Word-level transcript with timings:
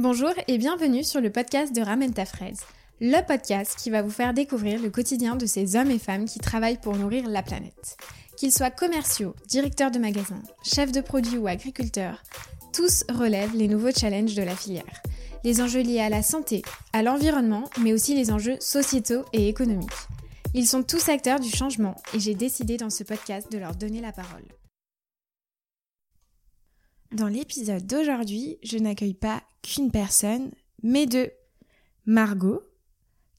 Bonjour 0.00 0.32
et 0.48 0.56
bienvenue 0.56 1.04
sur 1.04 1.20
le 1.20 1.28
podcast 1.28 1.76
de 1.76 1.82
Ramène 1.82 2.14
ta 2.14 2.24
le 3.02 3.26
podcast 3.26 3.76
qui 3.78 3.90
va 3.90 4.00
vous 4.00 4.08
faire 4.08 4.32
découvrir 4.32 4.80
le 4.80 4.88
quotidien 4.88 5.36
de 5.36 5.44
ces 5.44 5.76
hommes 5.76 5.90
et 5.90 5.98
femmes 5.98 6.24
qui 6.24 6.38
travaillent 6.38 6.80
pour 6.80 6.96
nourrir 6.96 7.28
la 7.28 7.42
planète. 7.42 7.98
Qu'ils 8.38 8.50
soient 8.50 8.70
commerciaux, 8.70 9.34
directeurs 9.46 9.90
de 9.90 9.98
magasins, 9.98 10.42
chefs 10.64 10.90
de 10.90 11.02
produits 11.02 11.36
ou 11.36 11.48
agriculteurs, 11.48 12.22
tous 12.72 13.04
relèvent 13.10 13.54
les 13.54 13.68
nouveaux 13.68 13.90
challenges 13.90 14.34
de 14.34 14.42
la 14.42 14.56
filière. 14.56 15.02
Les 15.44 15.60
enjeux 15.60 15.82
liés 15.82 16.00
à 16.00 16.08
la 16.08 16.22
santé, 16.22 16.62
à 16.94 17.02
l'environnement, 17.02 17.68
mais 17.82 17.92
aussi 17.92 18.14
les 18.14 18.30
enjeux 18.30 18.56
sociétaux 18.58 19.26
et 19.34 19.50
économiques. 19.50 19.90
Ils 20.54 20.66
sont 20.66 20.82
tous 20.82 21.10
acteurs 21.10 21.40
du 21.40 21.50
changement 21.50 21.94
et 22.14 22.20
j'ai 22.20 22.34
décidé 22.34 22.78
dans 22.78 22.88
ce 22.88 23.04
podcast 23.04 23.52
de 23.52 23.58
leur 23.58 23.74
donner 23.74 24.00
la 24.00 24.12
parole. 24.12 24.46
Dans 27.12 27.26
l'épisode 27.26 27.86
d'aujourd'hui, 27.86 28.58
je 28.62 28.78
n'accueille 28.78 29.14
pas 29.14 29.42
qu'une 29.62 29.90
personne, 29.90 30.52
mais 30.84 31.06
deux. 31.06 31.28
Margot, 32.06 32.62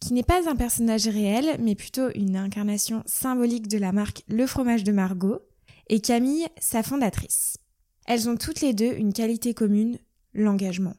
qui 0.02 0.12
n'est 0.14 0.24
pas 0.24 0.50
un 0.50 0.58
personnage 0.58 1.08
réel, 1.08 1.56
mais 1.60 1.76
plutôt 1.76 2.10
une 2.16 2.36
incarnation 2.36 3.02
symbolique 3.06 3.70
de 3.70 3.78
la 3.78 3.94
marque 3.94 4.24
Le 4.28 4.46
fromage 4.46 4.84
de 4.84 4.92
Margot, 4.92 5.40
et 5.88 6.02
Camille, 6.02 6.48
sa 6.60 6.84
fondatrice. 6.84 7.58
Elles 8.06 8.28
ont 8.28 8.36
toutes 8.36 8.60
les 8.60 8.74
deux 8.74 8.94
une 8.94 9.14
qualité 9.14 9.54
commune, 9.54 10.00
l'engagement. 10.34 10.96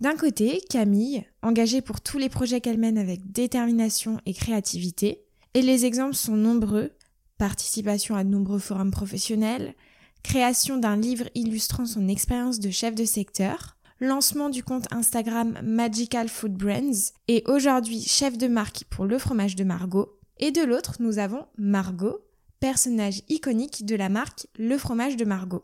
D'un 0.00 0.16
côté, 0.16 0.60
Camille, 0.68 1.24
engagée 1.42 1.80
pour 1.80 2.00
tous 2.00 2.18
les 2.18 2.28
projets 2.28 2.60
qu'elle 2.60 2.78
mène 2.78 2.98
avec 2.98 3.30
détermination 3.30 4.20
et 4.26 4.34
créativité, 4.34 5.22
et 5.54 5.62
les 5.62 5.84
exemples 5.84 6.16
sont 6.16 6.36
nombreux, 6.36 6.90
participation 7.38 8.16
à 8.16 8.24
de 8.24 8.30
nombreux 8.30 8.58
forums 8.58 8.90
professionnels, 8.90 9.74
création 10.22 10.76
d'un 10.76 10.96
livre 10.96 11.28
illustrant 11.34 11.86
son 11.86 12.08
expérience 12.08 12.60
de 12.60 12.70
chef 12.70 12.94
de 12.94 13.04
secteur, 13.04 13.76
lancement 14.00 14.50
du 14.50 14.62
compte 14.62 14.92
Instagram 14.92 15.58
Magical 15.62 16.28
Food 16.28 16.54
Brands 16.54 17.12
et 17.28 17.42
aujourd'hui 17.46 18.02
chef 18.02 18.36
de 18.36 18.48
marque 18.48 18.84
pour 18.90 19.06
le 19.06 19.18
fromage 19.18 19.56
de 19.56 19.64
Margot. 19.64 20.18
Et 20.38 20.50
de 20.50 20.62
l'autre, 20.62 20.96
nous 21.00 21.18
avons 21.18 21.46
Margot, 21.56 22.18
personnage 22.60 23.22
iconique 23.28 23.86
de 23.86 23.96
la 23.96 24.08
marque 24.08 24.46
Le 24.58 24.76
fromage 24.76 25.16
de 25.16 25.24
Margot. 25.24 25.62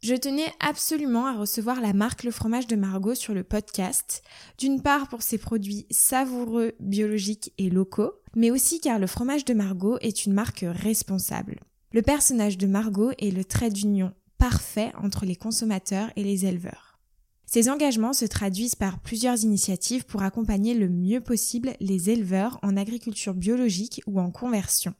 Je 0.00 0.14
tenais 0.14 0.52
absolument 0.60 1.26
à 1.26 1.36
recevoir 1.36 1.80
la 1.80 1.92
marque 1.92 2.22
Le 2.22 2.30
fromage 2.30 2.68
de 2.68 2.76
Margot 2.76 3.16
sur 3.16 3.34
le 3.34 3.42
podcast, 3.42 4.22
d'une 4.56 4.80
part 4.80 5.08
pour 5.08 5.22
ses 5.22 5.38
produits 5.38 5.86
savoureux, 5.90 6.74
biologiques 6.78 7.52
et 7.58 7.68
locaux, 7.68 8.12
mais 8.36 8.52
aussi 8.52 8.80
car 8.80 9.00
le 9.00 9.08
fromage 9.08 9.44
de 9.44 9.54
Margot 9.54 9.98
est 10.00 10.24
une 10.24 10.34
marque 10.34 10.64
responsable. 10.64 11.58
Le 11.90 12.02
personnage 12.02 12.58
de 12.58 12.66
Margot 12.66 13.12
est 13.18 13.30
le 13.30 13.44
trait 13.44 13.70
d'union 13.70 14.12
parfait 14.36 14.92
entre 15.02 15.24
les 15.24 15.36
consommateurs 15.36 16.10
et 16.16 16.22
les 16.22 16.44
éleveurs. 16.44 16.98
Ces 17.46 17.70
engagements 17.70 18.12
se 18.12 18.26
traduisent 18.26 18.74
par 18.74 19.00
plusieurs 19.00 19.42
initiatives 19.42 20.04
pour 20.04 20.22
accompagner 20.22 20.74
le 20.74 20.90
mieux 20.90 21.22
possible 21.22 21.72
les 21.80 22.10
éleveurs 22.10 22.58
en 22.62 22.76
agriculture 22.76 23.32
biologique 23.32 24.02
ou 24.06 24.20
en 24.20 24.30
conversion. 24.30 24.92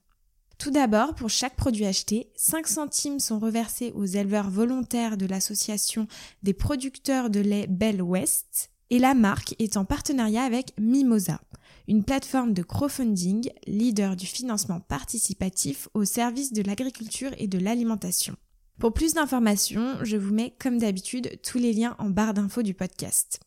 Tout 0.57 0.71
d'abord, 0.71 1.15
pour 1.15 1.29
chaque 1.29 1.57
produit 1.57 1.85
acheté, 1.85 2.33
5 2.37 2.67
centimes 2.67 3.21
sont 3.21 3.39
reversés 3.39 3.93
aux 3.95 4.07
éleveurs 4.07 4.49
volontaires 4.49 5.19
de 5.19 5.27
l'association 5.27 6.09
des 6.43 6.55
producteurs 6.55 7.29
de 7.29 7.41
lait 7.41 7.67
Bell 7.69 8.01
West, 8.01 8.71
et 8.89 8.99
la 8.99 9.13
marque 9.13 9.55
est 9.59 9.77
en 9.77 9.85
partenariat 9.85 10.43
avec 10.43 10.73
Mimosa, 10.81 11.41
une 11.89 12.05
plateforme 12.05 12.53
de 12.53 12.63
crowdfunding 12.63 13.51
leader 13.67 14.15
du 14.15 14.27
financement 14.27 14.79
participatif 14.79 15.89
au 15.95 16.05
service 16.05 16.53
de 16.53 16.63
l'agriculture 16.63 17.31
et 17.39 17.49
de 17.49 17.59
l'alimentation. 17.59 18.37
Pour 18.79 18.93
plus 18.93 19.15
d'informations, 19.15 19.97
je 20.03 20.19
vous 20.19 20.33
mets 20.33 20.55
comme 20.61 20.79
d'habitude 20.79 21.41
tous 21.43 21.59
les 21.59 21.73
liens 21.73 21.97
en 21.99 22.11
barre 22.11 22.35
d'infos 22.35 22.63
du 22.63 22.75
podcast. 22.75 23.41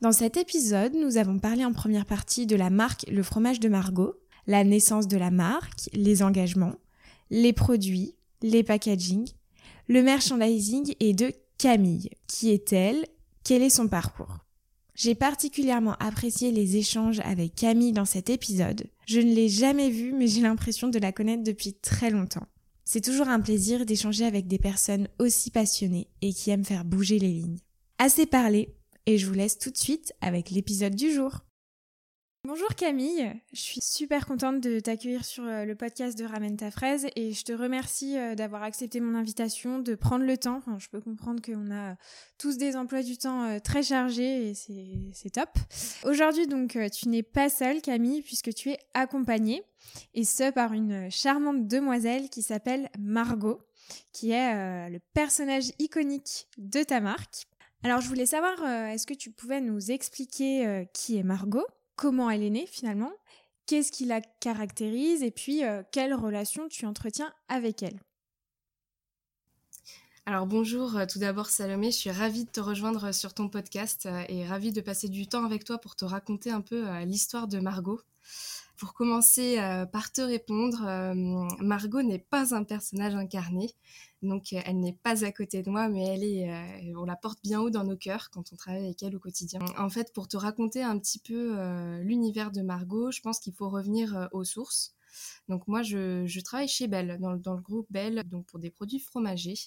Dans 0.00 0.12
cet 0.12 0.36
épisode, 0.38 0.94
nous 0.94 1.18
avons 1.18 1.38
parlé 1.38 1.64
en 1.64 1.72
première 1.72 2.06
partie 2.06 2.46
de 2.46 2.56
la 2.56 2.70
marque 2.70 3.04
Le 3.10 3.22
fromage 3.22 3.60
de 3.60 3.68
Margot, 3.68 4.14
la 4.46 4.64
naissance 4.64 5.08
de 5.08 5.18
la 5.18 5.30
marque, 5.30 5.90
les 5.92 6.22
engagements, 6.22 6.76
les 7.28 7.52
produits, 7.52 8.14
les 8.40 8.62
packaging, 8.62 9.28
le 9.88 10.02
merchandising 10.02 10.94
et 11.00 11.12
de 11.12 11.32
Camille. 11.58 12.08
Qui 12.28 12.50
est-elle 12.50 13.04
Quel 13.44 13.62
est 13.62 13.68
son 13.68 13.88
parcours? 13.88 14.38
J'ai 15.02 15.14
particulièrement 15.14 15.96
apprécié 15.98 16.52
les 16.52 16.76
échanges 16.76 17.20
avec 17.20 17.54
Camille 17.54 17.92
dans 17.92 18.04
cet 18.04 18.28
épisode. 18.28 18.84
Je 19.06 19.20
ne 19.20 19.32
l'ai 19.32 19.48
jamais 19.48 19.88
vue, 19.88 20.12
mais 20.12 20.26
j'ai 20.26 20.42
l'impression 20.42 20.88
de 20.88 20.98
la 20.98 21.10
connaître 21.10 21.42
depuis 21.42 21.72
très 21.72 22.10
longtemps. 22.10 22.46
C'est 22.84 23.00
toujours 23.00 23.28
un 23.28 23.40
plaisir 23.40 23.86
d'échanger 23.86 24.26
avec 24.26 24.46
des 24.46 24.58
personnes 24.58 25.08
aussi 25.18 25.50
passionnées 25.50 26.08
et 26.20 26.34
qui 26.34 26.50
aiment 26.50 26.66
faire 26.66 26.84
bouger 26.84 27.18
les 27.18 27.32
lignes. 27.32 27.60
Assez 27.98 28.26
parlé, 28.26 28.76
et 29.06 29.16
je 29.16 29.26
vous 29.26 29.32
laisse 29.32 29.56
tout 29.56 29.70
de 29.70 29.78
suite 29.78 30.12
avec 30.20 30.50
l'épisode 30.50 30.94
du 30.94 31.14
jour. 31.14 31.44
Bonjour 32.48 32.74
Camille, 32.74 33.30
je 33.52 33.60
suis 33.60 33.82
super 33.82 34.24
contente 34.24 34.62
de 34.62 34.80
t'accueillir 34.80 35.26
sur 35.26 35.44
euh, 35.44 35.66
le 35.66 35.74
podcast 35.74 36.18
de 36.18 36.24
Ramène 36.24 36.56
ta 36.56 36.70
fraise 36.70 37.06
et 37.14 37.34
je 37.34 37.44
te 37.44 37.52
remercie 37.52 38.16
euh, 38.16 38.34
d'avoir 38.34 38.62
accepté 38.62 38.98
mon 38.98 39.14
invitation, 39.14 39.78
de 39.78 39.94
prendre 39.94 40.24
le 40.24 40.38
temps. 40.38 40.62
je 40.78 40.88
peux 40.88 41.02
comprendre 41.02 41.42
qu'on 41.42 41.70
a 41.70 41.96
tous 42.38 42.56
des 42.56 42.76
emplois 42.76 43.02
du 43.02 43.18
temps 43.18 43.44
euh, 43.44 43.58
très 43.58 43.82
chargés 43.82 44.48
et 44.48 44.54
c'est 44.54 45.30
top. 45.30 45.50
Aujourd'hui 46.04 46.46
donc 46.46 46.78
tu 46.90 47.10
n'es 47.10 47.22
pas 47.22 47.50
seule 47.50 47.82
Camille 47.82 48.22
puisque 48.22 48.54
tu 48.54 48.70
es 48.70 48.78
accompagnée 48.94 49.62
et 50.14 50.24
ce 50.24 50.50
par 50.50 50.72
une 50.72 51.10
charmante 51.10 51.68
demoiselle 51.68 52.30
qui 52.30 52.40
s'appelle 52.40 52.88
Margot 52.98 53.60
qui 54.12 54.30
est 54.30 54.88
le 54.88 54.98
personnage 55.12 55.72
iconique 55.78 56.48
de 56.56 56.82
ta 56.84 57.00
marque. 57.00 57.46
Alors 57.84 58.00
je 58.00 58.08
voulais 58.08 58.26
savoir, 58.26 58.64
est-ce 58.88 59.06
que 59.06 59.14
tu 59.14 59.30
pouvais 59.30 59.60
nous 59.60 59.90
expliquer 59.90 60.86
qui 60.94 61.18
est 61.18 61.22
Margot? 61.22 61.66
Comment 62.00 62.30
elle 62.30 62.42
est 62.42 62.50
née 62.50 62.66
finalement, 62.66 63.12
qu'est-ce 63.66 63.92
qui 63.92 64.06
la 64.06 64.22
caractérise 64.22 65.22
et 65.22 65.30
puis 65.30 65.64
euh, 65.64 65.82
quelle 65.92 66.14
relation 66.14 66.66
tu 66.66 66.86
entretiens 66.86 67.30
avec 67.48 67.82
elle. 67.82 68.00
Alors 70.24 70.46
bonjour, 70.46 70.96
euh, 70.96 71.04
tout 71.04 71.18
d'abord 71.18 71.50
Salomé, 71.50 71.90
je 71.90 71.98
suis 71.98 72.10
ravie 72.10 72.46
de 72.46 72.50
te 72.50 72.60
rejoindre 72.60 73.12
sur 73.12 73.34
ton 73.34 73.50
podcast 73.50 74.06
euh, 74.06 74.22
et 74.30 74.46
ravie 74.46 74.72
de 74.72 74.80
passer 74.80 75.10
du 75.10 75.26
temps 75.26 75.44
avec 75.44 75.64
toi 75.64 75.76
pour 75.76 75.94
te 75.94 76.06
raconter 76.06 76.50
un 76.50 76.62
peu 76.62 76.88
l'histoire 77.04 77.48
de 77.48 77.60
Margot. 77.60 78.00
Pour 78.80 78.94
commencer 78.94 79.58
par 79.92 80.10
te 80.10 80.22
répondre, 80.22 80.80
Margot 81.60 82.02
n'est 82.02 82.18
pas 82.18 82.54
un 82.54 82.64
personnage 82.64 83.14
incarné, 83.14 83.74
donc 84.22 84.52
euh, 84.52 84.60
elle 84.66 84.80
n'est 84.80 84.98
pas 85.02 85.24
à 85.24 85.32
côté 85.32 85.62
de 85.62 85.70
moi, 85.70 85.88
mais 85.88 86.04
elle 86.04 86.24
est, 86.24 86.50
euh, 86.50 86.94
on 86.98 87.04
la 87.04 87.16
porte 87.16 87.40
bien 87.42 87.60
haut 87.60 87.70
dans 87.70 87.84
nos 87.84 87.96
cœurs 87.96 88.30
quand 88.30 88.52
on 88.52 88.56
travaille 88.56 88.84
avec 88.84 89.02
elle 89.02 89.16
au 89.16 89.18
quotidien. 89.18 89.60
En 89.78 89.88
fait, 89.88 90.12
pour 90.12 90.28
te 90.28 90.36
raconter 90.36 90.82
un 90.82 90.98
petit 90.98 91.18
peu 91.18 91.58
euh, 91.58 92.02
l'univers 92.02 92.50
de 92.50 92.60
Margot, 92.60 93.10
je 93.10 93.20
pense 93.20 93.40
qu'il 93.40 93.54
faut 93.54 93.70
revenir 93.70 94.28
aux 94.32 94.44
sources. 94.44 94.94
Donc 95.48 95.66
moi, 95.66 95.82
je, 95.82 96.40
travaille 96.42 96.68
chez 96.68 96.86
Bell, 96.86 97.18
dans, 97.20 97.32
le 97.32 97.60
groupe 97.60 97.86
Bell, 97.90 98.22
donc 98.28 98.46
pour 98.46 98.58
des 98.58 98.70
produits 98.70 99.00
fromagers. 99.00 99.58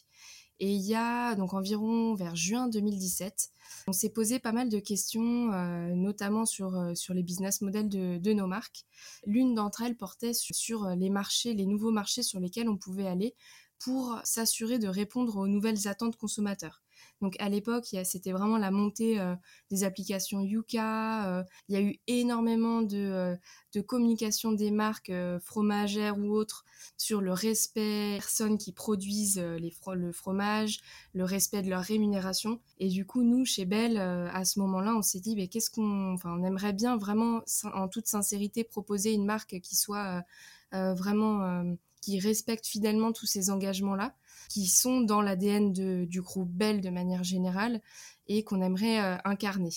Et 0.64 0.76
il 0.76 0.82
y 0.84 0.96
a 0.96 1.36
donc 1.36 1.54
environ 1.54 2.16
vers 2.16 2.38
juin 2.38 2.70
2017, 2.70 3.50
on 3.88 3.92
s'est 3.92 4.12
posé 4.12 4.40
pas 4.40 4.54
mal 4.54 4.70
de 4.70 4.80
questions, 4.80 5.52
notamment 5.94 6.46
sur, 6.46 6.92
sur 6.96 7.14
les 7.14 7.22
business 7.22 7.60
models 7.60 7.90
de, 7.90 8.18
de 8.18 8.32
nos 8.32 8.48
marques. 8.48 8.86
L'une 9.26 9.56
d'entre 9.56 9.82
elles 9.82 9.98
portait 9.98 10.32
sur 10.34 10.88
les 10.96 11.10
marchés, 11.10 11.54
les 11.54 11.66
nouveaux 11.66 11.92
marchés 11.92 12.24
sur 12.24 12.40
lesquels 12.40 12.70
on 12.70 12.78
pouvait 12.78 13.08
aller 13.08 13.36
pour 13.78 14.18
s'assurer 14.24 14.80
de 14.80 14.88
répondre 14.88 15.36
aux 15.36 15.50
nouvelles 15.50 15.90
attentes 15.90 16.16
consommateurs. 16.16 16.83
Donc 17.24 17.38
à 17.40 17.48
l'époque, 17.48 17.96
c'était 18.04 18.34
vraiment 18.34 18.58
la 18.58 18.70
montée 18.70 19.18
euh, 19.18 19.34
des 19.72 19.86
applications 19.86 20.42
Yuka. 20.42 21.30
Euh, 21.30 21.44
il 21.70 21.74
y 21.74 21.78
a 21.78 21.82
eu 21.82 21.96
énormément 22.08 22.82
de, 22.82 22.98
euh, 22.98 23.36
de 23.74 23.80
communication 23.80 24.52
des 24.52 24.72
marques 24.72 25.14
fromagères 25.42 26.18
ou 26.20 26.36
autres 26.36 26.66
sur 26.98 27.22
le 27.22 27.32
respect 27.32 28.16
des 28.16 28.18
personnes 28.18 28.58
qui 28.58 28.74
produisent 28.74 29.40
le 29.40 30.12
fromage, 30.12 30.82
le 31.14 31.24
respect 31.24 31.62
de 31.62 31.70
leur 31.70 31.82
rémunération. 31.82 32.60
Et 32.80 32.90
du 32.90 33.06
coup, 33.06 33.24
nous, 33.24 33.46
chez 33.46 33.64
Bell, 33.64 33.98
à 33.98 34.44
ce 34.44 34.60
moment-là, 34.60 34.94
on 34.94 35.02
s'est 35.02 35.22
dit, 35.22 35.38
mais 35.38 35.48
qu'est-ce 35.48 35.72
qu'on... 35.72 36.14
Enfin, 36.14 36.36
on 36.38 36.44
aimerait 36.44 36.74
bien 36.74 36.98
vraiment, 36.98 37.42
en 37.74 37.88
toute 37.88 38.08
sincérité, 38.08 38.66
proposer 38.66 39.14
une 39.14 39.26
marque 39.26 39.62
qui 39.62 39.78
soit 39.78 40.24
vraiment 40.72 41.64
qui 42.04 42.20
respectent 42.20 42.68
fidèlement 42.68 43.14
tous 43.14 43.26
ces 43.26 43.50
engagements-là, 43.50 44.14
qui 44.50 44.68
sont 44.68 45.00
dans 45.00 45.22
l'ADN 45.22 45.72
du 45.72 46.22
groupe 46.22 46.52
Bell 46.52 46.82
de 46.82 46.90
manière 46.90 47.24
générale 47.24 47.82
et 48.28 48.44
qu'on 48.44 48.62
aimerait 48.62 49.00
euh, 49.00 49.18
incarner. 49.24 49.72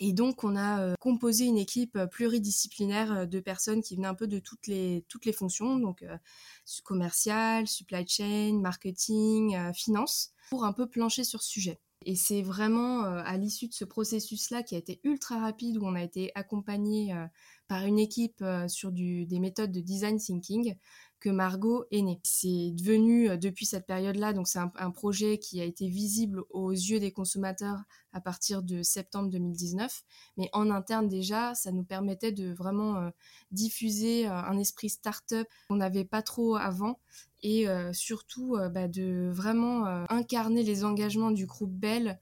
Et 0.00 0.14
donc, 0.14 0.44
on 0.44 0.56
a 0.56 0.80
euh, 0.80 0.94
composé 0.98 1.44
une 1.44 1.58
équipe 1.58 1.98
pluridisciplinaire 2.10 3.12
euh, 3.12 3.26
de 3.26 3.38
personnes 3.38 3.82
qui 3.82 3.96
venaient 3.96 4.08
un 4.08 4.14
peu 4.14 4.26
de 4.26 4.38
toutes 4.38 4.66
les, 4.66 5.04
toutes 5.08 5.26
les 5.26 5.32
fonctions, 5.34 5.78
donc 5.78 6.02
commercial, 6.84 7.66
supply 7.66 8.08
chain, 8.08 8.58
marketing, 8.62 9.72
finance, 9.74 10.32
pour 10.48 10.64
un 10.64 10.72
peu 10.72 10.88
plancher 10.88 11.24
sur 11.24 11.42
ce 11.42 11.50
sujet. 11.50 11.80
Et 12.04 12.16
c'est 12.16 12.42
vraiment 12.42 13.04
à 13.04 13.36
l'issue 13.36 13.68
de 13.68 13.74
ce 13.74 13.84
processus-là 13.84 14.64
qui 14.64 14.74
a 14.74 14.78
été 14.78 15.00
ultra 15.04 15.38
rapide, 15.38 15.76
où 15.76 15.86
on 15.86 15.94
a 15.94 16.02
été 16.02 16.32
accompagné 16.34 17.14
par 17.68 17.84
une 17.84 18.00
équipe 18.00 18.44
sur 18.66 18.90
des 18.90 19.38
méthodes 19.38 19.70
de 19.70 19.80
design 19.80 20.18
thinking, 20.18 20.74
que 21.22 21.30
Margot 21.30 21.84
est 21.92 22.02
née. 22.02 22.20
C'est 22.24 22.72
devenu 22.72 23.30
euh, 23.30 23.36
depuis 23.36 23.64
cette 23.64 23.86
période-là, 23.86 24.32
donc 24.32 24.48
c'est 24.48 24.58
un, 24.58 24.90
projet 24.90 25.38
qui 25.38 25.60
a 25.60 25.64
été 25.64 25.86
visible 25.86 26.42
aux 26.50 26.72
yeux 26.72 26.98
des 26.98 27.12
consommateurs 27.12 27.78
à 28.12 28.20
partir 28.20 28.62
de 28.62 28.82
septembre 28.82 29.30
2019. 29.30 30.02
Mais 30.36 30.50
en 30.52 30.68
interne 30.68 31.08
déjà, 31.08 31.54
ça 31.54 31.70
nous 31.70 31.84
permettait 31.84 32.32
de 32.32 32.52
vraiment 32.52 32.96
euh, 32.96 33.10
diffuser 33.52 34.26
euh, 34.26 34.32
un 34.32 34.58
esprit 34.58 34.90
start-up 34.90 35.46
qu'on 35.68 35.76
n'avait 35.76 36.04
pas 36.04 36.22
trop 36.22 36.56
avant 36.56 36.98
et 37.44 37.66
surtout 37.92 38.56
bah, 38.72 38.86
de 38.86 39.28
vraiment 39.32 39.84
incarner 40.08 40.62
les 40.62 40.84
engagements 40.84 41.32
du 41.32 41.44
groupe 41.44 41.72
Bell 41.72 42.20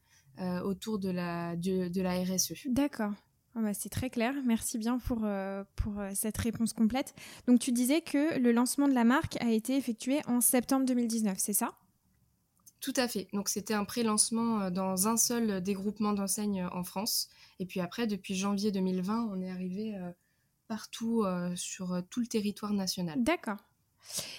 autour 0.64 0.98
de 0.98 1.10
la, 1.10 1.56
de 1.56 2.00
la 2.00 2.22
RSE. 2.22 2.54
D'accord. 2.68 3.12
Ah 3.56 3.60
bah, 3.60 3.74
c'est 3.74 3.88
très 3.88 4.10
clair. 4.10 4.34
Merci 4.44 4.78
bien 4.78 4.98
pour, 4.98 5.20
euh, 5.24 5.64
pour 5.76 5.98
euh, 5.98 6.10
cette 6.14 6.38
réponse 6.38 6.72
complète. 6.72 7.14
Donc 7.46 7.58
tu 7.58 7.72
disais 7.72 8.00
que 8.00 8.38
le 8.38 8.52
lancement 8.52 8.86
de 8.86 8.94
la 8.94 9.04
marque 9.04 9.40
a 9.42 9.50
été 9.50 9.76
effectué 9.76 10.20
en 10.26 10.40
septembre 10.40 10.86
2019, 10.86 11.36
c'est 11.38 11.52
ça? 11.52 11.74
Tout 12.80 12.94
à 12.96 13.08
fait. 13.08 13.26
Donc 13.32 13.48
c'était 13.48 13.74
un 13.74 13.84
pré-lancement 13.84 14.60
euh, 14.60 14.70
dans 14.70 15.08
un 15.08 15.16
seul 15.16 15.62
des 15.62 15.74
groupements 15.74 16.12
d'enseignes 16.12 16.64
en 16.72 16.84
France. 16.84 17.28
Et 17.58 17.66
puis 17.66 17.80
après, 17.80 18.06
depuis 18.06 18.36
janvier 18.36 18.70
2020, 18.70 19.30
on 19.32 19.40
est 19.42 19.50
arrivé 19.50 19.98
partout 20.68 21.24
sur 21.56 22.00
tout 22.08 22.20
le 22.20 22.26
territoire 22.26 22.72
national. 22.72 23.22
D'accord. 23.22 23.58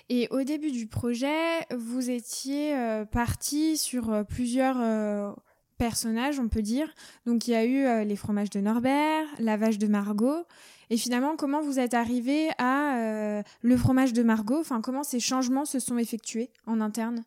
Et 0.09 0.27
au 0.31 0.43
début 0.43 0.71
du 0.71 0.87
projet, 0.87 1.59
vous 1.75 2.09
étiez 2.09 2.73
parti 3.11 3.77
sur 3.77 4.25
plusieurs 4.27 5.35
personnages, 5.81 6.39
on 6.39 6.47
peut 6.47 6.61
dire. 6.61 6.87
Donc 7.25 7.47
il 7.47 7.51
y 7.51 7.55
a 7.55 7.65
eu 7.65 7.85
euh, 7.85 8.03
les 8.03 8.15
fromages 8.15 8.51
de 8.51 8.59
Norbert, 8.59 9.25
la 9.39 9.57
vache 9.57 9.79
de 9.79 9.87
Margot. 9.87 10.45
Et 10.91 10.97
finalement, 10.97 11.35
comment 11.35 11.59
vous 11.63 11.79
êtes 11.79 11.95
arrivé 11.95 12.49
à 12.59 12.97
euh, 12.99 13.43
le 13.63 13.77
fromage 13.77 14.13
de 14.13 14.21
Margot? 14.21 14.59
Enfin, 14.59 14.79
comment 14.81 15.01
ces 15.01 15.19
changements 15.19 15.65
se 15.65 15.79
sont 15.79 15.97
effectués 15.97 16.51
en 16.67 16.81
interne? 16.81 17.23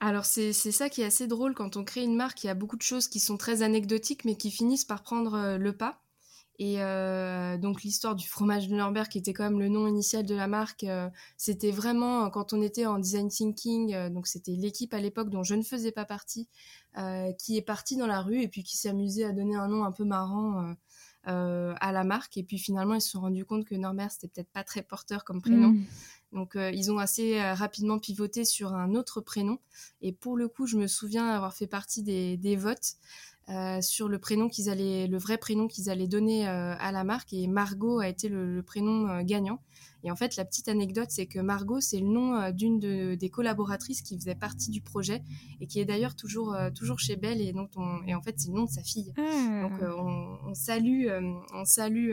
Alors 0.00 0.24
c'est 0.24 0.52
ça 0.52 0.88
qui 0.88 1.02
est 1.02 1.04
assez 1.04 1.26
drôle 1.26 1.54
quand 1.54 1.76
on 1.76 1.84
crée 1.84 2.02
une 2.02 2.16
marque, 2.16 2.44
il 2.44 2.46
y 2.46 2.50
a 2.50 2.54
beaucoup 2.54 2.76
de 2.76 2.82
choses 2.82 3.08
qui 3.08 3.20
sont 3.20 3.36
très 3.36 3.60
anecdotiques 3.62 4.24
mais 4.24 4.36
qui 4.36 4.50
finissent 4.50 4.86
par 4.86 5.02
prendre 5.02 5.34
euh, 5.34 5.58
le 5.58 5.72
pas. 5.74 6.00
Et 6.60 6.82
euh, 6.82 7.56
donc 7.56 7.82
l'histoire 7.84 8.16
du 8.16 8.28
fromage 8.28 8.68
de 8.68 8.74
Norbert, 8.74 9.08
qui 9.08 9.18
était 9.18 9.32
quand 9.32 9.44
même 9.44 9.60
le 9.60 9.68
nom 9.68 9.86
initial 9.86 10.26
de 10.26 10.34
la 10.34 10.48
marque, 10.48 10.82
euh, 10.82 11.08
c'était 11.36 11.70
vraiment 11.70 12.24
euh, 12.24 12.28
quand 12.30 12.52
on 12.52 12.60
était 12.60 12.84
en 12.84 12.98
design 12.98 13.28
thinking, 13.28 14.08
donc 14.08 14.26
c'était 14.26 14.52
l'équipe 14.52 14.92
à 14.92 14.98
l'époque 14.98 15.30
dont 15.30 15.44
je 15.44 15.54
ne 15.54 15.62
faisais 15.62 15.92
pas 15.92 16.04
partie, 16.04 16.48
qui 17.38 17.56
est 17.56 17.62
partie 17.62 17.96
dans 17.96 18.08
la 18.08 18.20
rue 18.20 18.42
et 18.42 18.48
puis 18.48 18.64
qui 18.64 18.76
s'amusait 18.76 19.22
à 19.22 19.32
donner 19.32 19.54
un 19.54 19.68
nom 19.68 19.84
un 19.84 19.92
peu 19.92 20.04
marrant 20.04 20.74
à 21.24 21.92
la 21.92 22.02
marque. 22.02 22.36
Et 22.38 22.42
puis 22.42 22.58
finalement, 22.58 22.94
ils 22.94 23.00
se 23.00 23.10
sont 23.10 23.20
rendus 23.20 23.44
compte 23.44 23.64
que 23.64 23.76
Norbert, 23.76 24.10
c'était 24.10 24.26
peut-être 24.26 24.50
pas 24.50 24.64
très 24.64 24.82
porteur 24.82 25.24
comme 25.24 25.40
prénom. 25.40 25.68
Mm. 25.68 25.84
Donc 26.32 26.56
ils 26.56 26.90
ont 26.90 26.98
assez 26.98 27.40
rapidement 27.52 28.00
pivoté 28.00 28.44
sur 28.44 28.74
un 28.74 28.96
autre 28.96 29.20
prénom. 29.20 29.60
Et 30.00 30.12
pour 30.12 30.36
le 30.36 30.48
coup, 30.48 30.66
je 30.66 30.76
me 30.76 30.88
souviens 30.88 31.28
avoir 31.28 31.54
fait 31.54 31.68
partie 31.68 32.02
des, 32.02 32.36
des 32.36 32.56
votes. 32.56 32.96
Euh, 33.50 33.80
sur 33.80 34.08
le 34.08 34.18
prénom 34.18 34.48
qu'ils 34.48 34.68
allaient, 34.68 35.06
le 35.06 35.16
vrai 35.16 35.38
prénom 35.38 35.68
qu'ils 35.68 35.88
allaient 35.88 36.06
donner 36.06 36.46
euh, 36.46 36.74
à 36.78 36.92
la 36.92 37.02
marque 37.02 37.32
et 37.32 37.46
Margot 37.46 37.98
a 37.98 38.06
été 38.06 38.28
le, 38.28 38.62
prénom 38.62 39.08
euh, 39.08 39.22
gagnant. 39.22 39.60
Et 40.04 40.10
en 40.10 40.16
fait, 40.16 40.36
la 40.36 40.44
petite 40.44 40.68
anecdote, 40.68 41.06
c'est 41.08 41.24
que 41.24 41.38
Margot, 41.40 41.80
c'est 41.80 41.98
le 41.98 42.08
nom 42.08 42.50
d'une 42.50 42.78
des 43.16 43.30
collaboratrices 43.30 44.02
qui 44.02 44.16
faisait 44.16 44.34
partie 44.34 44.70
du 44.70 44.80
projet 44.80 45.22
et 45.60 45.66
qui 45.66 45.80
est 45.80 45.84
d'ailleurs 45.84 46.14
toujours 46.14 46.56
toujours 46.72 47.00
chez 47.00 47.16
Belle 47.16 47.40
et 47.40 47.52
dont 47.52 47.68
on, 47.74 48.00
et 48.06 48.14
en 48.14 48.22
fait 48.22 48.34
c'est 48.36 48.48
le 48.48 48.54
nom 48.54 48.66
de 48.66 48.70
sa 48.70 48.82
fille. 48.82 49.12
Ah. 49.16 49.62
Donc 49.62 49.72
on, 49.82 50.54
salue 50.54 51.08
on 51.52 51.64
salue 51.64 52.12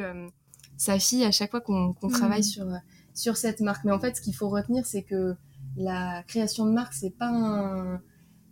sa 0.78 0.98
fille 0.98 1.26
à 1.26 1.32
chaque 1.32 1.52
fois 1.52 1.62
qu'on 1.62 1.96
hmm. 2.02 2.12
travaille 2.12 2.44
sur 2.44 2.66
sur 3.14 3.38
cette 3.38 3.60
marque. 3.60 3.86
Mais 3.86 3.92
en 3.92 4.00
fait, 4.00 4.16
ce 4.16 4.22
qu'il 4.22 4.36
faut 4.36 4.50
retenir, 4.50 4.84
c'est 4.88 5.04
que 5.04 5.36
la 5.78 6.24
création 6.24 6.66
de 6.66 6.72
marque, 6.72 6.94
c'est 6.94 7.16
pas 7.16 7.30
un 7.30 8.02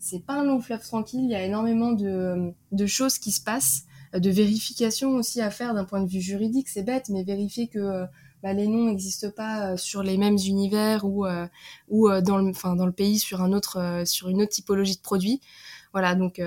c'est 0.04 0.20
pas 0.20 0.34
un 0.34 0.44
long 0.44 0.60
fleuve 0.60 0.82
tranquille. 0.82 1.22
Il 1.24 1.30
y 1.30 1.36
a 1.36 1.44
énormément 1.44 1.94
de, 1.94 2.86
choses 2.86 3.18
qui 3.18 3.32
se 3.32 3.42
passent, 3.42 3.86
de 4.14 4.30
vérifications 4.30 5.12
aussi 5.12 5.40
à 5.40 5.50
faire 5.50 5.74
d'un 5.74 5.86
point 5.86 6.02
de 6.02 6.10
vue 6.10 6.20
juridique. 6.20 6.68
C'est 6.68 6.84
bête, 6.84 7.08
mais 7.10 7.24
vérifier 7.24 7.70
que 7.70 7.80
euh, 7.80 8.06
bah, 8.44 8.52
les 8.52 8.68
noms 8.68 8.86
n'existent 8.86 9.32
pas 9.32 9.72
euh, 9.72 9.78
sur 9.78 10.04
les 10.04 10.18
mêmes 10.18 10.38
univers 10.46 11.06
ou, 11.06 11.26
euh, 11.26 11.48
ou 11.88 12.10
dans, 12.22 12.38
le, 12.38 12.92
pays 12.92 13.18
sur, 13.18 13.42
un 13.42 13.54
autre, 13.54 14.04
sur 14.06 14.28
une 14.28 14.42
autre 14.42 14.52
typologie 14.52 14.98
de 14.98 15.02
produit. 15.02 15.40
Voilà, 15.94 16.16
donc, 16.16 16.42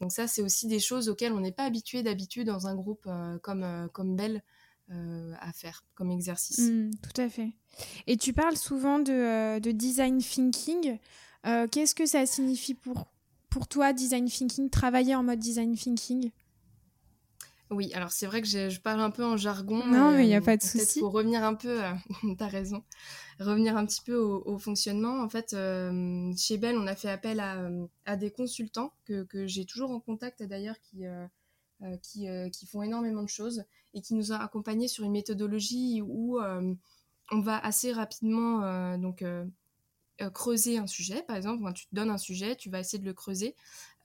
donc 0.00 0.12
ça, 0.12 0.26
c'est 0.26 0.42
aussi 0.42 0.66
des 0.66 0.80
choses 0.80 1.08
auxquelles 1.08 1.32
on 1.32 1.40
n'est 1.40 1.52
pas 1.52 1.64
habitué 1.64 2.02
d'habitude 2.02 2.48
dans 2.48 2.66
un 2.66 2.74
groupe 2.74 3.08
comme, 3.42 3.88
comme 3.94 4.14
Bell. 4.14 4.42
à 4.90 5.52
faire 5.54 5.84
comme 5.94 6.10
exercice. 6.10 6.58
Mmh, 6.58 6.90
tout 7.02 7.20
à 7.20 7.28
fait. 7.30 7.52
Et 8.06 8.18
tu 8.18 8.34
parles 8.34 8.56
souvent 8.58 8.98
de 8.98 9.70
design 9.70 10.18
thinking. 10.18 10.98
Euh, 11.46 11.66
qu'est-ce 11.68 11.94
que 11.94 12.06
ça 12.06 12.26
signifie 12.26 12.74
pour, 12.74 13.06
pour 13.48 13.66
toi, 13.66 13.92
design 13.92 14.28
thinking, 14.28 14.70
travailler 14.70 15.14
en 15.14 15.22
mode 15.22 15.38
design 15.38 15.74
thinking? 15.74 16.30
Oui, 17.70 17.92
alors 17.94 18.10
c'est 18.10 18.26
vrai 18.26 18.42
que 18.42 18.48
je, 18.48 18.80
parle 18.80 19.00
un 19.00 19.10
peu 19.10 19.24
en 19.24 19.36
jargon. 19.36 19.86
Non, 19.86 20.10
mais 20.10 20.24
il 20.24 20.28
n'y 20.28 20.34
a 20.34 20.38
euh, 20.38 20.44
pas 20.44 20.56
de 20.56 20.62
souci. 20.62 20.98
Pour 20.98 21.12
revenir 21.12 21.44
un 21.44 21.54
peu, 21.54 21.84
euh, 21.84 21.92
tu 22.36 22.42
as 22.42 22.48
raison, 22.48 22.82
revenir 23.38 23.76
un 23.76 23.86
petit 23.86 24.02
peu 24.02 24.16
au, 24.16 24.58
fonctionnement. 24.58 25.22
En 25.22 25.28
fait, 25.28 25.56
chez 26.36 26.58
Bell, 26.58 26.76
on 26.76 26.86
a 26.86 26.96
fait 26.96 27.10
appel 27.10 27.38
à, 27.40 27.68
à 28.06 28.16
des 28.16 28.30
consultants 28.30 28.92
que, 29.04 29.22
que 29.22 29.46
j'ai 29.46 29.64
toujours 29.64 29.92
en 29.92 30.00
contact 30.00 30.42
d'ailleurs 30.42 30.80
qui, 30.80 31.04
qui, 32.02 32.26
qui, 32.52 32.66
font 32.66 32.82
énormément 32.82 33.22
de 33.22 33.28
choses 33.28 33.64
et 33.94 34.02
qui 34.02 34.14
nous 34.14 34.32
ont 34.32 34.36
accompagnés 34.36 34.88
sur 34.88 35.04
une 35.04 35.12
méthodologie 35.12 36.02
où 36.02 36.40
on 36.40 37.40
va 37.40 37.56
assez 37.64 37.92
rapidement 37.92 38.98
donc 38.98 39.22
creuser 40.28 40.76
un 40.78 40.86
sujet, 40.86 41.22
par 41.22 41.36
exemple, 41.36 41.62
quand 41.62 41.72
tu 41.72 41.86
te 41.86 41.94
donnes 41.94 42.10
un 42.10 42.18
sujet, 42.18 42.56
tu 42.56 42.68
vas 42.68 42.80
essayer 42.80 42.98
de 42.98 43.06
le 43.06 43.14
creuser, 43.14 43.54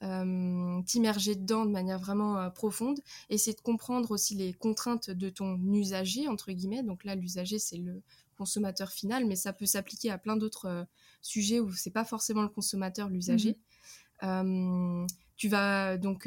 euh, 0.02 0.82
t'immerger 0.82 1.34
dedans 1.34 1.64
de 1.66 1.70
manière 1.70 1.98
vraiment 1.98 2.38
euh, 2.38 2.50
profonde, 2.50 3.00
essayer 3.28 3.54
de 3.54 3.60
comprendre 3.60 4.10
aussi 4.10 4.34
les 4.34 4.52
contraintes 4.52 5.10
de 5.10 5.28
ton 5.28 5.58
usager, 5.72 6.28
entre 6.28 6.52
guillemets. 6.52 6.82
Donc 6.82 7.04
là, 7.04 7.14
l'usager, 7.14 7.58
c'est 7.58 7.76
le 7.76 8.02
consommateur 8.36 8.90
final, 8.90 9.26
mais 9.26 9.36
ça 9.36 9.52
peut 9.52 9.66
s'appliquer 9.66 10.10
à 10.10 10.18
plein 10.18 10.36
d'autres 10.36 10.86
sujets 11.22 11.60
où 11.60 11.72
c'est 11.72 11.90
pas 11.90 12.04
forcément 12.04 12.42
le 12.42 12.48
consommateur, 12.48 13.08
l'usager. 13.08 13.52
Mmh 14.22 15.06
tu 15.36 15.48
vas 15.48 15.98
donc 15.98 16.26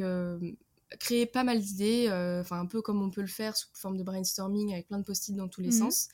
créer 0.99 1.25
pas 1.25 1.43
mal 1.43 1.59
d'idées, 1.59 2.07
enfin 2.39 2.59
un 2.59 2.67
peu 2.67 2.79
comme 2.83 3.01
on 3.01 3.09
peut 3.09 3.21
le 3.21 3.27
faire 3.27 3.57
sous 3.57 3.67
forme 3.73 3.97
de 3.97 4.03
brainstorming 4.03 4.71
avec 4.73 4.87
plein 4.87 4.99
de 4.99 5.03
post-it 5.03 5.35
dans 5.35 5.47
tous 5.47 5.61
les 5.61 5.69
mmh 5.69 5.71
sens, 5.71 6.09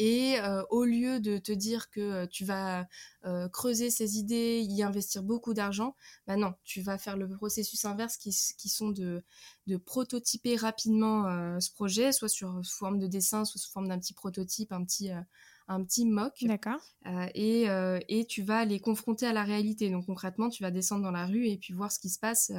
et 0.00 0.40
euh, 0.40 0.62
au 0.70 0.86
lieu 0.86 1.20
de 1.20 1.36
te 1.36 1.52
dire 1.52 1.90
que 1.90 2.00
euh, 2.00 2.26
tu 2.26 2.46
vas 2.46 2.86
euh, 3.26 3.50
creuser 3.50 3.90
ces 3.90 4.16
idées, 4.16 4.64
y 4.66 4.82
investir 4.82 5.22
beaucoup 5.22 5.52
d'argent, 5.52 5.94
bah 6.26 6.36
non, 6.36 6.54
tu 6.64 6.80
vas 6.80 6.96
faire 6.96 7.18
le 7.18 7.28
processus 7.28 7.84
inverse 7.84 8.16
qui, 8.16 8.32
sont 8.32 8.88
de, 8.88 9.22
de 9.66 9.76
prototyper 9.76 10.56
rapidement 10.56 11.60
ce 11.60 11.70
projet, 11.70 12.12
soit 12.12 12.30
sur 12.30 12.62
forme 12.64 12.98
de 12.98 13.06
dessin, 13.06 13.44
soit 13.44 13.60
sous 13.60 13.70
forme 13.70 13.88
d'un 13.88 13.98
petit 13.98 14.14
prototype, 14.14 14.72
un 14.72 14.84
petit, 14.84 15.10
un 15.72 15.84
petit 15.84 16.04
mock. 16.04 16.34
D'accord. 16.42 16.80
et, 17.34 17.66
et 18.08 18.24
tu 18.26 18.42
vas 18.42 18.64
les 18.64 18.80
confronter 18.80 19.26
à 19.26 19.32
la 19.32 19.44
réalité. 19.44 19.88
Donc 19.90 20.06
concrètement, 20.06 20.50
tu 20.50 20.62
vas 20.62 20.70
descendre 20.70 21.02
dans 21.02 21.10
la 21.10 21.26
rue 21.26 21.46
et 21.46 21.56
puis 21.56 21.72
voir 21.72 21.90
ce 21.92 21.98
qui 21.98 22.10
se 22.10 22.18
passe 22.18 22.52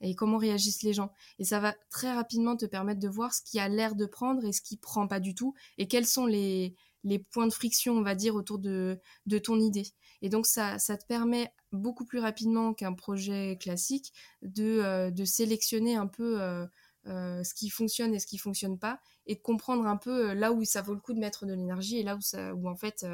et 0.00 0.14
comment 0.14 0.38
réagissent 0.38 0.82
les 0.82 0.92
gens. 0.92 1.12
Et 1.38 1.44
ça 1.44 1.58
va 1.58 1.74
très 1.90 2.12
rapidement 2.12 2.56
te 2.56 2.66
permettre 2.66 3.00
de 3.00 3.08
voir 3.08 3.32
ce 3.32 3.42
qui 3.42 3.58
a 3.58 3.68
l'air 3.68 3.94
de 3.94 4.06
prendre 4.06 4.44
et 4.44 4.52
ce 4.52 4.60
qui 4.60 4.76
prend 4.76 5.08
pas 5.08 5.20
du 5.20 5.34
tout 5.34 5.54
et 5.78 5.88
quels 5.88 6.06
sont 6.06 6.26
les 6.26 6.74
les 7.04 7.18
points 7.18 7.46
de 7.46 7.52
friction, 7.52 7.94
on 7.94 8.02
va 8.02 8.14
dire, 8.14 8.34
autour 8.34 8.58
de, 8.58 9.00
de 9.26 9.38
ton 9.38 9.58
idée. 9.58 9.86
Et 10.22 10.28
donc, 10.28 10.46
ça, 10.46 10.78
ça 10.78 10.98
te 10.98 11.06
permet 11.06 11.52
beaucoup 11.72 12.04
plus 12.04 12.18
rapidement 12.18 12.74
qu'un 12.74 12.92
projet 12.92 13.56
classique 13.58 14.12
de, 14.42 14.80
euh, 14.84 15.10
de 15.10 15.24
sélectionner 15.24 15.96
un 15.96 16.06
peu 16.06 16.42
euh, 16.42 16.66
euh, 17.06 17.42
ce 17.44 17.54
qui 17.54 17.70
fonctionne 17.70 18.14
et 18.14 18.18
ce 18.18 18.26
qui 18.26 18.38
fonctionne 18.38 18.78
pas 18.78 19.00
et 19.26 19.34
de 19.34 19.40
comprendre 19.40 19.86
un 19.86 19.96
peu 19.96 20.32
là 20.32 20.52
où 20.52 20.64
ça 20.64 20.82
vaut 20.82 20.94
le 20.94 21.00
coup 21.00 21.14
de 21.14 21.18
mettre 21.18 21.46
de 21.46 21.52
l'énergie 21.54 21.98
et 21.98 22.02
là 22.02 22.16
où, 22.16 22.20
ça, 22.20 22.54
où 22.54 22.68
en 22.68 22.76
fait, 22.76 23.06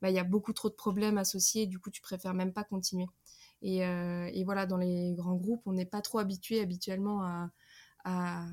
bah, 0.00 0.10
il 0.10 0.14
y 0.14 0.18
a 0.18 0.24
beaucoup 0.24 0.52
trop 0.52 0.68
de 0.68 0.74
problèmes 0.74 1.18
associés 1.18 1.62
et 1.62 1.66
du 1.66 1.78
coup, 1.78 1.90
tu 1.90 2.00
préfères 2.02 2.34
même 2.34 2.52
pas 2.52 2.64
continuer. 2.64 3.06
Et, 3.62 3.78
et 3.78 4.44
voilà, 4.44 4.66
dans 4.66 4.76
les 4.76 5.12
grands 5.14 5.36
groupes, 5.36 5.62
on 5.66 5.72
n'est 5.72 5.86
pas 5.86 6.02
trop 6.02 6.18
habitué 6.18 6.60
habituellement 6.60 7.22
à, 7.22 7.50
à, 8.04 8.44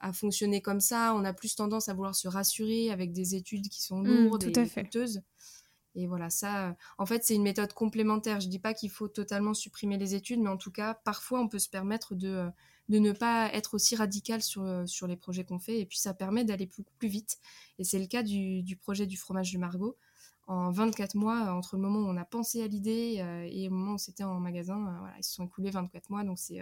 à 0.00 0.12
fonctionner 0.12 0.60
comme 0.60 0.80
ça. 0.80 1.14
On 1.14 1.24
a 1.24 1.32
plus 1.32 1.54
tendance 1.56 1.88
à 1.88 1.94
vouloir 1.94 2.14
se 2.14 2.28
rassurer 2.28 2.90
avec 2.90 3.12
des 3.12 3.34
études 3.34 3.68
qui 3.68 3.82
sont 3.82 3.98
mmh, 3.98 4.24
lourdes 4.24 4.44
et 4.44 4.52
coûteuses. 4.52 5.22
Et 5.94 6.06
voilà, 6.06 6.28
ça, 6.28 6.68
euh, 6.68 6.72
en 6.98 7.06
fait, 7.06 7.24
c'est 7.24 7.34
une 7.34 7.42
méthode 7.42 7.72
complémentaire. 7.72 8.40
Je 8.40 8.48
dis 8.48 8.58
pas 8.58 8.74
qu'il 8.74 8.90
faut 8.90 9.08
totalement 9.08 9.54
supprimer 9.54 9.96
les 9.96 10.14
études, 10.14 10.40
mais 10.40 10.50
en 10.50 10.56
tout 10.56 10.72
cas, 10.72 10.94
parfois, 10.94 11.40
on 11.40 11.48
peut 11.48 11.58
se 11.60 11.68
permettre 11.68 12.14
de, 12.14 12.28
euh, 12.28 12.50
de 12.88 12.98
ne 12.98 13.12
pas 13.12 13.52
être 13.52 13.74
aussi 13.74 13.96
radical 13.96 14.42
sur, 14.42 14.62
euh, 14.62 14.86
sur 14.86 15.06
les 15.06 15.16
projets 15.16 15.44
qu'on 15.44 15.58
fait. 15.58 15.80
Et 15.80 15.86
puis, 15.86 15.98
ça 15.98 16.14
permet 16.14 16.44
d'aller 16.44 16.66
plus, 16.66 16.84
plus 16.98 17.08
vite. 17.08 17.38
Et 17.78 17.84
c'est 17.84 17.98
le 17.98 18.06
cas 18.06 18.22
du, 18.22 18.62
du, 18.62 18.76
projet 18.76 19.06
du 19.06 19.16
fromage 19.16 19.52
de 19.52 19.58
Margot. 19.58 19.96
En 20.46 20.70
24 20.70 21.14
mois, 21.14 21.54
entre 21.54 21.76
le 21.76 21.82
moment 21.82 22.00
où 22.00 22.10
on 22.10 22.16
a 22.18 22.24
pensé 22.24 22.62
à 22.62 22.66
l'idée 22.66 23.24
et 23.50 23.64
le 23.64 23.70
moment 23.70 23.94
où 23.94 23.98
c'était 23.98 24.24
en 24.24 24.40
magasin, 24.40 24.76
voilà, 25.00 25.14
ils 25.18 25.24
se 25.24 25.32
sont 25.32 25.46
écoulés 25.46 25.70
24 25.70 26.10
mois. 26.10 26.22
Donc, 26.22 26.38
c'est 26.38 26.60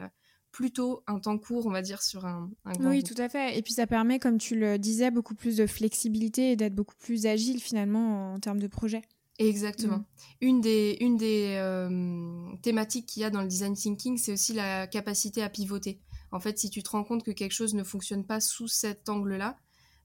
plutôt 0.53 1.03
un 1.07 1.19
temps 1.19 1.39
court, 1.39 1.67
on 1.67 1.71
va 1.71 1.83
dire, 1.83 2.03
sur 2.03 2.27
un, 2.27 2.51
grand 2.65 2.91
Oui, 2.91 3.03
tout 3.03 3.21
à 3.21 3.29
fait. 3.29 3.59
Et 3.59 3.63
puis 3.63 3.73
ça 3.73 3.87
permet, 3.87 4.19
comme 4.19 4.39
tu 4.39 4.55
le 4.55 4.79
disais, 4.79 5.11
beaucoup 5.11 5.35
plus 5.35 5.57
de 5.57 5.67
flexibilité 5.67 6.53
et 6.53 6.57
d'être 6.57 6.75
beaucoup 6.75 6.95
plus 6.95 7.27
agile 7.27 7.61
finalement 7.61 8.35
en 8.35 8.39
termes 8.39 8.61
de 8.61 8.69
projet. 8.69 9.03
Exactement. 9.39 9.97
Mm. 9.97 10.05
Une 10.43 10.61
des, 10.61 10.97
une 11.01 11.17
des 11.17 11.57
euh, 11.59 12.53
thématiques 12.61 13.07
qu'il 13.07 13.23
y 13.23 13.25
a 13.25 13.31
dans 13.31 13.41
le 13.41 13.49
design 13.49 13.75
thinking, 13.75 14.19
c'est 14.19 14.33
aussi 14.33 14.53
la 14.53 14.87
capacité 14.87 15.43
à 15.43 15.49
pivoter. 15.49 15.99
En 16.33 16.41
fait, 16.41 16.59
si 16.59 16.71
tu 16.71 16.83
te 16.83 16.91
rends 16.91 17.05
compte 17.05 17.23
que 17.23 17.31
quelque 17.31 17.53
chose 17.53 17.75
ne 17.75 17.85
fonctionne 17.85 18.25
pas 18.25 18.41
sous 18.41 18.69
cet 18.69 19.09
angle-là, 19.09 19.57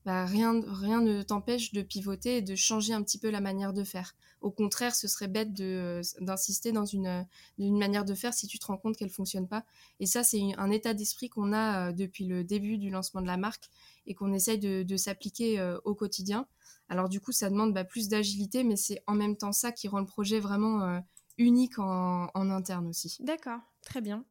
bah, 0.06 0.26
rien, 0.26 0.62
rien 0.66 1.02
ne 1.02 1.22
t'empêche 1.22 1.74
de 1.74 1.82
pivoter 1.82 2.38
et 2.38 2.42
de 2.42 2.56
changer 2.56 2.94
un 2.94 3.04
petit 3.04 3.18
peu 3.18 3.30
la 3.30 3.42
manière 3.42 3.74
de 3.74 3.84
faire. 3.84 4.16
Au 4.40 4.52
contraire, 4.52 4.96
ce 4.96 5.08
serait 5.08 5.28
bête 5.28 5.54
de, 5.54 6.02
d'insister 6.22 6.72
dans 6.72 6.86
une, 6.86 7.28
une 7.58 7.78
manière 7.78 8.06
de 8.06 8.14
faire 8.14 8.34
si 8.34 8.48
tu 8.48 8.58
te 8.60 8.68
rends 8.68 8.78
compte 8.78 8.96
qu'elle 8.96 9.10
fonctionne 9.10 9.48
pas. 9.50 9.66
Et 10.00 10.06
ça, 10.06 10.24
c'est 10.24 10.42
un 10.58 10.72
état 10.72 10.94
d'esprit 10.94 11.28
qu'on 11.28 11.52
a 11.52 11.90
euh, 11.90 11.92
depuis 11.92 12.26
le 12.26 12.44
début 12.46 12.78
du 12.78 12.90
lancement 12.90 13.22
de 13.22 13.28
la 13.28 13.36
marque 13.36 13.70
et 14.06 14.14
qu'on 14.14 14.32
essaye 14.32 14.60
de, 14.60 14.98
s'appliquer 14.98 15.60
euh, 15.60 15.78
au 15.84 15.94
quotidien. 15.94 16.48
Alors 16.88 17.10
du 17.10 17.20
coup, 17.20 17.34
ça 17.34 17.50
demande 17.50 17.74
bah, 17.74 17.84
plus 17.84 18.08
d'agilité, 18.08 18.64
mais 18.64 18.78
c'est 18.78 19.04
en 19.08 19.16
même 19.16 19.36
temps 19.36 19.52
ça 19.52 19.72
qui 19.72 19.90
rend 19.90 20.00
le 20.00 20.06
projet 20.06 20.40
vraiment 20.40 20.84
euh, 20.84 21.00
unique 21.38 21.80
en, 21.80 22.30
interne 22.34 22.88
aussi. 22.88 23.18
D'accord, 23.20 23.60
très 23.82 24.00
bien. 24.00 24.24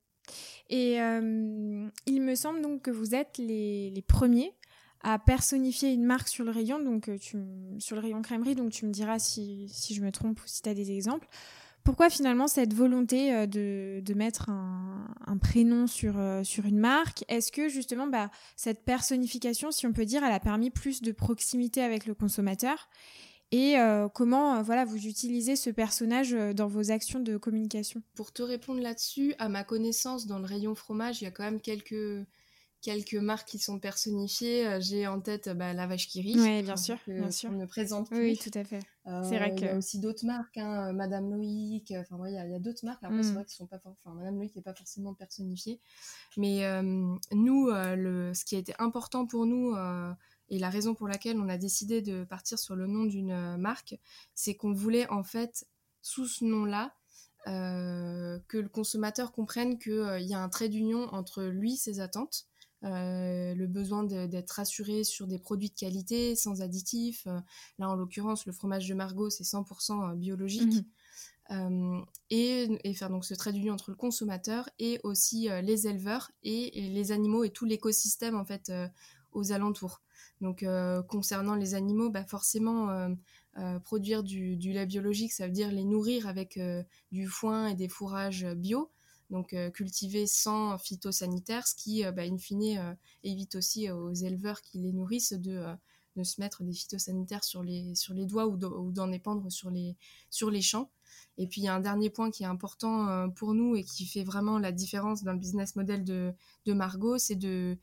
Et 0.68 1.00
euh, 1.00 1.88
il 2.06 2.22
me 2.22 2.34
semble 2.34 2.60
donc 2.62 2.82
que 2.82 2.90
vous 2.90 3.14
êtes 3.14 3.38
les, 3.38 4.04
premiers 4.06 4.52
à 5.02 5.18
personnifier 5.18 5.92
une 5.92 6.04
marque 6.04 6.28
sur 6.28 6.44
le 6.44 6.50
rayon, 6.50 6.80
donc 6.80 7.08
euh, 7.08 7.18
sur 7.78 7.96
le 7.96 8.02
rayon 8.02 8.22
crèmerie, 8.22 8.54
donc 8.54 8.72
tu 8.72 8.86
me 8.86 8.90
diras 8.90 9.18
si, 9.18 9.68
si 9.68 9.94
je 9.94 10.02
me 10.02 10.10
trompe 10.10 10.40
ou 10.40 10.46
si 10.46 10.62
tu 10.62 10.68
as 10.68 10.74
des 10.74 10.90
exemples. 10.90 11.28
Pourquoi 11.84 12.10
finalement 12.10 12.48
cette 12.48 12.74
volonté 12.74 13.32
euh, 13.32 13.46
de, 13.46 14.00
de 14.00 14.14
mettre 14.14 14.50
un, 14.50 15.06
un, 15.26 15.36
prénom 15.36 15.86
sur, 15.86 16.16
sur 16.42 16.66
une 16.66 16.78
marque? 16.78 17.24
Est-ce 17.28 17.52
que 17.52 17.68
justement 17.68 18.08
bah, 18.08 18.30
cette 18.56 18.84
personnification, 18.84 19.70
si 19.70 19.86
on 19.86 19.92
peut 19.92 20.04
dire, 20.06 20.24
elle 20.24 20.32
a 20.32 20.40
permis 20.40 20.70
plus 20.70 21.02
de 21.02 21.12
proximité 21.12 21.82
avec 21.82 22.06
le 22.06 22.14
consommateur? 22.14 22.88
Et 23.52 23.78
euh, 23.78 24.08
comment 24.08 24.62
voilà 24.62 24.84
vous 24.84 25.06
utilisez 25.06 25.56
ce 25.56 25.70
personnage 25.70 26.32
dans 26.32 26.66
vos 26.66 26.90
actions 26.90 27.20
de 27.20 27.36
communication? 27.36 28.02
Pour 28.14 28.32
te 28.32 28.42
répondre 28.42 28.80
là-dessus, 28.80 29.34
à 29.38 29.48
ma 29.48 29.64
connaissance, 29.64 30.26
dans 30.26 30.38
le 30.38 30.46
rayon 30.46 30.74
fromage, 30.74 31.20
il 31.20 31.24
y 31.24 31.28
a 31.28 31.30
quand 31.30 31.44
même 31.44 31.60
quelques 31.60 32.26
quelques 32.86 33.14
marques 33.14 33.48
qui 33.48 33.58
sont 33.58 33.80
personnifiées. 33.80 34.66
Euh, 34.66 34.80
j'ai 34.80 35.06
en 35.08 35.20
tête 35.20 35.48
bah, 35.48 35.72
la 35.72 35.86
vache 35.88 36.06
qui 36.06 36.20
rit. 36.20 36.38
Oui, 36.38 36.62
bien 36.62 36.76
sûr, 36.76 36.96
bien 37.06 37.30
sûr. 37.32 37.50
On 37.50 37.54
ne 37.54 37.66
présente 37.66 38.08
plus. 38.08 38.18
Oui, 38.18 38.38
tout 38.38 38.56
à 38.56 38.62
fait. 38.62 38.80
c'est 39.04 39.38
vrai 39.38 39.54
que... 39.54 39.60
Il 39.60 39.66
y 39.66 39.68
a 39.68 39.76
aussi 39.76 39.98
d'autres 39.98 40.24
marques, 40.24 40.56
hein, 40.56 40.92
Madame 40.92 41.30
Loïc. 41.30 41.92
Enfin, 41.96 42.16
il 42.28 42.34
y 42.34 42.38
a, 42.38 42.58
d'autres 42.60 42.84
marques. 42.84 43.02
Après, 43.02 43.22
c'est 43.22 43.30
mm. 43.30 43.34
vrai 43.34 43.44
qu'ils 43.44 43.56
sont 43.56 43.66
pas... 43.66 43.80
Enfin, 43.84 44.14
Madame 44.14 44.36
Loïc 44.36 44.54
n'est 44.54 44.62
pas 44.62 44.74
forcément 44.74 45.14
personnifiée. 45.14 45.80
Mais 46.36 46.64
euh, 46.64 46.82
nous, 47.32 47.68
euh, 47.68 47.96
le... 47.96 48.34
ce 48.34 48.44
qui 48.44 48.54
a 48.54 48.58
été 48.58 48.72
important 48.78 49.26
pour 49.26 49.46
nous... 49.46 49.74
Et 50.48 50.58
la 50.58 50.70
raison 50.70 50.94
pour 50.94 51.08
laquelle 51.08 51.40
on 51.40 51.48
a 51.48 51.58
décidé 51.58 52.02
de 52.02 52.24
partir 52.24 52.58
sur 52.58 52.76
le 52.76 52.86
nom 52.86 53.04
d'une 53.04 53.56
marque, 53.56 53.98
c'est 54.34 54.54
qu'on 54.54 54.72
voulait 54.72 55.08
en 55.10 55.24
fait, 55.24 55.66
sous 56.02 56.26
ce 56.26 56.44
nom-là, 56.44 56.94
que 57.46 58.58
le 58.58 58.68
consommateur 58.68 59.32
comprenne 59.32 59.78
qu'il 59.78 60.26
y 60.26 60.34
a 60.34 60.42
un 60.42 60.48
trait 60.48 60.68
d'union 60.68 61.08
entre 61.12 61.44
lui, 61.44 61.76
ses 61.76 62.00
attentes, 62.00 62.46
euh, 62.84 63.54
le 63.54 63.66
besoin 63.66 64.04
d'être 64.04 64.50
rassuré 64.50 65.02
sur 65.02 65.26
des 65.26 65.38
produits 65.38 65.70
de 65.70 65.74
qualité, 65.74 66.36
sans 66.36 66.62
additifs. 66.62 67.26
Euh, 67.26 67.40
là, 67.78 67.88
en 67.88 67.96
l'occurrence, 67.96 68.46
le 68.46 68.52
fromage 68.52 68.86
de 68.86 68.94
Margot, 68.94 69.30
c'est 69.30 69.44
100% 69.44 70.10
euh, 70.10 70.14
biologique. 70.14 70.86
Mhm. 71.48 72.04
et, 72.30 72.94
faire 72.94 73.08
donc 73.08 73.24
ce 73.24 73.32
trait 73.32 73.52
d'union 73.52 73.74
entre 73.74 73.90
le 73.90 73.96
consommateur 73.96 74.68
et 74.80 74.98
aussi 75.04 75.48
les 75.62 75.86
éleveurs 75.86 76.32
et, 76.42 76.90
les 76.90 77.12
animaux 77.12 77.44
et 77.44 77.50
tout 77.50 77.64
l'écosystème 77.64 78.34
en 78.34 78.44
fait 78.44 78.72
aux 79.30 79.52
alentours. 79.52 80.02
Donc 80.40 80.64
concernant 81.08 81.54
les 81.54 81.74
animaux, 81.74 82.10
bah, 82.10 82.24
forcément 82.24 83.10
produire 83.84 84.22
du, 84.22 84.56
lait 84.56 84.86
biologique, 84.86 85.32
ça 85.32 85.46
veut 85.46 85.52
dire 85.52 85.70
les 85.70 85.84
nourrir 85.84 86.26
avec 86.26 86.60
du 87.10 87.26
foin 87.26 87.68
et 87.68 87.74
des 87.74 87.88
fourrages 87.88 88.46
bio 88.56 88.90
donc 89.30 89.52
euh, 89.52 89.70
cultivés 89.70 90.26
sans 90.26 90.78
phytosanitaire, 90.78 91.66
ce 91.66 91.74
qui, 91.74 92.04
euh, 92.04 92.12
bah, 92.12 92.22
in 92.22 92.38
fine, 92.38 92.78
euh, 92.78 92.94
évite 93.24 93.56
aussi 93.56 93.90
aux 93.90 94.12
éleveurs 94.12 94.60
qui 94.60 94.78
les 94.78 94.92
nourrissent 94.92 95.32
de, 95.32 95.64
de 96.16 96.22
se 96.22 96.40
mettre 96.40 96.62
des 96.62 96.72
phytosanitaires 96.72 97.44
sur 97.44 97.62
les, 97.62 97.94
sur 97.94 98.14
les 98.14 98.26
doigts 98.26 98.46
ou 98.46 98.56
d'en 98.56 99.12
épandre 99.12 99.50
sur 99.50 99.70
les, 99.70 99.96
sur 100.30 100.50
les 100.50 100.62
champs. 100.62 100.90
Et 101.38 101.46
puis 101.46 101.60
il 101.60 101.64
y 101.64 101.68
a 101.68 101.74
un 101.74 101.80
dernier 101.80 102.10
point 102.10 102.30
qui 102.30 102.44
est 102.44 102.46
important 102.46 103.30
pour 103.32 103.54
nous 103.54 103.76
et 103.76 103.84
qui 103.84 104.06
fait 104.06 104.24
vraiment 104.24 104.58
la 104.58 104.72
différence 104.72 105.22
dans 105.22 105.32
le 105.32 105.38
business 105.38 105.76
model 105.76 106.04
de, 106.04 106.32
de 106.64 106.72
Margot, 106.72 107.18
c'est 107.18 107.36
de 107.36 107.78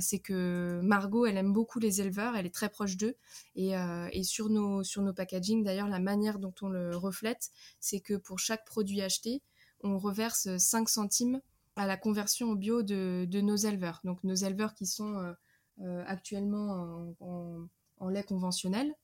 c'est 0.00 0.18
que 0.18 0.80
Margot, 0.82 1.26
elle 1.26 1.36
aime 1.36 1.52
beaucoup 1.52 1.78
les 1.78 2.00
éleveurs, 2.00 2.34
elle 2.36 2.46
est 2.46 2.54
très 2.54 2.68
proche 2.68 2.96
d'eux. 2.96 3.16
Et, 3.54 3.72
et, 4.12 4.22
sur, 4.24 4.48
nos, 4.48 4.82
sur 4.82 5.02
nos 5.02 5.12
packaging, 5.12 5.62
d'ailleurs, 5.62 5.88
la 5.88 6.00
manière 6.00 6.38
dont 6.38 6.54
on 6.60 6.68
le 6.68 6.96
reflète, 6.96 7.50
c'est 7.78 8.00
que 8.00 8.14
pour 8.14 8.38
chaque 8.38 8.64
produit 8.64 9.00
acheté, 9.00 9.42
on 9.82 9.98
reverse 9.98 10.56
5 10.56 10.88
centimes 10.88 11.40
à 11.76 11.86
la 11.86 11.96
conversion 11.96 12.50
au 12.50 12.56
bio 12.56 12.82
de, 12.82 13.40
nos 13.40 13.56
éleveurs. 13.56 14.00
Donc 14.04 14.24
nos 14.24 14.34
éleveurs 14.34 14.74
qui 14.74 14.86
sont 14.86 15.18
euh, 15.18 15.32
euh, 15.80 16.04
actuellement 16.06 17.14
en, 17.20 18.08
lait 18.08 18.24
conventionnel 18.24 18.94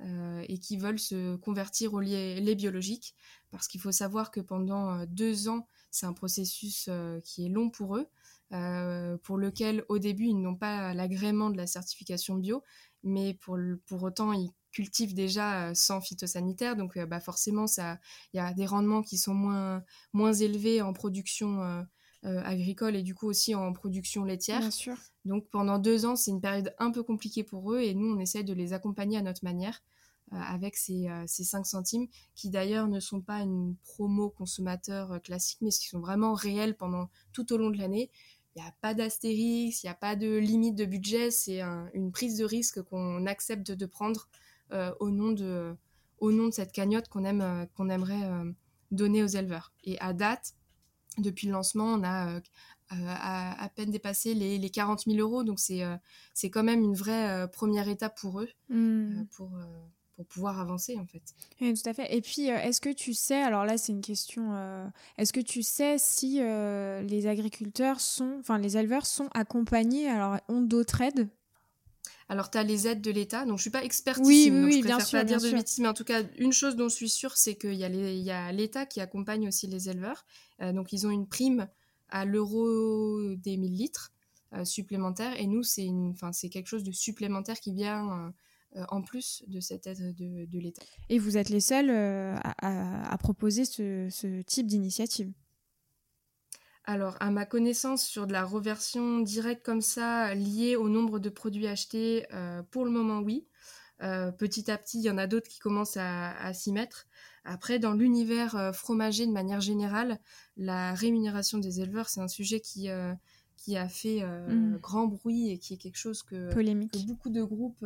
euh, 0.00 0.44
et 0.48 0.58
qui 0.58 0.76
veulent 0.76 0.98
se 0.98 1.36
convertir 1.36 1.92
au 1.94 2.00
lait 2.00 2.54
biologique. 2.54 3.14
Parce 3.50 3.68
qu'il 3.68 3.80
faut 3.80 3.92
savoir 3.92 4.30
que 4.30 4.40
pendant 4.40 5.04
deux 5.06 5.48
ans, 5.48 5.68
c'est 5.90 6.06
un 6.06 6.12
processus 6.12 6.88
qui 7.22 7.46
est 7.46 7.50
long 7.50 7.70
pour 7.70 7.96
eux. 7.96 8.08
Pour 8.50 9.36
lequel 9.36 9.84
au 9.88 9.98
début 9.98 10.26
ils 10.26 10.40
n'ont 10.40 10.54
pas 10.56 10.94
l'agrément 10.94 11.50
de 11.50 11.56
la 11.56 11.66
certification 11.66 12.36
bio, 12.36 12.62
mais 13.02 13.34
pour, 13.34 13.58
pour 13.86 14.02
autant 14.02 14.32
ils 14.32 14.50
cultivent 14.74 15.14
déjà 15.14 15.68
euh, 15.68 15.74
sans 15.74 16.00
phytosanitaire, 16.00 16.76
donc 16.76 16.96
euh, 16.96 17.06
bah 17.06 17.20
forcément 17.20 17.66
ça, 17.66 17.98
il 18.32 18.38
y 18.38 18.40
a 18.40 18.52
des 18.52 18.66
rendements 18.66 19.02
qui 19.02 19.16
sont 19.16 19.34
moins 19.34 19.82
moins 20.12 20.32
élevés 20.32 20.82
en 20.82 20.92
production 20.92 21.62
euh, 21.62 22.42
agricole 22.42 22.96
et 22.96 23.02
du 23.02 23.14
coup 23.14 23.28
aussi 23.28 23.54
en 23.54 23.72
production 23.72 24.24
laitière. 24.24 24.60
Bien 24.60 24.70
sûr. 24.70 24.96
Donc 25.24 25.48
pendant 25.50 25.78
deux 25.78 26.04
ans, 26.04 26.16
c'est 26.16 26.32
une 26.32 26.40
période 26.40 26.74
un 26.78 26.90
peu 26.90 27.02
compliquée 27.02 27.44
pour 27.44 27.72
eux 27.72 27.80
et 27.80 27.94
nous 27.94 28.14
on 28.14 28.18
essaie 28.18 28.42
de 28.42 28.52
les 28.52 28.72
accompagner 28.72 29.16
à 29.16 29.22
notre 29.22 29.44
manière 29.44 29.80
avec 30.30 30.76
ces, 30.76 31.06
ces 31.26 31.44
5 31.44 31.66
centimes 31.66 32.06
qui 32.34 32.50
d'ailleurs 32.50 32.88
ne 32.88 32.98
sont 32.98 33.20
pas 33.20 33.40
une 33.40 33.76
promo 33.84 34.30
consommateur 34.30 35.20
classique 35.22 35.58
mais 35.60 35.70
qui 35.70 35.88
sont 35.88 36.00
vraiment 36.00 36.34
réels 36.34 36.76
pendant 36.76 37.08
tout 37.32 37.52
au 37.52 37.56
long 37.56 37.70
de 37.70 37.78
l'année. 37.78 38.10
Il 38.56 38.62
n'y 38.62 38.68
a 38.68 38.74
pas 38.80 38.94
d'astérix, 38.94 39.82
il 39.82 39.86
n'y 39.86 39.90
a 39.90 39.94
pas 39.94 40.14
de 40.14 40.36
limite 40.36 40.76
de 40.76 40.84
budget, 40.84 41.30
c'est 41.30 41.60
une 41.92 42.12
prise 42.12 42.38
de 42.38 42.44
risque 42.44 42.82
qu'on 42.82 43.26
accepte 43.26 43.70
de 43.72 43.86
prendre 43.86 44.28
euh, 44.72 44.94
au, 45.00 45.10
nom 45.10 45.32
de, 45.32 45.76
au 46.18 46.32
nom 46.32 46.46
de 46.46 46.52
cette 46.52 46.72
cagnotte 46.72 47.08
qu'on 47.08 47.24
aime, 47.24 47.42
euh, 47.42 47.66
qu'on 47.74 47.88
aimerait 47.90 48.24
euh, 48.24 48.50
donner 48.92 49.22
aux 49.22 49.28
éleveurs. 49.28 49.72
Et 49.84 49.98
à 50.00 50.12
date, 50.12 50.54
depuis 51.18 51.48
le 51.48 51.52
lancement, 51.52 51.84
on 51.84 52.02
a 52.04 52.40
à, 52.90 53.68
peine 53.74 53.90
dépassé 53.90 54.34
les, 54.34 54.58
les 54.58 54.70
40 54.70 55.04
000 55.04 55.18
euros. 55.18 55.42
Donc, 55.42 55.58
c'est 55.58 55.82
c'est 56.32 56.50
quand 56.50 56.62
même 56.62 56.82
une 56.82 56.94
vraie 56.94 57.48
première 57.50 57.88
étape 57.88 58.18
pour 58.20 58.40
eux, 58.40 58.48
mmh. 58.68 59.24
pour, 59.32 59.50
pour 60.16 60.26
pouvoir 60.26 60.60
avancer, 60.60 60.96
en 60.96 61.06
fait. 61.06 61.22
Oui, 61.60 61.74
tout 61.74 61.88
à 61.88 61.94
fait. 61.94 62.14
Et 62.14 62.20
puis, 62.20 62.46
est-ce 62.46 62.80
que 62.80 62.92
tu 62.92 63.14
sais, 63.14 63.42
alors 63.42 63.64
là, 63.64 63.78
c'est 63.78 63.92
une 63.92 64.00
question, 64.00 64.90
est-ce 65.18 65.32
que 65.32 65.40
tu 65.40 65.62
sais 65.62 65.96
si 65.98 66.38
les 66.38 67.26
agriculteurs 67.26 68.00
sont, 68.00 68.36
enfin, 68.40 68.58
les 68.58 68.76
éleveurs 68.76 69.06
sont 69.06 69.28
accompagnés, 69.34 70.08
alors, 70.08 70.38
ont 70.48 70.60
d'autres 70.60 71.00
aides? 71.00 71.28
Alors, 72.28 72.50
tu 72.50 72.56
as 72.56 72.62
les 72.62 72.88
aides 72.88 73.02
de 73.02 73.10
l'État, 73.10 73.44
donc 73.44 73.58
je 73.58 73.62
suis 73.62 73.70
pas 73.70 73.84
expertise, 73.84 74.26
oui, 74.26 74.48
oui, 74.50 74.64
oui, 74.64 74.80
je 74.80 74.86
bien 74.86 74.98
sûr, 74.98 75.18
pas 75.18 75.24
dire 75.24 75.40
de 75.40 75.50
bêtises, 75.50 75.80
mais 75.80 75.88
en 75.88 75.94
tout 75.94 76.04
cas, 76.04 76.22
une 76.38 76.52
chose 76.52 76.74
dont 76.74 76.88
je 76.88 76.94
suis 76.94 77.08
sûre, 77.10 77.36
c'est 77.36 77.54
qu'il 77.54 77.74
y 77.74 78.30
a 78.30 78.52
l'État 78.52 78.86
qui 78.86 79.00
accompagne 79.00 79.46
aussi 79.48 79.66
les 79.66 79.90
éleveurs. 79.90 80.24
Euh, 80.62 80.72
donc, 80.72 80.92
ils 80.92 81.06
ont 81.06 81.10
une 81.10 81.28
prime 81.28 81.68
à 82.08 82.24
l'euro 82.24 83.34
des 83.36 83.56
1000 83.56 83.76
litres 83.76 84.12
euh, 84.54 84.64
supplémentaires, 84.64 85.38
et 85.38 85.46
nous, 85.46 85.62
c'est 85.62 86.48
quelque 86.50 86.66
chose 86.66 86.84
de 86.84 86.92
supplémentaire 86.92 87.60
qui 87.60 87.74
vient 87.74 88.10
euh, 88.10 88.30
en 88.88 89.02
plus 89.02 89.42
de 89.46 89.60
cette 89.60 89.86
aide 89.86 90.14
de, 90.14 90.58
l'État. 90.58 90.82
Et 91.08 91.18
vous 91.18 91.36
êtes 91.36 91.48
les 91.48 91.60
seuls 91.60 91.90
à, 91.90 93.16
proposer 93.18 93.64
ce 93.64 94.42
type 94.42 94.66
d'initiative 94.66 95.32
alors, 96.86 97.16
à 97.20 97.30
ma 97.30 97.46
connaissance, 97.46 98.04
sur 98.04 98.26
de 98.26 98.32
la 98.32 98.44
reversion 98.44 99.20
directe 99.20 99.64
comme 99.64 99.80
ça, 99.80 100.34
liée 100.34 100.76
au 100.76 100.90
nombre 100.90 101.18
de 101.18 101.30
produits 101.30 101.66
achetés, 101.66 102.26
euh, 102.34 102.62
pour 102.62 102.84
le 102.84 102.90
moment, 102.90 103.20
oui. 103.20 103.46
Euh, 104.02 104.30
petit 104.32 104.70
à 104.70 104.76
petit, 104.76 104.98
il 104.98 105.04
y 105.04 105.10
en 105.10 105.16
a 105.16 105.26
d'autres 105.26 105.48
qui 105.48 105.60
commencent 105.60 105.96
à, 105.96 106.52
s'y 106.52 106.72
mettre. 106.72 107.06
Après, 107.44 107.78
dans 107.78 107.94
l'univers 107.94 108.56
euh, 108.56 108.72
fromager 108.72 109.26
de 109.26 109.32
manière 109.32 109.62
générale, 109.62 110.20
la 110.58 110.92
rémunération 110.92 111.56
des 111.56 111.80
éleveurs, 111.80 112.10
c'est 112.10 112.20
un 112.20 112.28
sujet 112.28 112.60
qui, 112.60 112.88
qui 113.56 113.76
a 113.76 113.88
fait 113.88 114.22
mmh. 114.22 114.78
grand 114.82 115.06
bruit 115.06 115.48
et 115.50 115.58
qui 115.58 115.74
est 115.74 115.76
quelque 115.76 115.98
chose 115.98 116.22
que, 116.22 116.52
beaucoup 117.06 117.30
de 117.30 117.42
groupes, 117.42 117.84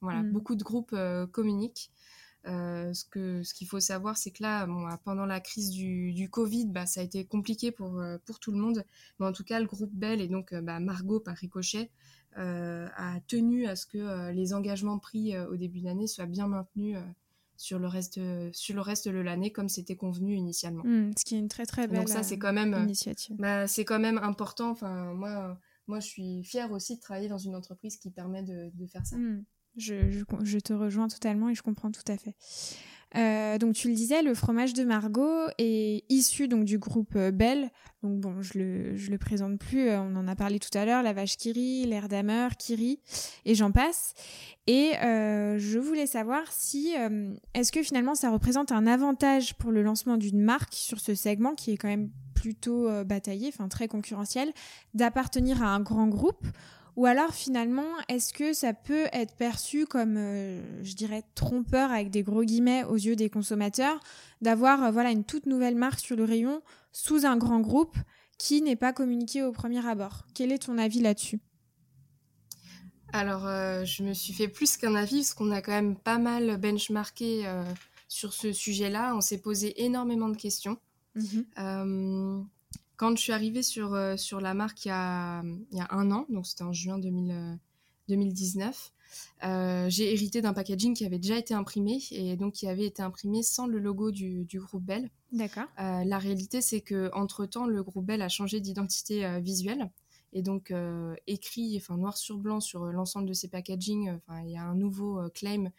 voilà, 0.00 0.22
mmh. 0.22 0.32
beaucoup 0.32 0.54
de 0.54 0.62
groupes 0.62 0.96
communiquent. 1.32 1.90
Euh, 2.46 2.94
ce 2.94 3.04
que 3.04 3.42
ce 3.42 3.52
qu'il 3.52 3.66
faut 3.66 3.80
savoir, 3.80 4.16
c'est 4.16 4.30
que 4.30 4.42
là, 4.42 4.66
bon, 4.66 4.88
pendant 5.04 5.26
la 5.26 5.40
crise 5.40 5.70
du, 5.70 6.12
du 6.12 6.30
Covid, 6.30 6.66
bah, 6.66 6.86
ça 6.86 7.00
a 7.00 7.04
été 7.04 7.24
compliqué 7.24 7.70
pour, 7.70 8.00
euh, 8.00 8.16
pour 8.24 8.38
tout 8.40 8.50
le 8.50 8.58
monde. 8.58 8.84
Mais 9.18 9.26
en 9.26 9.32
tout 9.32 9.44
cas, 9.44 9.60
le 9.60 9.66
groupe 9.66 9.92
Bell 9.92 10.20
et 10.20 10.28
donc 10.28 10.52
euh, 10.52 10.62
bah, 10.62 10.80
Margot 10.80 11.20
par 11.20 11.36
ricochet 11.36 11.90
a 12.36 13.18
tenu 13.26 13.66
à 13.66 13.74
ce 13.74 13.86
que 13.86 14.30
les 14.30 14.54
engagements 14.54 15.00
pris 15.00 15.36
au 15.36 15.56
début 15.56 15.80
d'année 15.80 16.06
soient 16.06 16.26
bien 16.26 16.46
maintenus 16.46 16.96
sur 17.60 17.78
le 17.78 17.88
reste 17.88 18.18
de, 18.18 18.48
sur 18.54 18.74
le 18.74 18.80
reste 18.80 19.06
de 19.06 19.18
l'année 19.18 19.52
comme 19.52 19.68
c'était 19.68 19.94
convenu 19.94 20.34
initialement. 20.34 20.82
Mmh, 20.82 21.12
ce 21.18 21.24
qui 21.26 21.34
est 21.34 21.38
une 21.38 21.48
très 21.48 21.66
très 21.66 21.86
belle 21.86 21.98
Donc 21.98 22.08
ça 22.08 22.22
c'est 22.22 22.38
quand 22.38 22.54
même 22.54 22.72
initiative. 22.72 23.36
Bah, 23.38 23.66
c'est 23.66 23.84
quand 23.84 23.98
même 23.98 24.16
important. 24.16 24.70
Enfin 24.70 25.12
moi 25.12 25.58
moi 25.86 26.00
je 26.00 26.06
suis 26.06 26.42
fière 26.42 26.72
aussi 26.72 26.96
de 26.96 27.00
travailler 27.00 27.28
dans 27.28 27.36
une 27.36 27.54
entreprise 27.54 27.98
qui 27.98 28.10
permet 28.10 28.42
de, 28.42 28.70
de 28.72 28.86
faire 28.86 29.04
ça. 29.04 29.18
Mmh. 29.18 29.44
Je, 29.76 30.10
je, 30.10 30.24
je, 30.42 30.58
te 30.58 30.72
rejoins 30.72 31.08
totalement 31.08 31.50
et 31.50 31.54
je 31.54 31.62
comprends 31.62 31.90
tout 31.90 32.10
à 32.10 32.16
fait. 32.16 32.34
Euh, 33.16 33.58
donc 33.58 33.74
tu 33.74 33.88
le 33.88 33.94
disais, 33.94 34.22
le 34.22 34.34
fromage 34.34 34.72
de 34.72 34.84
Margot 34.84 35.46
est 35.58 36.04
issu 36.08 36.46
donc 36.46 36.64
du 36.64 36.78
groupe 36.78 37.14
euh, 37.16 37.30
Bell. 37.30 37.70
Donc 38.02 38.20
bon, 38.20 38.40
je 38.40 38.58
le 38.58 38.96
je 38.96 39.10
le 39.10 39.18
présente 39.18 39.58
plus. 39.58 39.88
Euh, 39.88 40.00
on 40.00 40.16
en 40.16 40.28
a 40.28 40.36
parlé 40.36 40.58
tout 40.58 40.76
à 40.76 40.84
l'heure. 40.84 41.02
La 41.02 41.12
vache 41.12 41.36
Kiri, 41.36 41.84
l'air 41.86 42.08
d'Amer, 42.08 42.56
Kiri, 42.56 43.00
et 43.44 43.54
j'en 43.54 43.72
passe. 43.72 44.14
Et 44.66 44.92
je 45.02 45.78
voulais 45.78 46.06
savoir 46.06 46.42
si 46.52 46.94
est-ce 47.54 47.72
que 47.72 47.82
finalement 47.82 48.14
ça 48.14 48.30
représente 48.30 48.70
un 48.70 48.86
avantage 48.86 49.54
pour 49.54 49.72
le 49.72 49.82
lancement 49.82 50.16
d'une 50.16 50.40
marque 50.40 50.74
sur 50.74 51.00
ce 51.00 51.16
segment 51.16 51.56
qui 51.56 51.72
est 51.72 51.76
quand 51.76 51.88
même 51.88 52.10
plutôt 52.34 52.88
bataillé, 53.04 53.48
enfin 53.48 53.66
très 53.66 53.88
concurrentiel, 53.88 54.52
d'appartenir 54.94 55.60
à 55.64 55.74
un 55.74 55.80
grand 55.80 56.06
groupe 56.06 56.46
ou 57.00 57.06
alors 57.06 57.32
finalement, 57.32 57.88
est-ce 58.08 58.34
que 58.34 58.52
ça 58.52 58.74
peut 58.74 59.06
être 59.14 59.34
perçu 59.34 59.86
comme, 59.86 60.18
euh, 60.18 60.60
je 60.84 60.92
dirais, 60.92 61.22
trompeur 61.34 61.90
avec 61.90 62.10
des 62.10 62.22
gros 62.22 62.44
guillemets 62.44 62.84
aux 62.84 62.96
yeux 62.96 63.16
des 63.16 63.30
consommateurs, 63.30 63.98
d'avoir 64.42 64.84
euh, 64.84 64.90
voilà 64.90 65.10
une 65.10 65.24
toute 65.24 65.46
nouvelle 65.46 65.76
marque 65.76 66.00
sur 66.00 66.14
le 66.14 66.24
rayon 66.24 66.60
sous 66.92 67.24
un 67.24 67.38
grand 67.38 67.60
groupe 67.60 67.96
qui 68.36 68.60
n'est 68.60 68.76
pas 68.76 68.92
communiqué 68.92 69.42
au 69.42 69.50
premier 69.50 69.88
abord? 69.88 70.26
Quel 70.34 70.52
est 70.52 70.66
ton 70.66 70.76
avis 70.76 71.00
là-dessus? 71.00 71.40
Alors, 73.14 73.46
euh, 73.46 73.86
je 73.86 74.02
me 74.02 74.12
suis 74.12 74.34
fait 74.34 74.48
plus 74.48 74.76
qu'un 74.76 74.94
avis 74.94 75.20
parce 75.20 75.32
qu'on 75.32 75.52
a 75.52 75.62
quand 75.62 75.72
même 75.72 75.96
pas 75.96 76.18
mal 76.18 76.58
benchmarké 76.58 77.50
sur 78.08 78.34
ce 78.34 78.52
sujet-là. 78.52 79.16
On 79.16 79.22
s'est 79.22 79.40
posé 79.40 79.82
énormément 79.86 80.28
de 80.28 80.36
questions. 80.36 80.76
Mhm. 81.14 82.44
Quand 83.00 83.16
je 83.16 83.22
suis 83.22 83.32
arrivée 83.32 83.62
sur, 83.62 83.94
euh, 83.94 84.18
sur 84.18 84.42
la 84.42 84.52
marque 84.52 84.84
il 84.84 84.88
y, 84.88 84.90
a, 84.90 85.42
il 85.72 85.78
y 85.78 85.80
a 85.80 85.88
un 85.90 86.10
an, 86.10 86.26
donc 86.28 86.46
c'était 86.46 86.64
en 86.64 86.72
juin 86.74 86.98
2000, 86.98 87.30
euh, 87.30 87.54
2019, 88.10 88.92
euh, 89.44 89.86
j'ai 89.88 90.12
hérité 90.12 90.42
d'un 90.42 90.52
packaging 90.52 90.94
qui 90.94 91.06
avait 91.06 91.18
déjà 91.18 91.38
été 91.38 91.54
imprimé 91.54 91.98
et 92.10 92.36
donc 92.36 92.52
qui 92.52 92.68
avait 92.68 92.84
été 92.84 93.00
imprimé 93.00 93.42
sans 93.42 93.66
le 93.66 93.78
logo 93.78 94.10
du, 94.10 94.44
du 94.44 94.60
groupe 94.60 94.84
Bell. 94.84 95.08
D'accord. 95.32 95.64
Euh, 95.78 96.04
la 96.04 96.18
réalité, 96.18 96.60
c'est 96.60 96.82
que 96.82 97.10
entre 97.14 97.46
temps, 97.46 97.64
le 97.64 97.82
groupe 97.82 98.04
Bell 98.04 98.20
a 98.20 98.28
changé 98.28 98.60
d'identité 98.60 99.24
euh, 99.24 99.38
visuelle 99.38 99.90
et 100.34 100.42
donc 100.42 100.70
euh, 100.70 101.14
écrit, 101.26 101.76
enfin 101.76 101.96
noir 101.96 102.16
sur 102.18 102.36
blanc 102.36 102.60
sur 102.60 102.84
l'ensemble 102.84 103.26
de 103.26 103.32
ses 103.32 103.48
packaging. 103.48 104.10
Enfin, 104.10 104.42
il 104.44 104.52
y 104.52 104.56
a 104.56 104.62
un 104.62 104.74
nouveau 104.74 105.20
euh, 105.20 105.28
claim 105.30 105.70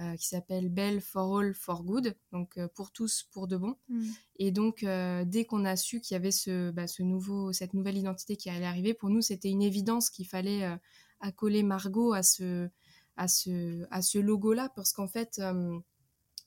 euh, 0.00 0.14
qui 0.14 0.28
s'appelle 0.28 0.68
Bell 0.68 1.00
for 1.00 1.40
All 1.40 1.54
for 1.54 1.82
Good, 1.82 2.14
donc 2.30 2.56
euh, 2.56 2.68
pour 2.68 2.92
tous, 2.92 3.24
pour 3.32 3.48
de 3.48 3.56
bon. 3.56 3.74
Mm. 3.88 4.06
Et 4.36 4.52
donc, 4.52 4.84
euh, 4.84 5.24
dès 5.26 5.44
qu'on 5.44 5.64
a 5.64 5.74
su 5.74 6.00
qu'il 6.00 6.14
y 6.14 6.16
avait 6.16 6.30
ce, 6.30 6.70
bah, 6.70 6.86
ce 6.86 7.02
nouveau, 7.02 7.52
cette 7.52 7.74
nouvelle 7.74 7.96
identité 7.96 8.36
qui 8.36 8.48
allait 8.48 8.64
arriver, 8.64 8.94
pour 8.94 9.10
nous, 9.10 9.22
c'était 9.22 9.50
une 9.50 9.62
évidence 9.62 10.08
qu'il 10.08 10.28
fallait 10.28 10.78
accoler 11.18 11.64
Margot 11.64 12.12
à 12.12 12.22
ce, 12.22 12.68
à 13.16 13.26
ce, 13.26 13.86
à 13.90 14.00
ce 14.00 14.18
logo-là, 14.18 14.70
parce 14.76 14.92
qu'en 14.92 15.08
fait, 15.08 15.40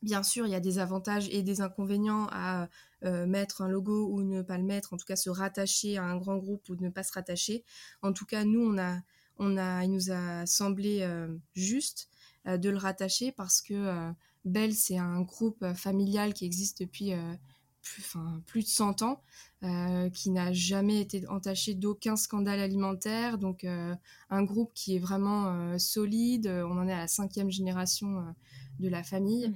bien 0.02 0.24
sûr, 0.24 0.48
il 0.48 0.52
y 0.52 0.56
a 0.56 0.62
des 0.62 0.80
avantages 0.80 1.28
et 1.30 1.44
des 1.44 1.60
inconvénients 1.60 2.30
à 2.32 2.70
mettre 3.02 3.64
un 3.64 3.68
logo 3.68 4.08
ou 4.14 4.24
ne 4.24 4.44
pas 4.44 4.60
le 4.60 4.64
mettre, 4.64 4.94
en 4.94 4.98
tout 4.98 5.06
cas 5.06 5.18
se 5.18 5.30
rattacher 5.30 5.98
à 5.98 6.06
un 6.06 6.16
grand 6.16 6.38
groupe 6.38 6.70
ou 6.70 6.76
ne 6.76 6.90
pas 6.90 7.04
se 7.04 7.12
rattacher. 7.12 7.66
En 8.02 8.14
tout 8.14 8.26
cas, 8.26 8.46
nous, 8.46 8.62
on 8.62 8.78
a, 8.78 9.02
on 9.38 9.58
a, 9.58 9.84
il 9.84 9.92
nous 9.92 10.10
a 10.10 10.46
semblé 10.46 11.06
juste 11.54 12.08
de 12.46 12.70
le 12.70 12.78
rattacher 12.78 13.32
parce 13.32 13.62
que 13.62 13.74
euh, 13.74 14.12
Bell, 14.46 14.74
c'est 14.74 14.98
un 14.98 15.22
groupe 15.22 15.62
euh, 15.64 15.74
familial 15.74 16.34
qui 16.34 16.46
existe 16.46 16.82
depuis 16.82 17.14
euh, 17.14 17.34
plus, 17.82 18.02
enfin, 18.04 18.42
plus 18.46 18.64
de 18.64 18.68
100 18.68 19.02
ans, 19.02 19.22
euh, 19.64 20.10
qui 20.10 20.30
n'a 20.32 20.54
jamais 20.54 21.02
été 21.02 21.28
entaché 21.28 21.74
d'aucun 21.74 22.16
scandale 22.16 22.60
alimentaire. 22.60 23.38
Donc, 23.38 23.64
euh, 23.64 23.96
un 24.30 24.44
groupe 24.44 24.72
qui 24.74 24.96
est 24.96 25.00
vraiment 25.00 25.48
euh, 25.48 25.78
solide. 25.78 26.48
On 26.48 26.78
en 26.78 26.88
est 26.88 26.94
à 26.94 26.98
la 26.98 27.08
cinquième 27.08 27.50
génération 27.52 28.20
euh, 28.20 28.32
de 28.80 28.90
la 28.90 29.04
famille. 29.04 29.54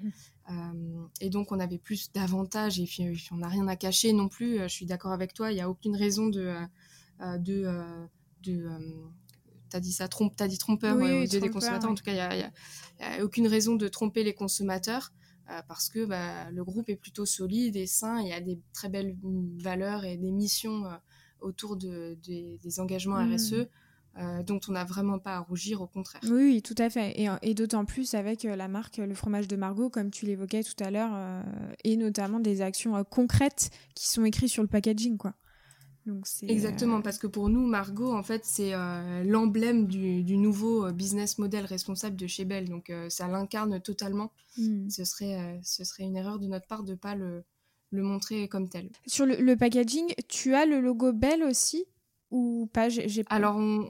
Euh, 0.52 1.06
et 1.22 1.30
donc, 1.30 1.52
on 1.52 1.60
avait 1.60 1.78
plus 1.80 2.12
d'avantages 2.12 2.80
et 2.80 2.86
puis, 2.86 3.28
on 3.32 3.38
n'a 3.38 3.48
rien 3.48 3.68
à 3.68 3.76
cacher 3.76 4.14
non 4.14 4.28
plus. 4.28 4.60
Je 4.60 4.68
suis 4.68 4.86
d'accord 4.86 5.12
avec 5.12 5.34
toi. 5.34 5.52
Il 5.52 5.56
n'y 5.56 5.62
a 5.62 5.70
aucune 5.70 5.96
raison 5.96 6.28
de. 6.28 6.56
euh, 7.22 7.38
de, 7.38 7.64
euh, 7.66 8.06
de 8.44 8.68
T'as 9.70 9.80
dit 9.80 9.92
ça, 9.92 10.08
trompe, 10.08 10.36
t'as 10.36 10.48
dit 10.48 10.58
trompeur 10.58 10.96
Oui, 10.98 11.12
aux 11.12 11.22
yeux 11.22 11.40
des 11.40 11.50
consommateurs. 11.50 11.90
ouais. 11.90 11.92
En 11.92 11.96
tout 11.96 12.04
cas, 12.04 12.12
il 12.12 12.38
n'y 12.38 12.44
a, 13.20 13.24
aucune 13.24 13.48
raison 13.48 13.76
de 13.76 13.88
tromper 13.88 14.24
les 14.24 14.34
consommateurs 14.34 15.12
euh, 15.50 15.62
parce 15.68 15.90
que 15.90 16.06
bah, 16.06 16.50
le 16.52 16.64
groupe 16.64 16.90
est 16.90 16.96
plutôt 16.96 17.26
solide 17.26 17.76
et 17.76 17.88
sain. 17.88 18.22
Il 18.22 18.28
y 18.28 18.34
a 18.34 18.42
des 18.42 18.60
très 18.74 18.90
belles 18.90 19.16
valeurs 19.60 20.06
et 20.06 20.18
des 20.18 20.32
missions 20.32 20.86
euh, 20.86 20.96
autour 21.42 21.76
de, 21.78 22.18
des- 22.26 22.58
des 22.64 22.80
engagements 22.80 23.18
Mhm. 23.18 23.36
RSE 23.36 23.54
euh, 24.18 24.44
dont 24.44 24.62
on 24.70 24.72
n'a 24.72 24.86
vraiment 24.86 25.20
pas 25.20 25.36
à 25.36 25.40
rougir, 25.40 25.82
au 25.82 25.88
contraire. 25.88 26.22
Oui, 26.24 26.32
oui, 26.32 26.62
tout 26.62 26.76
à 26.78 26.90
fait. 26.90 27.20
Et, 27.20 27.28
et 27.42 27.54
d'autant 27.54 27.84
plus 27.84 28.14
avec 28.14 28.44
la 28.44 28.68
marque 28.70 28.98
Le 28.98 29.14
Fromage 29.14 29.48
de 29.50 29.58
Margot, 29.58 29.90
comme 29.90 30.10
tu 30.10 30.26
l'évoquais 30.26 30.64
tout 30.64 30.82
à 30.82 30.90
l'heure, 30.90 31.12
euh, 31.14 31.44
et 31.84 31.98
notamment 31.98 32.40
des 32.40 32.62
actions 32.62 32.96
euh, 32.96 33.04
concrètes 33.04 33.72
qui 33.94 34.08
sont 34.08 34.24
écrites 34.24 34.50
sur 34.50 34.64
le 34.64 34.70
packaging, 34.70 35.18
quoi. 35.18 35.34
Donc 36.06 36.28
Exactement, 36.48 37.00
euh, 37.00 37.02
parce 37.02 37.18
que 37.18 37.28
pour 37.28 37.50
nous, 37.50 37.66
Margot, 37.66 38.14
en 38.14 38.22
fait, 38.22 38.46
c'est 38.46 38.74
euh, 38.74 39.24
l'emblème 39.24 39.88
du, 39.88 40.24
du 40.24 40.38
nouveau 40.38 40.86
euh, 40.86 40.92
business 40.92 41.40
model 41.40 41.66
responsable 41.66 42.16
de 42.16 42.28
chez 42.28 42.46
Bell. 42.46 42.70
Donc, 42.70 42.90
euh, 42.90 43.10
ça 43.10 43.28
l'incarne 43.28 43.82
totalement. 43.82 44.32
hmm. 44.58 44.88
Ce 44.90 45.04
serait, 45.04 45.36
euh, 45.40 45.58
ce 45.64 45.84
serait 45.84 46.04
une 46.04 46.16
erreur 46.16 46.38
de 46.40 46.46
notre 46.48 46.68
part 46.68 46.84
de 46.84 46.92
ne 46.92 46.96
pas 46.98 47.16
le, 47.16 47.44
le 47.92 48.04
montrer 48.04 48.48
comme 48.48 48.70
tel. 48.70 48.92
Sur 49.08 49.26
le, 49.26 49.36
le 49.38 49.56
packaging, 49.56 50.14
tu 50.28 50.54
as 50.54 50.66
le 50.68 50.80
logo 50.80 51.12
Bell 51.12 51.44
aussi 51.44 51.86
ou 52.30 52.70
pas? 52.72 52.90
J'ai- 52.90 53.26
Alors, 53.30 53.56
on- 53.58 53.90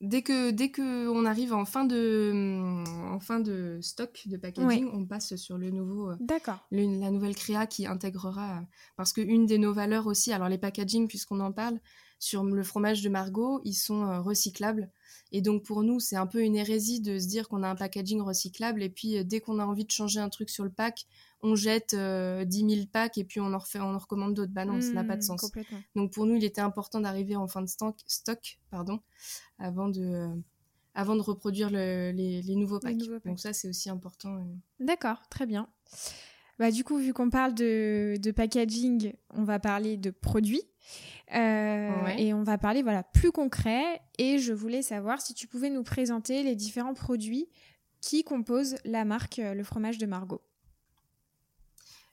dès 0.00 0.22
que 0.22 0.50
dès 0.50 0.70
que 0.70 1.08
on 1.08 1.24
arrive 1.24 1.52
en 1.54 1.64
fin 1.64 1.84
de 1.84 2.82
en 3.12 3.20
fin 3.20 3.40
de 3.40 3.78
stock 3.82 4.22
de 4.26 4.36
packaging, 4.36 4.88
on 4.92 5.04
passe 5.06 5.36
sur 5.36 5.58
le 5.58 5.70
nouveau 5.70 6.10
euh, 6.10 6.16
D'accord. 6.20 6.66
le- 6.70 7.00
la 7.00 7.10
nouvelle 7.10 7.34
créa 7.34 7.66
qui 7.66 7.86
intégrera 7.86 8.58
euh, 8.58 8.60
parce 8.96 9.12
que 9.12 9.20
une 9.20 9.46
des 9.46 9.58
nos 9.58 9.72
valeurs 9.72 10.06
aussi, 10.06 10.32
alors 10.32 10.48
les 10.48 10.58
packaging 10.58 11.08
puisqu'on 11.08 11.40
en 11.40 11.52
parle 11.52 11.80
sur 12.18 12.44
le 12.44 12.62
fromage 12.62 13.02
de 13.02 13.10
Margot, 13.10 13.60
ils 13.64 13.74
sont 13.74 14.02
euh, 14.06 14.20
recyclables. 14.20 14.90
Et 15.32 15.42
donc 15.42 15.64
pour 15.64 15.82
nous 15.82 16.00
c'est 16.00 16.16
un 16.16 16.26
peu 16.26 16.40
une 16.42 16.56
hérésie 16.56 17.00
de 17.00 17.18
se 17.18 17.26
dire 17.26 17.48
qu'on 17.48 17.62
a 17.62 17.68
un 17.68 17.74
packaging 17.76 18.20
recyclable. 18.20 18.82
Et 18.82 18.88
puis 18.90 19.24
dès 19.24 19.40
qu'on 19.40 19.58
a 19.58 19.66
envie 19.66 19.84
de 19.84 19.90
changer 19.90 20.20
un 20.20 20.28
truc 20.28 20.48
sur 20.50 20.64
le 20.64 20.70
pack, 20.70 21.06
on 21.46 21.54
jette 21.54 21.94
euh, 21.94 22.44
10 22.44 22.68
000 22.76 22.86
packs 22.92 23.18
et 23.18 23.24
puis 23.24 23.40
on 23.40 23.52
en 23.52 23.58
refait 23.58 23.78
on 23.80 23.94
en 23.94 23.98
recommande 23.98 24.34
d'autres. 24.34 24.52
Bah 24.52 24.64
non, 24.64 24.80
ça 24.80 24.92
n'a 24.92 25.04
pas 25.04 25.14
de 25.16 25.20
Hmm, 25.20 25.36
sens. 25.38 25.50
Donc 25.94 26.12
pour 26.12 26.26
nous, 26.26 26.34
il 26.36 26.44
était 26.44 26.60
important 26.60 27.00
d'arriver 27.00 27.36
en 27.36 27.46
fin 27.48 27.62
de 27.62 27.68
stock, 27.68 27.96
stock 28.06 28.58
pardon, 28.70 29.00
avant 29.58 29.88
de, 29.88 30.00
euh, 30.02 30.28
avant 30.94 31.14
de 31.16 31.20
reproduire 31.22 31.70
le- 31.70 32.10
les, 32.12 32.42
les 32.42 32.56
nouveaux 32.56 32.76
Les 32.82 32.90
packs. 32.92 32.96
nouveaux 32.96 33.14
packs. 33.20 33.26
Donc 33.26 33.40
ça, 33.40 33.52
c'est 33.52 33.68
aussi 33.68 33.88
important. 33.90 34.36
euh. 34.36 34.84
D'accord, 34.84 35.22
très 35.30 35.46
bien. 35.46 35.68
Bah, 36.58 36.70
du 36.70 36.84
coup, 36.84 36.96
vu 36.96 37.12
qu'on 37.12 37.28
parle 37.28 37.54
de, 37.54 38.16
de 38.18 38.30
packaging, 38.30 39.12
on 39.34 39.44
va 39.44 39.58
parler 39.58 39.96
de 39.98 40.10
produits. 40.10 40.62
Euh, 41.34 42.02
Ouais. 42.04 42.22
Et 42.22 42.32
on 42.34 42.42
va 42.44 42.56
parler 42.58 42.82
voilà, 42.82 43.02
plus 43.02 43.30
concret. 43.32 44.00
Et 44.18 44.38
je 44.38 44.52
voulais 44.52 44.82
savoir 44.82 45.20
si 45.20 45.34
tu 45.34 45.46
pouvais 45.48 45.70
nous 45.70 45.82
présenter 45.82 46.42
les 46.42 46.54
différents 46.56 46.94
produits 46.94 47.48
qui 48.00 48.24
composent 48.24 48.76
la 48.84 49.04
marque 49.04 49.38
Le 49.42 49.62
Fromage 49.64 49.98
de 49.98 50.06
Margot. 50.06 50.40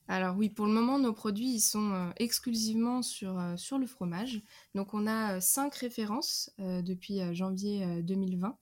Alors 0.10 0.36
oui, 0.36 0.50
pour 0.50 0.66
le 0.66 0.74
moment, 0.74 1.00
nos 1.00 1.14
produits, 1.14 1.60
sont 1.60 1.92
euh, 1.92 2.12
exclusivement 2.18 3.02
sur, 3.02 3.40
euh, 3.40 3.56
sur 3.56 3.78
le 3.78 3.88
fromage. 3.88 4.42
Donc 4.76 4.94
on 4.94 5.08
a 5.08 5.38
euh, 5.38 5.40
cinq 5.40 5.76
références 5.76 6.52
depuis 6.60 7.22
janvier 7.34 7.84
euh, 7.86 8.02
2020. 8.02 8.58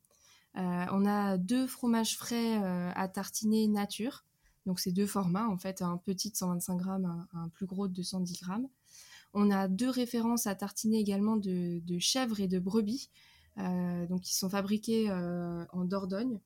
Euh, 0.57 0.85
on 0.91 1.05
a 1.05 1.37
deux 1.37 1.65
fromages 1.65 2.17
frais 2.17 2.57
à 2.95 3.07
tartiner 3.07 3.67
nature. 3.67 4.25
Donc 4.65 4.79
c'est 4.79 4.91
deux 4.91 5.07
formats, 5.07 5.47
en 5.47 5.57
fait, 5.57 5.81
un 5.81 5.97
petit 5.97 6.29
de 6.29 6.35
125 6.35 6.77
grammes, 6.77 7.25
un, 7.33 7.49
plus 7.49 7.65
gros 7.65 7.87
de 7.87 7.93
210 7.93 8.41
grammes. 8.41 8.67
On 9.33 9.49
a 9.49 9.67
deux 9.67 9.89
références 9.89 10.45
à 10.45 10.55
tartiner 10.55 10.99
également 10.99 11.37
de, 11.37 11.79
de 11.79 11.99
chèvre 11.99 12.41
et 12.41 12.47
de 12.47 12.59
brebis, 12.59 13.09
donc 13.57 14.21
qui 14.21 14.35
sont 14.35 14.49
fabriqués 14.49 15.09
euh, 15.09 15.65
en 15.71 15.85
Dordogne. 15.85 16.39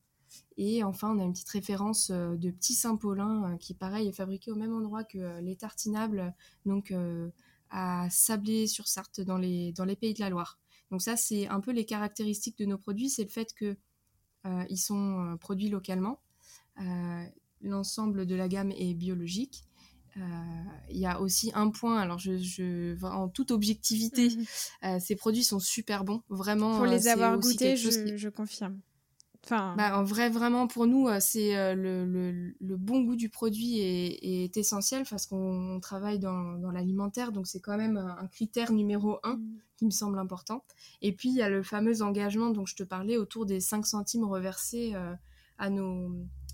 Et 0.58 0.84
enfin, 0.84 1.14
on 1.16 1.20
a 1.20 1.24
une 1.24 1.34
petite 1.34 1.50
référence 1.50 2.10
euh, 2.12 2.36
de 2.36 2.50
Petit 2.52 2.74
Saint-Paulin, 2.76 3.54
euh, 3.54 3.58
qui 3.58 3.74
pareil 3.74 4.08
est 4.08 4.14
fabriqué 4.14 4.52
au 4.52 4.56
même 4.56 4.74
endroit 4.74 5.04
que 5.04 5.18
euh, 5.18 5.42
les 5.42 5.56
tartinables, 5.56 6.34
donc 6.66 6.94
à 7.70 8.08
Sablé-sur-Sarthe, 8.10 9.22
dans 9.22 9.38
les, 9.38 9.72
dans 9.74 9.86
les 9.86 9.96
Pays 9.96 10.14
de 10.14 10.20
la 10.22 10.30
Loire. 10.30 10.60
Donc 10.92 11.02
ça, 11.02 11.18
c'est 11.18 11.48
un 11.48 11.60
peu 11.60 11.72
les 11.72 11.86
caractéristiques 11.86 12.58
de 12.60 12.66
nos 12.66 12.78
produits, 12.78 13.10
c'est 13.10 13.24
le 13.24 13.30
fait 13.30 13.54
que 13.54 13.76
ils 14.70 14.78
sont 14.78 15.36
produits 15.40 15.70
localement. 15.70 16.20
L'ensemble 17.62 18.26
de 18.26 18.36
la 18.36 18.48
gamme 18.48 18.72
est 18.72 18.94
biologique. 18.94 19.64
Euh, 20.18 20.22
Il 20.90 20.98
y 20.98 21.06
a 21.08 21.20
aussi 21.20 21.52
un 21.56 21.70
point, 21.70 21.98
alors 22.00 22.20
je, 22.20 22.38
je 22.38 22.96
en 23.04 23.28
toute 23.28 23.52
objectivité, 23.52 24.28
euh, 24.84 25.00
ces 25.00 25.16
produits 25.16 25.44
sont 25.44 25.60
super 25.60 26.04
bons, 26.06 26.22
vraiment. 26.30 26.78
Pour 26.78 26.86
les 26.86 27.08
avoir 27.08 27.32
goûtés, 27.40 27.74
qui- 27.74 28.18
je 28.18 28.30
confirme. 28.30 28.80
Enfin... 29.46 29.76
Bah, 29.78 29.98
en 29.98 30.04
vrai, 30.04 30.30
vraiment, 30.30 30.68
pour 30.68 30.88
nous, 30.88 31.08
c'est 31.20 31.76
le, 31.76 32.06
le, 32.60 32.78
bon 32.78 33.02
goût 33.02 33.16
du 33.16 33.30
produit 33.30 33.80
est, 33.80 34.58
essentiel 34.58 35.04
parce 35.10 35.26
qu'on 35.26 35.80
travaille 35.82 36.20
dans, 36.20 36.58
dans 36.58 36.72
l'alimentaire, 36.72 37.32
donc 37.32 37.48
c'est 37.48 37.60
quand 37.60 37.78
même 37.78 37.98
un 37.98 38.28
critère 38.28 38.72
numéro 38.72 39.20
un 39.24 39.36
mm. 39.36 39.58
qui 39.78 39.86
me 39.86 39.92
semble 39.92 40.20
important. 40.20 40.64
Et 41.02 41.14
puis, 41.14 41.30
il 41.30 41.36
y 41.36 41.42
a 41.42 41.50
le 41.50 41.64
fameux 41.64 42.02
engagement 42.02 42.50
dont 42.50 42.66
je 42.66 42.76
te 42.76 42.84
parlais 42.84 43.18
autour 43.18 43.46
des 43.46 43.60
5 43.60 43.86
centimes 43.86 44.26
reversés 44.26 44.94
à 45.58 45.70
nos 45.70 46.12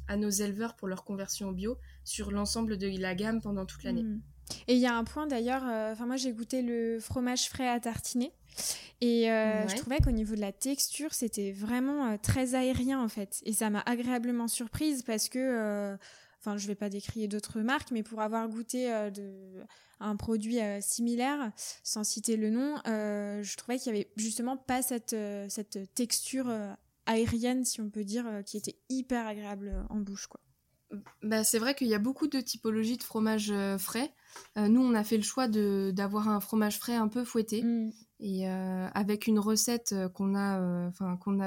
à 0.08 0.18
nos 0.18 0.30
éleveurs 0.30 0.76
pour 0.76 0.88
leur 0.88 1.06
conversion 1.06 1.50
au 1.50 1.54
bio 1.54 1.78
sur 2.04 2.32
l'ensemble 2.32 2.78
de 2.78 2.88
la 3.00 3.16
gamme 3.16 3.42
pendant 3.42 3.66
toute 3.66 3.84
l'année. 3.84 4.04
Mm. 4.04 4.22
Et 4.68 4.76
il 4.76 4.80
y 4.80 4.86
a 4.86 4.96
un 4.96 5.06
point 5.06 5.28
d'ailleurs, 5.28 5.64
euh, 5.66 5.94
enfin 5.94 6.06
moi 6.06 6.18
j'ai 6.18 6.34
goûté 6.34 6.62
le 6.62 7.00
fromage 7.00 7.48
frais 7.48 7.70
à 7.70 7.80
tartiner 7.80 8.34
et 9.02 9.32
euh, 9.32 9.68
je 9.68 9.76
trouvais 9.78 9.98
qu'au 10.00 10.12
niveau 10.12 10.36
de 10.36 10.42
la 10.42 10.52
texture 10.52 11.14
c'était 11.14 11.52
vraiment 11.52 12.12
euh, 12.12 12.18
très 12.22 12.56
aérien 12.56 13.02
en 13.02 13.08
fait 13.08 13.42
et 13.46 13.54
ça 13.54 13.70
m'a 13.70 13.82
agréablement 13.82 14.48
surprise 14.48 15.02
parce 15.04 15.30
que, 15.30 15.98
enfin 16.40 16.58
je 16.58 16.68
vais 16.68 16.76
pas 16.76 16.90
décrire 16.90 17.28
d'autres 17.28 17.60
marques 17.62 17.92
mais 17.92 18.04
pour 18.04 18.22
avoir 18.22 18.48
goûté 18.48 18.88
de, 19.12 19.64
un 20.00 20.16
produit 20.16 20.60
similaire 20.82 21.52
sans 21.84 22.04
citer 22.04 22.38
le 22.38 22.50
nom, 22.50 22.76
je 22.86 23.58
trouvais 23.58 23.78
qu'il 23.78 23.94
y 23.94 23.96
avait 23.96 24.12
justement 24.16 24.58
pas 24.58 24.82
cette, 24.82 25.16
cette 25.50 25.94
texture 25.94 26.52
aérienne 27.06 27.66
si 27.66 27.82
on 27.82 27.90
peut 27.90 28.04
dire 28.04 28.26
qui 28.46 28.58
était 28.58 28.78
hyper 28.90 29.28
agréable 29.28 29.86
en 29.90 29.98
bouche 29.98 30.28
quoi. 30.28 30.40
Bah, 31.24 31.46
c'est 31.46 31.58
vrai 31.58 31.74
qu'il 31.74 31.88
y 31.88 31.96
a 31.96 32.00
beaucoup 32.00 32.28
de 32.28 32.42
typologies 32.42 32.98
de 32.98 33.04
fromage 33.04 33.54
frais. 33.78 34.14
Euh, 34.58 34.68
nous, 34.68 34.82
on 34.82 34.94
a 34.94 35.04
fait 35.04 35.18
le 35.18 35.24
choix 35.24 35.48
d'avoir 35.48 36.30
un 36.30 36.40
fromage 36.40 36.80
frais 36.80 36.96
un 36.96 37.08
peu 37.08 37.24
fouetté. 37.24 37.64
Mm. 37.64 37.92
Et 38.24 38.48
euh, 38.48 38.88
avec 38.94 39.26
une 39.26 39.40
recette 39.40 39.94
euh, 39.94 40.08
qu'on 40.08 40.36
a, 40.36 40.88
enfin 40.88 41.18
qu'on 41.18 41.40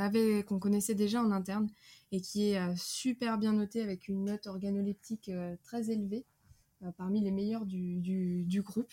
avait, 0.00 0.42
qu'on 0.42 0.58
connaissait 0.58 0.94
déjà 0.94 1.22
en 1.22 1.30
interne 1.30 1.68
et 2.12 2.20
qui 2.20 2.50
est 2.50 2.76
super 2.76 3.36
bien 3.36 3.52
notée 3.52 3.82
avec 3.82 4.08
une 4.08 4.24
note 4.24 4.46
organoleptique 4.46 5.30
très 5.62 5.90
élevée, 5.90 6.24
parmi 6.96 7.20
les 7.20 7.30
meilleures 7.30 7.66
du 7.66 8.62
groupe. 8.64 8.92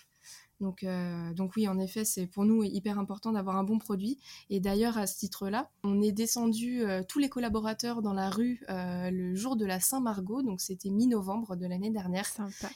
Donc, 0.63 0.85
euh, 0.85 1.33
donc 1.33 1.57
oui, 1.57 1.67
en 1.67 1.77
effet, 1.77 2.05
c'est 2.05 2.25
pour 2.25 2.45
nous 2.45 2.63
hyper 2.63 2.97
important 2.97 3.33
d'avoir 3.33 3.57
un 3.57 3.65
bon 3.65 3.79
produit. 3.79 4.17
Et 4.49 4.61
d'ailleurs, 4.61 4.97
à 4.97 5.07
ce 5.07 5.17
titre-là, 5.17 5.69
on 5.83 6.01
est 6.01 6.13
descendu 6.13 6.83
euh, 6.83 7.03
tous 7.05 7.19
les 7.19 7.27
collaborateurs 7.27 8.01
dans 8.01 8.13
la 8.13 8.29
rue 8.29 8.61
euh, 8.69 9.11
le 9.11 9.35
jour 9.35 9.57
de 9.57 9.65
la 9.65 9.81
Saint-Margot, 9.81 10.41
donc 10.41 10.61
c'était 10.61 10.89
mi-novembre 10.89 11.57
de 11.57 11.67
l'année 11.67 11.91
dernière. 11.91 12.29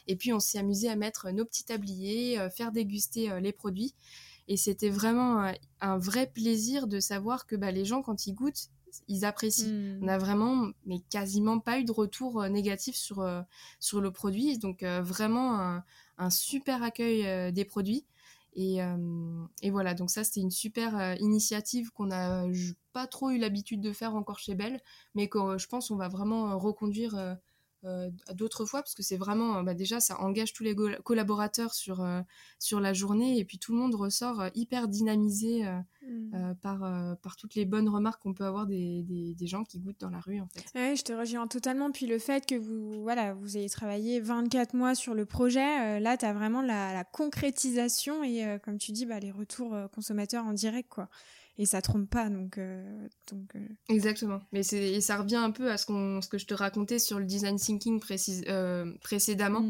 Et 0.07 0.17
puis 0.17 0.33
on 0.33 0.41
s'est 0.41 0.59
amusé 0.59 0.89
à 0.89 0.97
mettre 0.97 1.31
nos 1.31 1.45
petits 1.45 1.63
tabliers, 1.63 2.37
faire 2.53 2.73
déguster 2.73 3.39
les 3.39 3.53
produits. 3.53 3.95
Et 4.49 4.57
c'était 4.57 4.89
vraiment 4.89 5.49
un 5.79 5.97
vrai 5.97 6.27
plaisir 6.27 6.87
de 6.87 6.99
savoir 6.99 7.47
que 7.47 7.55
bah, 7.55 7.71
les 7.71 7.85
gens, 7.85 8.01
quand 8.01 8.27
ils 8.27 8.33
goûtent, 8.33 8.69
ils 9.07 9.25
apprécient. 9.25 9.67
Hmm. 9.67 9.99
On 10.01 10.05
n'a 10.05 10.17
vraiment, 10.17 10.69
mais 10.85 10.99
quasiment 11.09 11.59
pas 11.59 11.79
eu 11.79 11.83
de 11.83 11.91
retour 11.91 12.43
négatif 12.49 12.95
sur, 12.95 13.25
sur 13.79 14.01
le 14.01 14.11
produit. 14.11 14.57
Donc 14.57 14.83
vraiment 14.83 15.59
un, 15.59 15.83
un 16.17 16.29
super 16.29 16.83
accueil 16.83 17.25
euh, 17.25 17.51
des 17.51 17.65
produits. 17.65 18.05
Et, 18.53 18.81
euh, 18.81 19.45
et, 19.61 19.69
voilà, 19.69 19.93
donc 19.93 20.09
ça 20.09 20.23
c'était 20.23 20.39
une 20.39 20.51
super 20.51 20.97
euh, 20.97 21.13
initiative 21.19 21.91
qu'on 21.91 22.07
n'a 22.07 22.43
pas 22.91 23.05
trop 23.05 23.29
eu 23.29 23.37
l'habitude 23.37 23.81
de 23.81 23.93
faire 23.93 24.15
encore 24.15 24.39
chez 24.39 24.55
Belle, 24.55 24.81
mais 25.13 25.29
que 25.29 25.59
je 25.59 25.67
pense 25.67 25.91
on 25.91 25.95
va 25.95 26.07
vraiment 26.07 26.57
reconduire 26.57 27.15
euh, 27.15 27.35
d'autres 28.33 28.65
fois 28.65 28.81
parce 28.81 28.95
que 28.95 29.03
c'est 29.03 29.17
vraiment 29.17 29.63
bah 29.63 29.73
déjà 29.73 29.99
ça 29.99 30.19
engage 30.19 30.51
tous 30.53 30.63
les 30.63 30.75
collaborateurs 31.03 31.73
sur 31.73 32.01
euh, 32.01 32.21
sur 32.59 32.79
la 32.79 32.93
journée 32.93 33.37
et 33.37 33.45
puis 33.45 33.59
tout 33.59 33.71
le 33.71 33.79
monde 33.79 33.95
ressort 33.95 34.41
euh, 34.41 34.49
hyper 34.55 34.87
dynamisé 34.87 35.63
mm. 36.01 36.55
par 36.61 36.79
par 37.21 37.35
toutes 37.35 37.55
les 37.55 37.65
bonnes 37.65 37.87
remarques 37.87 38.21
qu'on 38.21 38.33
peut 38.33 38.45
avoir 38.45 38.65
des, 38.65 39.03
des, 39.03 39.47
gens 39.47 39.63
qui 39.63 39.79
goûtent 39.79 39.99
dans 39.99 40.09
la 40.09 40.19
rue 40.19 40.39
en 40.39 40.47
fait. 40.47 40.65
Ouais, 40.75 40.95
je 40.95 41.03
te 41.03 41.13
rejoins 41.13 41.47
totalement 41.47 41.91
puis 41.91 42.07
le 42.07 42.19
fait 42.19 42.45
que 42.45 42.55
vous 42.55 43.01
voilà, 43.03 43.33
vous 43.33 43.57
ayez 43.57 43.69
travaillé 43.69 44.19
24 44.19 44.73
mois 44.73 44.95
sur 44.95 45.13
le 45.13 45.25
projet, 45.25 45.99
là 45.99 46.17
tu 46.17 46.25
as 46.25 46.33
vraiment 46.33 46.61
la, 46.61 46.93
la, 46.93 47.03
concrétisation 47.03 48.23
et 48.23 48.59
comme 48.63 48.77
tu 48.77 48.91
dis 48.91 49.05
bah 49.05 49.19
les 49.19 49.31
retours 49.31 49.75
consommateurs 49.93 50.45
en 50.45 50.53
direct 50.53 50.89
quoi 50.89 51.09
et 51.57 51.65
ça 51.65 51.81
trompe 51.81 52.09
pas 52.09 52.29
donc 52.29 52.57
euh, 52.57 53.07
donc 53.31 53.55
euh. 53.55 53.67
exactement. 53.89 54.41
Mais 54.51 54.63
c'est 54.63 54.91
et 54.91 55.01
ça 55.01 55.17
revient 55.17 55.37
un 55.37 55.51
peu 55.51 55.71
à 55.71 55.77
ce 55.77 55.85
qu'on 55.85 56.21
ce 56.21 56.27
que 56.27 56.37
je 56.37 56.45
te 56.45 56.53
racontais 56.53 56.99
sur 56.99 57.19
le 57.19 57.25
design 57.25 57.57
thinking 57.57 57.99
précise, 57.99 58.43
euh, 58.47 58.93
précédemment 59.01 59.61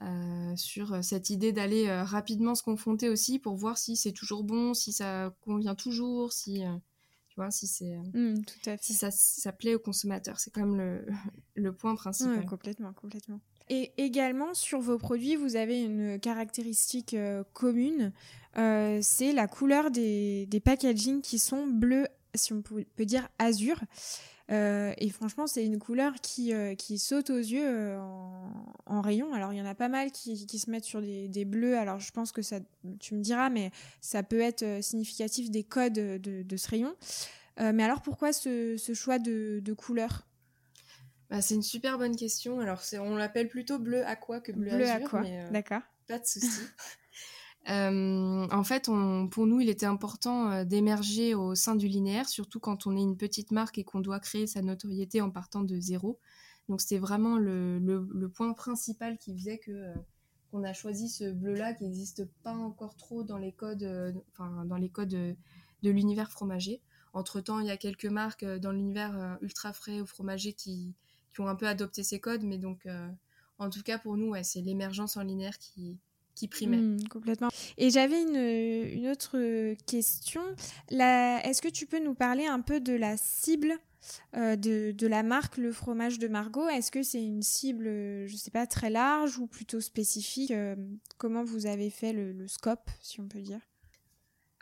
mm. 0.00 0.56
sur 0.56 1.04
cette 1.04 1.30
idée 1.30 1.52
d'aller 1.52 1.90
rapidement 2.02 2.54
se 2.54 2.62
confronter 2.62 3.08
aussi 3.08 3.38
pour 3.38 3.54
voir 3.54 3.78
si 3.78 3.96
c'est 3.96 4.12
toujours 4.12 4.44
bon 4.44 4.74
si 4.74 4.92
ça 4.92 5.34
convient 5.42 5.74
toujours 5.74 6.32
si 6.32 6.62
tu 7.28 7.36
vois 7.36 7.50
si 7.50 7.68
c'est 7.68 7.96
mm, 8.14 8.42
si 8.80 8.94
ça, 8.94 9.10
ça 9.12 9.52
plaît 9.52 9.74
aux 9.74 9.80
consommateurs. 9.80 10.40
C'est 10.40 10.52
quand 10.52 10.66
même 10.66 10.76
le, 10.76 11.06
le 11.54 11.72
point 11.72 11.94
principal. 11.94 12.44
Complètement 12.46 12.92
complètement. 12.92 13.40
Et 13.68 13.92
également 13.98 14.52
sur 14.52 14.80
vos 14.80 14.98
produits 14.98 15.36
vous 15.36 15.54
avez 15.54 15.80
une 15.80 16.18
caractéristique 16.18 17.14
commune 17.52 18.12
euh, 18.58 18.98
c'est 19.02 19.32
la 19.32 19.46
couleur 19.46 19.90
des, 19.90 20.46
des 20.46 20.60
packaging 20.60 21.20
qui 21.20 21.38
sont 21.38 21.66
bleus, 21.66 22.06
si 22.34 22.52
on 22.52 22.62
peut, 22.62 22.84
dire 23.04 23.28
azur. 23.38 23.80
Euh, 24.50 24.92
et 24.98 25.10
franchement, 25.10 25.46
c'est 25.46 25.64
une 25.64 25.78
couleur 25.78 26.14
qui, 26.20 26.52
euh, 26.52 26.74
qui 26.74 26.98
saute 26.98 27.30
aux 27.30 27.38
yeux 27.38 27.96
en, 28.86 29.00
rayon. 29.00 29.32
Alors, 29.32 29.52
il 29.52 29.58
y 29.58 29.62
en 29.62 29.66
a 29.66 29.76
pas 29.76 29.88
mal 29.88 30.10
qui, 30.10 30.46
qui 30.46 30.58
se 30.58 30.70
mettent 30.70 30.84
sur 30.84 31.00
des, 31.00 31.28
des, 31.28 31.44
bleus. 31.44 31.78
Alors, 31.78 32.00
je 32.00 32.10
pense 32.10 32.32
que 32.32 32.42
ça, 32.42 32.58
tu 32.98 33.14
me 33.14 33.20
diras, 33.20 33.50
mais 33.50 33.70
ça 34.00 34.22
peut 34.22 34.40
être 34.40 34.82
significatif 34.82 35.50
des 35.50 35.62
codes 35.62 35.92
de, 35.92 36.42
de 36.42 36.56
ce 36.56 36.68
rayon. 36.68 36.96
mais 37.58 37.84
alors, 37.84 38.02
pourquoi 38.02 38.32
ce, 38.32 38.76
ce 38.76 38.94
choix 38.94 39.20
de, 39.20 39.60
de 39.62 39.72
couleur? 39.72 40.26
Bah, 41.30 41.40
C'est 41.40 41.54
une 41.54 41.62
super 41.62 41.96
bonne 41.96 42.16
question. 42.16 42.58
Alors, 42.58 42.82
on 42.98 43.14
l'appelle 43.14 43.48
plutôt 43.48 43.78
bleu 43.78 44.04
aqua 44.04 44.40
que 44.40 44.50
bleu, 44.50 44.70
bleu 44.70 44.90
azur. 44.90 45.06
Aqua, 45.06 45.22
d'accord. 45.52 45.82
Pas 46.08 46.18
de 46.18 46.26
souci. 46.26 46.48
Euh, 47.68 48.48
en 48.50 48.64
fait, 48.64 48.86
pour 49.30 49.46
nous, 49.46 49.60
il 49.60 49.68
était 49.68 49.86
important 49.86 50.50
euh, 50.50 50.64
d'émerger 50.64 51.34
au 51.34 51.54
sein 51.54 51.76
du 51.76 51.88
linéaire, 51.88 52.28
surtout 52.28 52.58
quand 52.58 52.86
on 52.86 52.96
est 52.96 53.02
une 53.02 53.16
petite 53.16 53.50
marque 53.50 53.78
et 53.78 53.84
qu'on 53.84 54.00
doit 54.00 54.20
créer 54.20 54.46
sa 54.46 54.62
notoriété 54.62 55.20
en 55.20 55.30
partant 55.30 55.62
de 55.62 55.78
zéro. 55.78 56.18
Donc 56.68 56.80
c'était 56.80 56.98
vraiment 56.98 57.36
le, 57.36 58.30
point 58.34 58.52
principal 58.54 59.18
qui 59.18 59.36
faisait 59.36 59.58
que 59.58 59.72
euh, 59.72 59.94
qu'on 60.50 60.64
a 60.64 60.72
choisi 60.72 61.08
ce 61.08 61.30
bleu-là 61.30 61.74
qui 61.74 61.84
n'existe 61.84 62.24
pas 62.42 62.54
encore 62.54 62.96
trop 62.96 63.22
dans 63.22 63.38
les 63.38 63.52
codes, 63.52 64.14
enfin 64.32 64.64
dans 64.64 64.76
les 64.76 64.88
codes 64.88 65.08
de, 65.08 65.36
l'univers 65.82 66.30
fromager. 66.30 66.80
Entre 67.12 67.40
temps, 67.40 67.60
il 67.60 67.66
y 67.66 67.70
a 67.70 67.76
quelques 67.76 68.06
marques 68.06 68.44
dans 68.44 68.72
l'univers 68.72 69.38
ultra 69.42 69.72
frais 69.72 70.00
ou 70.00 70.06
fromager 70.06 70.52
qui, 70.52 70.94
qui 71.32 71.40
ont 71.40 71.46
un 71.46 71.54
peu 71.54 71.68
adopté 71.68 72.02
ces 72.02 72.18
codes, 72.18 72.42
mais 72.42 72.58
donc 72.58 72.88
en 73.58 73.70
tout 73.70 73.82
cas 73.82 73.98
pour 73.98 74.16
nous, 74.16 74.34
c'est 74.42 74.60
l'émergence 74.60 75.16
en 75.16 75.22
linéaire 75.22 75.58
qui, 75.58 76.00
qui 76.40 76.48
primait. 76.48 76.78
Hmm, 76.78 77.06
complètement. 77.08 77.50
Et 77.76 77.90
j'avais 77.90 78.22
une, 78.22 78.98
une, 78.98 79.08
autre 79.08 79.74
question. 79.86 80.40
Est-ce 80.90 81.60
que 81.60 81.68
tu 81.68 81.84
peux 81.84 82.02
nous 82.02 82.14
parler 82.14 82.46
un 82.46 82.60
peu 82.60 82.80
de 82.80 82.94
la 82.94 83.18
cible 83.18 83.74
euh, 84.34 84.56
de, 84.56 84.92
de, 84.92 85.06
la 85.06 85.22
marque 85.22 85.58
Le 85.58 85.70
Fromage 85.70 86.18
de 86.18 86.28
Margot? 86.28 86.66
Est-ce 86.68 86.90
que 86.90 87.02
c'est 87.02 87.22
une 87.22 87.42
cible, 87.42 87.84
je 88.26 88.36
sais 88.36 88.50
pas, 88.50 88.66
très 88.66 88.88
large 88.88 89.38
ou 89.38 89.46
plutôt 89.46 89.82
spécifique? 89.82 90.50
Euh, 90.50 90.76
Comment 91.18 91.44
vous 91.44 91.66
avez 91.66 91.90
fait 91.90 92.14
le, 92.14 92.48
scope, 92.48 92.88
si 93.02 93.20
on 93.20 93.28
peut 93.28 93.42
dire? 93.42 93.60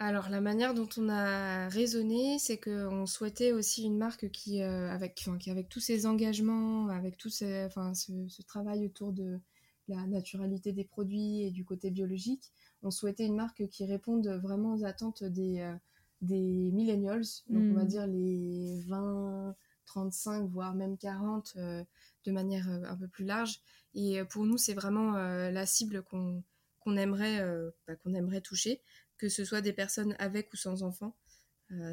Alors 0.00 0.28
la 0.30 0.40
manière 0.40 0.74
dont 0.74 0.88
on 0.96 1.08
a 1.08 1.68
raisonné, 1.68 2.38
c'est 2.40 2.58
qu'on 2.58 3.06
souhaitait 3.06 3.52
aussi 3.52 3.84
une 3.84 3.98
marque 3.98 4.30
qui, 4.30 4.62
euh, 4.62 4.90
avec, 4.90 5.14
qui 5.38 5.50
avec 5.50 5.68
tous 5.68 5.80
ses 5.80 6.06
engagements, 6.06 6.88
avec 6.88 7.16
tout 7.16 7.30
enfin, 7.66 7.94
ce, 7.94 8.42
travail 8.42 8.84
autour 8.84 9.12
de, 9.12 9.40
la 9.88 10.06
naturalité 10.06 10.72
des 10.72 10.84
produits 10.84 11.42
et 11.42 11.50
du 11.50 11.64
côté 11.64 11.90
biologique. 11.90 12.52
On 12.82 12.90
souhaitait 12.90 13.26
une 13.26 13.36
marque 13.36 13.66
qui 13.68 13.84
réponde 13.84 14.28
vraiment 14.42 14.74
aux 14.74 14.84
attentes 14.84 15.24
des, 15.24 15.60
euh, 15.60 15.74
des 16.20 16.70
millennials, 16.72 17.24
donc 17.48 17.62
on 17.62 17.74
va 17.74 17.84
hmm. 17.84 17.88
dire 17.88 18.06
les 18.06 18.82
20, 18.86 19.56
35, 19.86 20.48
voire 20.50 20.74
même 20.74 20.96
40 20.98 21.54
euh, 21.56 21.82
de 22.24 22.32
manière 22.32 22.68
euh, 22.68 22.84
un 22.84 22.96
peu 22.96 23.08
plus 23.08 23.24
large. 23.24 23.60
Et 23.94 24.22
pour 24.24 24.44
nous, 24.44 24.58
c'est 24.58 24.74
vraiment 24.74 25.12
la 25.12 25.66
cible 25.66 26.02
qu'on 26.04 26.44
aimerait, 26.96 27.42
bah, 27.86 27.96
qu'on 27.96 28.14
aimerait 28.14 28.42
toucher, 28.42 28.80
que 29.16 29.28
ce 29.28 29.44
soit 29.44 29.62
des 29.62 29.72
personnes 29.72 30.14
avec 30.18 30.52
ou 30.52 30.56
sans 30.56 30.82
enfants. 30.82 31.16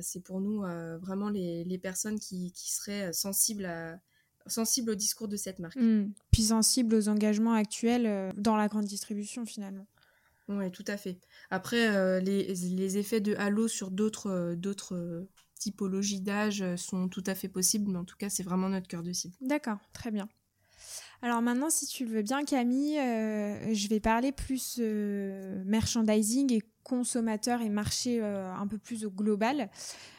c'est 0.02 0.20
pour 0.20 0.42
nous 0.42 0.60
vraiment 1.00 1.30
les, 1.30 1.64
les 1.64 1.78
personnes 1.80 2.20
qui, 2.20 2.52
qui, 2.52 2.72
seraient 2.72 3.12
sensibles 3.14 3.66
à, 3.66 3.98
sensible 4.48 4.92
au 4.92 4.96
discours 4.96 5.28
de 5.28 5.38
cette 5.38 5.60
marque. 5.60 5.76
Hmm. 5.76 6.12
Puis 6.32 6.44
sensible 6.44 6.96
aux 6.96 7.10
engagements 7.10 7.54
actuels 7.54 8.06
euh, 8.06 8.32
dans 8.36 8.56
la 8.56 8.68
grande 8.68 8.86
distribution 8.86 9.46
finalement. 9.46 9.88
Oui, 10.48 10.72
tout 10.72 10.86
à 10.88 10.98
fait. 10.98 11.20
Après, 11.50 11.88
euh, 11.96 12.20
les, 12.20 12.54
les, 12.54 12.98
effets 12.98 13.20
de 13.20 13.34
halo 13.36 13.68
sur 13.68 13.90
d'autres 13.90 14.30
euh, 14.30 14.56
d'autres 14.56 15.28
typologies 15.58 16.22
d'âge 16.22 16.64
sont 16.76 17.08
tout 17.08 17.24
à 17.26 17.34
fait 17.34 17.48
possibles, 17.48 17.90
mais 17.92 17.98
en 17.98 18.06
tout 18.06 18.18
cas, 18.18 18.30
c'est 18.30 18.44
vraiment 18.44 18.70
notre 18.70 18.88
cœur 18.88 19.02
de 19.02 19.12
cible. 19.12 19.34
D'accord, 19.42 19.80
très 19.94 20.12
bien. 20.12 20.30
Alors 21.22 21.42
maintenant, 21.42 21.72
si 21.72 21.88
tu 21.88 22.06
le 22.06 22.12
veux 22.12 22.22
bien, 22.22 22.44
Camille, 22.44 22.98
je 22.98 23.88
vais 23.88 24.00
parler 24.00 24.32
plus 24.32 24.80
merchandising 25.66 26.54
et 26.54 26.62
consommateur 26.86 27.62
et 27.62 27.70
marché 27.70 28.20
euh, 28.22 28.54
un 28.54 28.68
peu 28.68 28.78
plus 28.78 29.06
global. 29.08 29.70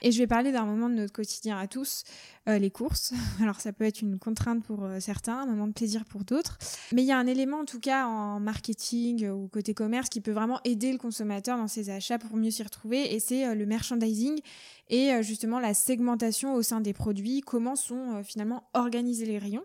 Et 0.02 0.10
je 0.10 0.18
vais 0.18 0.26
parler 0.26 0.50
d'un 0.50 0.64
moment 0.64 0.90
de 0.90 0.94
notre 0.94 1.12
quotidien 1.12 1.56
à 1.56 1.68
tous, 1.68 2.02
euh, 2.48 2.58
les 2.58 2.70
courses. 2.70 3.14
Alors 3.40 3.60
ça 3.60 3.72
peut 3.72 3.84
être 3.84 4.02
une 4.02 4.18
contrainte 4.18 4.64
pour 4.64 4.84
euh, 4.84 4.98
certains, 5.00 5.38
un 5.38 5.46
moment 5.46 5.68
de 5.68 5.72
plaisir 5.72 6.04
pour 6.04 6.24
d'autres. 6.24 6.58
Mais 6.92 7.02
il 7.02 7.06
y 7.06 7.12
a 7.12 7.18
un 7.18 7.26
élément 7.26 7.60
en 7.60 7.64
tout 7.64 7.80
cas 7.80 8.06
en 8.06 8.40
marketing 8.40 9.28
ou 9.28 9.46
côté 9.46 9.74
commerce 9.74 10.08
qui 10.08 10.20
peut 10.20 10.32
vraiment 10.32 10.60
aider 10.64 10.90
le 10.90 10.98
consommateur 10.98 11.56
dans 11.56 11.68
ses 11.68 11.88
achats 11.88 12.18
pour 12.18 12.36
mieux 12.36 12.50
s'y 12.50 12.64
retrouver. 12.64 13.14
Et 13.14 13.20
c'est 13.20 13.54
le 13.54 13.64
merchandising 13.64 14.40
et 14.88 15.22
justement 15.22 15.58
la 15.58 15.74
segmentation 15.74 16.54
au 16.54 16.62
sein 16.62 16.80
des 16.80 16.92
produits, 16.92 17.40
comment 17.40 17.76
sont 17.76 18.22
finalement 18.22 18.68
organisés 18.74 19.26
les 19.26 19.38
rayons. 19.38 19.64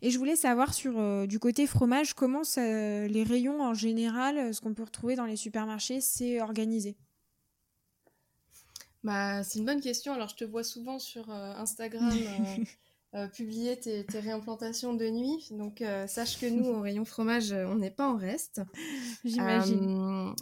Et 0.00 0.10
je 0.10 0.18
voulais 0.18 0.36
savoir 0.36 0.74
sur 0.74 1.26
du 1.26 1.38
côté 1.38 1.66
fromage, 1.66 2.14
comment 2.14 2.42
les 2.56 3.22
rayons 3.22 3.62
en 3.62 3.74
général, 3.74 4.54
ce 4.54 4.60
qu'on 4.60 4.74
peut 4.74 4.84
retrouver 4.84 5.14
dans 5.14 5.26
les 5.26 5.36
supermarchés, 5.36 6.00
c'est 6.00 6.40
organisé? 6.40 6.96
Bah, 9.04 9.42
C'est 9.42 9.58
une 9.58 9.64
bonne 9.64 9.80
question. 9.80 10.12
Alors, 10.12 10.28
je 10.28 10.36
te 10.36 10.44
vois 10.44 10.64
souvent 10.64 10.98
sur 10.98 11.30
euh, 11.30 11.54
Instagram 11.56 12.10
euh, 12.12 12.64
euh, 13.14 13.28
publier 13.28 13.78
tes, 13.78 14.04
réimplantations 14.14 14.94
de 14.94 15.08
nuit. 15.08 15.48
Donc, 15.50 15.82
sache 16.06 16.40
que 16.40 16.46
nous, 16.46 16.66
au 16.66 16.80
rayon 16.80 17.04
fromage, 17.04 17.52
on 17.52 17.76
n'est 17.76 17.90
pas 17.90 18.08
en 18.08 18.16
reste. 18.16 18.60
J'imagine. 19.24 20.34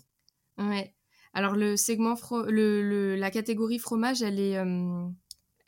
ouais. 0.58 0.94
Alors, 1.32 1.54
le 1.54 1.76
segment, 1.76 2.14
le, 2.48 3.16
la 3.16 3.30
catégorie 3.30 3.78
fromage, 3.78 4.22
elle 4.22 4.40
est 4.40 4.56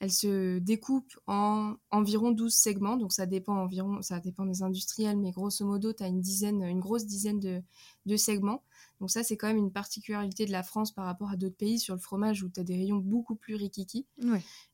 elle 0.02 0.10
se 0.10 0.58
découpe 0.58 1.12
en 1.28 1.76
environ 1.92 2.32
12 2.32 2.52
segments, 2.52 2.96
donc 2.96 3.12
ça 3.12 3.24
dépend 3.24 3.54
environ, 3.54 4.02
ça 4.02 4.18
dépend 4.18 4.44
des 4.44 4.64
industriels, 4.64 5.16
mais 5.16 5.30
grosso 5.30 5.64
modo, 5.64 5.92
tu 5.92 6.02
as 6.02 6.08
une 6.08 6.20
dizaine, 6.20 6.64
une 6.64 6.80
grosse 6.80 7.06
dizaine 7.06 7.38
de, 7.38 7.62
de 8.06 8.16
segments. 8.16 8.64
Donc 8.98 9.10
ça, 9.10 9.22
c'est 9.22 9.36
quand 9.36 9.46
même 9.46 9.58
une 9.58 9.70
particularité 9.70 10.44
de 10.44 10.50
la 10.50 10.64
France 10.64 10.90
par 10.90 11.04
rapport 11.04 11.30
à 11.30 11.36
d'autres 11.36 11.56
pays 11.56 11.78
sur 11.78 11.94
le 11.94 12.00
fromage 12.00 12.42
où 12.42 12.48
tu 12.48 12.58
as 12.58 12.64
des 12.64 12.74
rayons 12.74 12.96
beaucoup 12.96 13.36
plus 13.36 13.54
rikiki. 13.54 14.06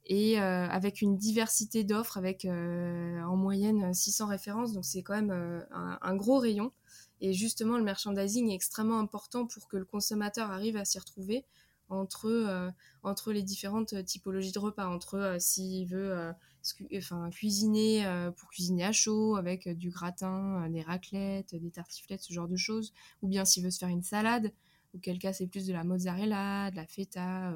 Et 0.06 0.40
euh, 0.40 0.66
avec 0.68 1.02
une 1.02 1.18
diversité 1.18 1.84
d'offres, 1.84 2.16
avec 2.16 2.46
euh, 2.46 3.20
en 3.22 3.36
moyenne 3.36 3.92
600 3.92 4.28
références. 4.28 4.72
Donc 4.72 4.86
c'est 4.86 5.02
quand 5.02 5.14
même 5.14 5.30
euh, 5.30 5.60
un, 5.70 6.16
gros 6.16 6.38
rayon. 6.38 6.72
Et 7.20 7.32
justement, 7.32 7.78
le 7.78 7.84
merchandising 7.84 8.50
est 8.50 8.54
extrêmement 8.54 8.98
important 8.98 9.46
pour 9.46 9.68
que 9.68 9.76
le 9.76 9.84
consommateur 9.84 10.50
arrive 10.50 10.76
à 10.76 10.84
s'y 10.84 10.98
retrouver 10.98 11.44
entre, 11.88 12.72
entre 13.02 13.32
les 13.32 13.42
différentes 13.42 14.04
typologies 14.04 14.52
de 14.52 14.58
repas, 14.58 14.86
entre 14.86 15.36
s'il 15.40 15.86
veut 15.88 16.34
enfin, 16.96 17.30
cuisiner 17.30 18.06
euh, 18.06 18.30
pour 18.30 18.48
cuisiner 18.48 18.84
à 18.84 18.92
chaud 18.92 19.36
avec 19.36 19.66
euh, 19.66 19.74
du 19.74 19.90
gratin, 19.90 20.64
euh, 20.64 20.68
des 20.68 20.82
raclettes, 20.82 21.54
des 21.54 21.70
tartiflettes, 21.70 22.22
ce 22.22 22.32
genre 22.32 22.48
de 22.48 22.56
choses, 22.56 22.92
ou 23.22 23.28
bien 23.28 23.44
s'il 23.44 23.64
veut 23.64 23.70
se 23.70 23.78
faire 23.78 23.88
une 23.88 24.02
salade, 24.02 24.52
auquel 24.94 25.18
cas 25.18 25.32
c'est 25.32 25.46
plus 25.46 25.66
de 25.66 25.72
la 25.72 25.84
mozzarella, 25.84 26.70
de 26.70 26.76
la 26.76 26.86
feta, 26.86 27.52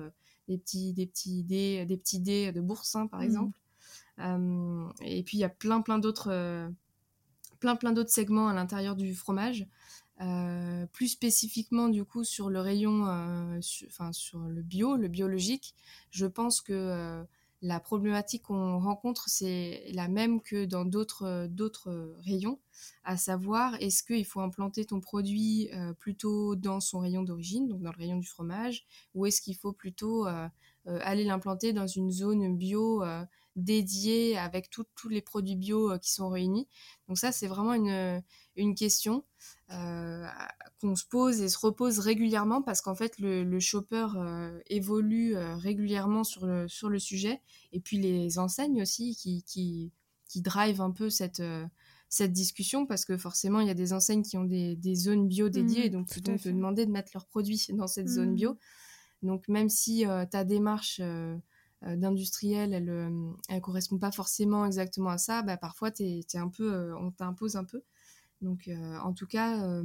des 0.49 0.59
petits 0.59 0.93
des 0.93 1.07
petits 1.07 1.43
dés, 1.43 1.85
des 1.87 1.97
petits 1.97 2.21
dés 2.21 2.53
de 2.53 2.61
boursin 2.61 3.07
par 3.07 3.21
mmh. 3.21 3.25
exemple. 3.25 3.59
et 4.19 5.23
puis 5.23 5.39
il 5.39 5.41
y 5.41 5.45
a 5.45 5.49
plein 5.49 5.81
plein 5.81 5.99
d'autres 5.99 6.71
plein 7.63 7.77
plein 7.77 7.93
d'autres 7.93 8.11
segments 8.11 8.49
à 8.49 8.55
l'intérieur 8.55 8.97
du 8.97 9.15
fromage. 9.15 9.67
plus 10.93 11.09
spécifiquement 11.09 11.89
du 11.89 12.05
coup 12.05 12.25
sur 12.25 12.51
le 12.51 12.61
rayon, 12.61 13.05
enfin 13.87 14.13
sur 14.13 14.41
le 14.41 14.63
bio, 14.63 14.97
le 14.97 15.09
biologique, 15.09 15.75
je 16.11 16.27
pense 16.27 16.61
que 16.61 17.25
la 17.63 17.79
problématique 17.79 18.43
qu'on 18.43 18.81
rencontre, 18.81 19.29
c'est 19.29 19.85
la 19.93 20.09
même 20.09 20.41
que 20.41 20.65
dans 20.65 20.85
d'autres, 20.85 21.47
d'autres 21.49 22.17
rayons, 22.25 22.59
à 23.05 23.17
savoir 23.17 23.77
est-ce 23.81 24.03
qu'il 24.03 24.25
faut 24.25 24.41
implanter 24.41 24.85
ton 24.85 25.01
produit 25.01 25.71
euh, 25.73 25.93
plutôt 25.93 26.57
dans 26.57 26.81
son 26.81 26.99
rayon 26.99 27.23
d'origine, 27.23 27.69
donc 27.69 27.81
dans 27.81 27.93
le 27.93 27.97
rayon 27.97 28.17
du 28.17 28.27
fromage, 28.27 28.85
ou 29.15 29.27
est-ce 29.27 29.41
qu'il 29.41 29.57
faut 29.57 29.73
plutôt 29.73 30.27
euh, 30.27 30.49
euh, 30.89 30.99
aller 31.03 31.23
l'implanter 31.23 31.73
dans 31.73 31.87
une 31.87 32.11
zone 32.11 32.57
bio 32.57 33.05
dédiée 33.57 34.39
avec 34.39 34.71
tous 34.71 35.09
les 35.09 35.23
produits 35.23 35.57
bio 35.57 35.99
qui 35.99 36.13
sont 36.13 36.29
réunis. 36.29 36.69
Donc 37.09 37.19
ça, 37.19 37.33
c'est 37.33 37.47
vraiment 37.47 37.75
une, 37.75 38.23
une 38.57 38.75
question 38.75 39.25
qu'on 40.81 40.97
se 40.97 41.05
pose 41.07 41.41
et 41.41 41.49
se 41.49 41.59
repose 41.59 41.99
régulièrement 41.99 42.61
parce 42.61 42.81
qu'en 42.81 42.95
fait 42.95 43.19
le, 43.19 43.45
le 43.45 43.61
shopper 43.61 44.09
euh, 44.17 44.61
évolue 44.67 45.37
euh, 45.37 45.57
régulièrement 45.57 46.25
sur 46.25 46.45
le, 46.45 46.69
sur 46.69 46.89
le 46.91 46.99
sujet 46.99 47.41
et 47.73 47.81
puis 47.81 47.99
les 47.99 48.39
enseignes 48.39 48.83
aussi 48.83 49.17
qui, 49.17 49.43
qui, 49.45 49.93
qui 50.29 50.43
drive 50.43 50.81
un 50.81 50.91
peu 50.91 51.09
cette, 51.09 51.41
euh, 51.41 51.65
cette 52.09 52.33
discussion 52.33 52.85
parce 52.85 53.05
que 53.05 53.17
forcément 53.17 53.61
il 53.61 53.69
y 53.69 53.71
a 53.71 53.75
des 53.75 53.93
enseignes 53.93 54.23
qui 54.23 54.37
ont 54.37 54.45
des, 54.45 54.77
des 54.77 54.95
zones 54.95 55.29
bio 55.29 55.49
dédiées 55.49 55.87
et 55.87 55.89
mmh, 55.89 55.93
donc 55.93 56.09
qui 56.09 56.21
vont 56.21 56.37
te 56.37 56.49
demander 56.49 56.85
de 56.85 56.91
mettre 56.91 57.13
leurs 57.15 57.27
produits 57.27 57.67
dans 57.73 57.87
cette 57.87 58.09
zone 58.09 58.35
bio. 58.35 58.53
Mmh. 59.23 59.27
Donc 59.29 59.49
même 59.49 59.69
si 59.69 60.05
ta 60.31 60.43
démarche 60.43 61.01
d'industriel 61.85 62.73
elle, 62.73 63.13
elle 63.49 63.61
correspond 63.61 63.99
pas 63.99 64.13
forcément 64.13 64.67
exactement 64.67 65.11
à 65.11 65.19
ça, 65.19 65.43
bah, 65.43 65.57
parfois 65.57 65.91
es, 65.99 66.25
un 66.35 66.49
peu, 66.49 66.95
on 66.95 67.11
t'impose 67.11 67.57
un 67.57 67.65
peu. 67.65 67.83
Donc 68.41 68.71
en 69.03 69.13
tout 69.13 69.27
cas 69.27 69.83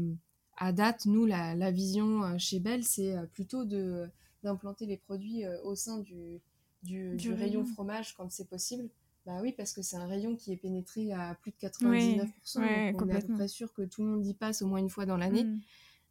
à 0.57 0.71
date, 0.71 1.05
nous, 1.05 1.25
la, 1.25 1.71
vision 1.71 2.23
euh, 2.23 2.37
chez 2.37 2.59
Bell, 2.59 2.83
c'est 2.83 3.15
euh, 3.15 3.25
plutôt 3.27 3.63
de 3.63 4.09
d'implanter 4.43 4.85
les 4.85 4.97
produits 4.97 5.45
euh, 5.45 5.61
au 5.63 5.75
sein 5.75 5.99
du, 5.99 6.41
du, 6.83 7.33
rayon 7.33 7.65
fromage 7.65 8.15
quand 8.15 8.31
c'est 8.31 8.49
possible. 8.49 8.89
Bah 9.25 9.39
oui, 9.41 9.51
parce 9.51 9.73
que 9.73 9.81
c'est 9.81 9.97
un 9.97 10.07
rayon 10.07 10.35
qui 10.35 10.53
est 10.53 10.57
pénétré 10.57 11.11
à 11.11 11.35
plus 11.35 11.51
de 11.51 11.57
99%. 11.57 12.91
donc 12.91 13.01
on 13.01 13.09
est 13.09 13.15
à 13.15 13.21
peu 13.21 13.33
près 13.33 13.47
sûr 13.47 13.73
que 13.73 13.81
tout 13.83 14.03
le 14.03 14.09
monde 14.09 14.25
y 14.25 14.33
passe 14.33 14.61
au 14.61 14.67
moins 14.67 14.79
une 14.79 14.89
fois 14.89 15.05
dans 15.05 15.17
l'année. 15.17 15.43
Mm. 15.43 15.59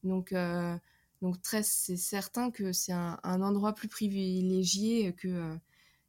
Donc, 0.04 0.34
donc 1.22 1.40
très, 1.40 1.62
c'est 1.62 1.96
certain 1.96 2.50
que 2.50 2.72
c'est 2.72 2.92
un, 2.92 3.18
endroit 3.24 3.74
plus 3.74 3.88
privilégié 3.88 5.14
que, 5.14 5.56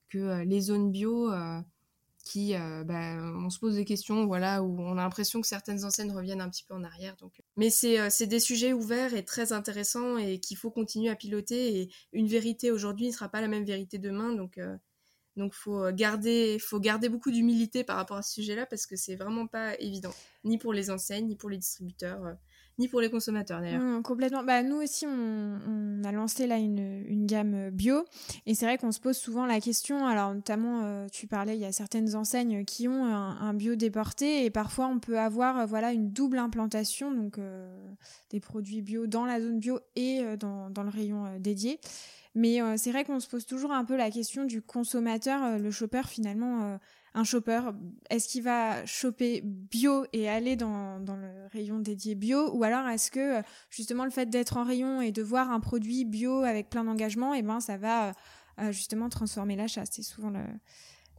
que 0.09 0.43
les 0.43 0.61
zones 0.61 0.91
bio 0.91 1.29
qui, 2.27 2.55
euh, 2.55 2.83
bah, 2.83 3.15
on 3.37 3.49
se 3.49 3.57
pose 3.57 3.75
des 3.75 3.85
questions, 3.85 4.25
voilà, 4.25 4.61
où 4.61 4.79
on 4.81 4.97
a 4.97 5.03
l'impression 5.03 5.39
que 5.39 5.47
certaines 5.47 5.85
enseignes 5.85 6.11
reviennent 6.11 6.41
un 6.41 6.49
petit 6.49 6.63
peu 6.63 6.73
en 6.73 6.83
arrière. 6.83 7.15
Donc, 7.17 7.41
mais 7.55 7.69
c'est 7.69 7.99
euh, 7.99 8.25
des 8.27 8.39
sujets 8.39 8.73
ouverts 8.73 9.13
et 9.13 9.23
très 9.23 9.53
intéressants 9.53 10.17
et 10.17 10.39
qu'il 10.39 10.57
faut 10.57 10.69
continuer 10.69 11.09
à 11.09 11.15
piloter. 11.15 11.79
Et 11.79 11.89
une 12.11 12.27
vérité 12.27 12.69
aujourd'hui 12.69 13.07
ne 13.07 13.13
sera 13.13 13.29
pas 13.29 13.39
la 13.39 13.47
même 13.47 13.63
vérité 13.63 13.97
demain, 13.97 14.33
donc 14.33 14.57
euh, 14.57 14.75
donc 15.37 15.53
faut 15.53 15.91
garder, 15.91 16.57
faut 16.59 16.79
garder 16.79 17.09
beaucoup 17.09 17.31
d'humilité 17.31 17.83
par 17.83 17.95
rapport 17.95 18.17
à 18.17 18.23
ce 18.23 18.33
sujet-là 18.33 18.65
parce 18.65 18.87
que 18.87 18.95
c'est 18.95 19.15
vraiment 19.15 19.47
pas 19.47 19.79
évident, 19.79 20.13
ni 20.43 20.57
pour 20.57 20.73
les 20.73 20.89
enseignes, 20.89 21.27
ni 21.27 21.35
pour 21.35 21.49
les 21.49 21.57
distributeurs 21.57 22.35
ni 22.79 22.87
pour 22.87 23.01
les 23.01 23.09
consommateurs 23.09 23.61
d'ailleurs. 23.61 24.01
Complètement. 24.03 24.43
Bah, 24.43 24.61
nous 24.63 24.77
aussi, 24.77 25.05
on, 25.07 26.03
a 26.03 26.11
lancé 26.11 26.47
là 26.47 26.57
une, 26.57 27.25
gamme 27.25 27.71
bio 27.71 28.05
et 28.45 28.55
c'est 28.55 28.65
vrai 28.65 28.77
qu'on 28.77 28.91
se 28.91 28.99
pose 28.99 29.17
souvent 29.17 29.45
la 29.45 29.59
question. 29.59 30.05
Alors, 30.05 30.33
notamment, 30.33 30.81
euh, 30.83 31.07
tu 31.11 31.27
parlais, 31.27 31.55
il 31.55 31.59
y 31.59 31.65
a 31.65 31.71
certaines 31.71 32.15
enseignes 32.15 32.63
qui 32.63 32.87
ont 32.87 33.05
un, 33.05 33.53
bio 33.53 33.75
déporté 33.75 34.45
et 34.45 34.49
parfois 34.49 34.87
on 34.87 34.99
peut 34.99 35.19
avoir 35.19 35.59
euh, 35.59 35.65
voilà 35.65 35.91
une 35.91 36.11
double 36.11 36.37
implantation, 36.37 37.11
donc 37.11 37.37
euh, 37.37 37.67
des 38.29 38.39
produits 38.39 38.81
bio 38.81 39.07
dans 39.07 39.25
la 39.25 39.41
zone 39.41 39.59
bio 39.59 39.79
et 39.95 40.21
dans, 40.37 40.69
dans, 40.69 40.83
le 40.83 40.89
rayon 40.89 41.25
dédié. 41.39 41.79
Mais 42.35 42.59
c'est 42.77 42.91
vrai 42.91 43.03
qu'on 43.03 43.19
se 43.19 43.27
pose 43.27 43.47
toujours 43.47 43.71
un 43.71 43.83
peu 43.83 43.97
la 43.97 44.11
question 44.11 44.45
du 44.45 44.61
consommateur, 44.61 45.57
le 45.57 45.71
shopper 45.71 46.03
finalement 46.07 46.77
un 47.17 47.23
shopper, 47.23 47.61
est-ce 48.11 48.27
qu'il 48.27 48.43
va 48.43 48.85
choper 48.85 49.41
bio 49.43 50.05
et 50.13 50.29
aller 50.29 50.55
dans, 50.55 50.99
le 50.99 51.47
rayon 51.51 51.79
dédié 51.79 52.13
bio? 52.13 52.55
Ou 52.55 52.63
alors 52.63 52.87
est-ce 52.87 53.09
que 53.09 53.41
justement 53.71 54.05
le 54.05 54.11
fait 54.11 54.27
d'être 54.27 54.57
en 54.57 54.63
rayon 54.63 55.01
et 55.01 55.11
de 55.11 55.23
voir 55.23 55.49
un 55.49 55.59
produit 55.59 56.05
bio 56.05 56.43
avec 56.43 56.69
plein 56.69 56.83
d'engagement, 56.83 57.33
et 57.33 57.39
eh 57.39 57.41
ben 57.41 57.59
ça 57.59 57.75
va 57.75 58.13
euh, 58.59 58.71
justement 58.71 59.09
transformer 59.09 59.55
l'achat 59.55 59.83
C'est 59.89 60.03
souvent 60.03 60.31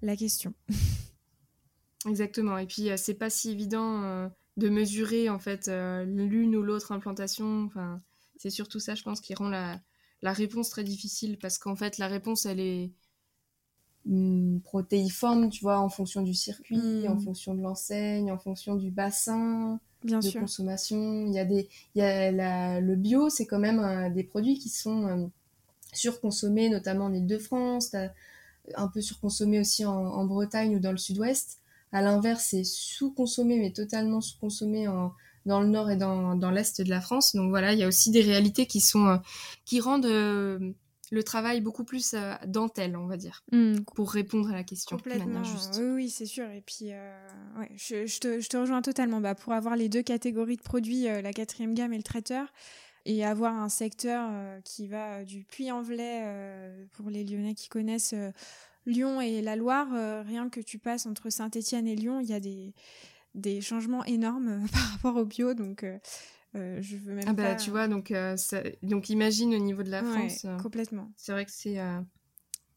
la 0.03 0.17
question. 0.17 0.55
Exactement. 2.09 2.59
Et 2.59 2.67
puis 2.67 2.91
euh, 2.91 2.97
c'est 2.97 3.15
pas 3.15 3.29
si 3.29 3.51
évident 3.51 4.05
euh, 4.05 4.29
de 4.57 4.69
mesurer 4.69 5.29
en 5.29 5.41
fait 5.41 5.69
l'une 6.07 6.55
ou 6.55 6.63
l'autre 6.63 6.93
implantation. 6.93 7.65
Enfin, 7.65 7.99
c'est 8.37 8.51
surtout 8.51 8.79
ça, 8.79 8.95
je 8.95 9.03
pense, 9.03 9.21
qui 9.21 9.35
rend 9.35 9.49
la, 9.49 9.81
la 10.23 10.33
réponse 10.33 10.71
très 10.71 10.85
difficile 10.85 11.39
parce 11.39 11.59
qu'en 11.59 11.75
fait 11.75 11.99
la 11.99 12.07
réponse 12.07 12.47
elle 12.47 12.61
est 12.61 12.93
protéiforme, 14.65 15.51
tu 15.51 15.63
vois, 15.63 15.81
en 15.81 15.89
fonction 15.89 16.23
du 16.23 16.35
circuit, 16.35 17.07
en 17.09 17.17
mm. 17.17 17.21
fonction 17.21 17.55
de 17.55 17.61
l'enseigne, 17.61 18.33
en 18.33 18.39
fonction 18.39 18.75
du 18.77 18.91
bassin 18.91 19.81
de 20.05 20.39
consommation. 20.39 21.27
Il 21.27 21.33
y 21.33 21.39
a 21.39 21.45
des, 21.45 21.69
il 21.95 21.99
y 21.99 22.03
a 22.03 22.81
le 22.81 22.97
bio, 22.97 23.29
c'est 23.29 23.47
quand 23.47 23.59
même 23.59 23.81
euh, 23.81 24.11
des 24.11 24.25
produits 24.25 24.59
qui 24.59 24.69
sont 24.69 25.07
euh, 25.07 25.27
surconsommés, 25.93 26.71
notamment 26.71 27.07
en 27.07 27.15
Ile-de-France, 27.15 27.95
un 28.75 28.89
peu 28.89 29.01
surconsommés 29.01 29.61
aussi 29.61 29.85
en, 29.85 30.25
Bretagne 30.25 30.77
ou 30.77 30.79
dans 30.79 30.93
le 30.93 30.99
Sud-Ouest. 30.99 31.59
À 31.93 32.03
l'inverse, 32.03 32.49
c'est 32.51 32.65
sous-consommé, 32.65 33.59
mais 33.59 33.73
totalement 33.73 34.21
sous-consommé 34.21 34.89
en, 34.89 35.13
dans 35.47 35.61
le 35.61 35.69
nord 35.69 35.91
et 35.91 35.97
dans, 35.97 36.35
dans 36.35 36.51
l'est 36.51 36.81
de 36.83 36.91
la 36.91 37.01
France. 37.01 37.35
Donc 37.35 37.49
voilà, 37.49 37.73
il 37.73 37.79
y 37.79 37.83
a 37.83 37.89
aussi 37.89 38.11
des 38.11 38.21
réalités 38.21 38.67
qui 38.67 38.81
sont 38.81 39.07
euh, 39.07 39.17
qui 39.65 39.81
rendent 39.81 40.75
le 41.11 41.23
travail 41.23 41.61
beaucoup 41.61 41.85
plus 41.85 42.15
euh, 42.15 42.35
dentelle, 42.47 42.97
on 42.97 43.07
va 43.07 43.17
dire, 43.17 43.43
hmm. 43.53 43.81
pour 43.95 44.11
répondre 44.11 44.51
à 44.51 44.53
la 44.53 44.65
question 44.65 44.97
Complètement. 44.97 45.43
Oui, 45.77 45.91
oui 45.95 46.11
c'est 46.11 46.27
sûr. 46.27 46.49
Et 46.51 46.61
puis, 46.61 46.93
euh, 46.93 47.29
ouais, 47.59 47.71
je, 47.77 48.19
te, 48.19 48.41
je, 48.41 48.49
te, 48.49 48.57
rejoins 48.57 48.83
totalement. 48.83 49.21
Bah, 49.21 49.35
pour 49.35 49.53
avoir 49.53 49.77
les 49.77 49.89
deux 49.89 50.03
catégories 50.03 50.57
de 50.57 50.63
produits, 50.63 51.09
euh, 51.09 51.23
la 51.23 51.33
quatrième 51.33 51.75
gamme 51.75 51.93
et 51.93 51.97
le 51.97 52.03
traiteur, 52.03 52.53
et 53.05 53.25
avoir 53.25 53.55
un 53.55 53.71
secteur 53.71 54.31
qui 54.65 54.87
va 54.87 55.25
du 55.25 55.45
Puy-en-Velay 55.45 56.87
pour 56.93 57.09
les 57.09 57.25
Lyonnais 57.25 57.55
qui 57.55 57.69
connaissent 57.69 58.15
Lyon 58.85 59.23
et 59.23 59.41
la 59.41 59.57
Loire, 59.57 59.89
rien 60.27 60.51
que 60.51 60.61
tu 60.61 60.79
passes 60.79 61.07
entre 61.07 61.31
Saint-Étienne 61.31 61.87
et 61.87 61.95
Lyon, 61.95 62.21
il 62.21 62.29
y 62.29 62.35
a 62.35 62.41
des 62.41 62.75
des 63.35 63.61
changements 63.63 64.05
énormes 64.05 64.67
par 64.73 64.83
rapport 64.91 65.17
au 65.17 65.25
bio 65.25 65.55
donc 65.55 65.87
euh, 66.55 66.79
je 66.81 66.97
veux 66.97 67.15
même 67.15 67.25
ah 67.27 67.35
bah 67.35 67.55
tu 67.57 67.69
vois 67.69 67.89
donc 67.89 68.11
euh, 68.11 68.35
donc 68.83 69.11
imagine 69.11 69.55
au 69.55 69.59
niveau 69.59 69.83
de 69.83 69.91
la 69.91 70.03
France 70.03 70.47
euh, 70.47 70.57
complètement 70.57 71.13
c'est 71.15 71.33
vrai 71.33 71.45
que 71.45 71.51
c'est 71.53 71.77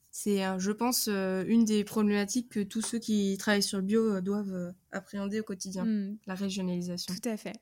c'est 0.10 0.42
je 0.58 0.72
pense 0.72 1.08
une 1.08 1.64
des 1.64 1.86
problématiques 1.86 2.50
que 2.50 2.60
tous 2.60 2.82
ceux 2.82 3.00
qui 3.00 3.38
travaillent 3.38 3.64
sur 3.64 3.78
le 3.78 3.86
bio 3.86 4.20
doivent 4.20 4.74
appréhender 4.92 5.40
au 5.40 5.44
quotidien 5.44 5.86
hmm. 5.86 6.18
la 6.28 6.36
régionalisation 6.36 7.16
tout 7.16 7.30
à 7.30 7.38
fait 7.38 7.54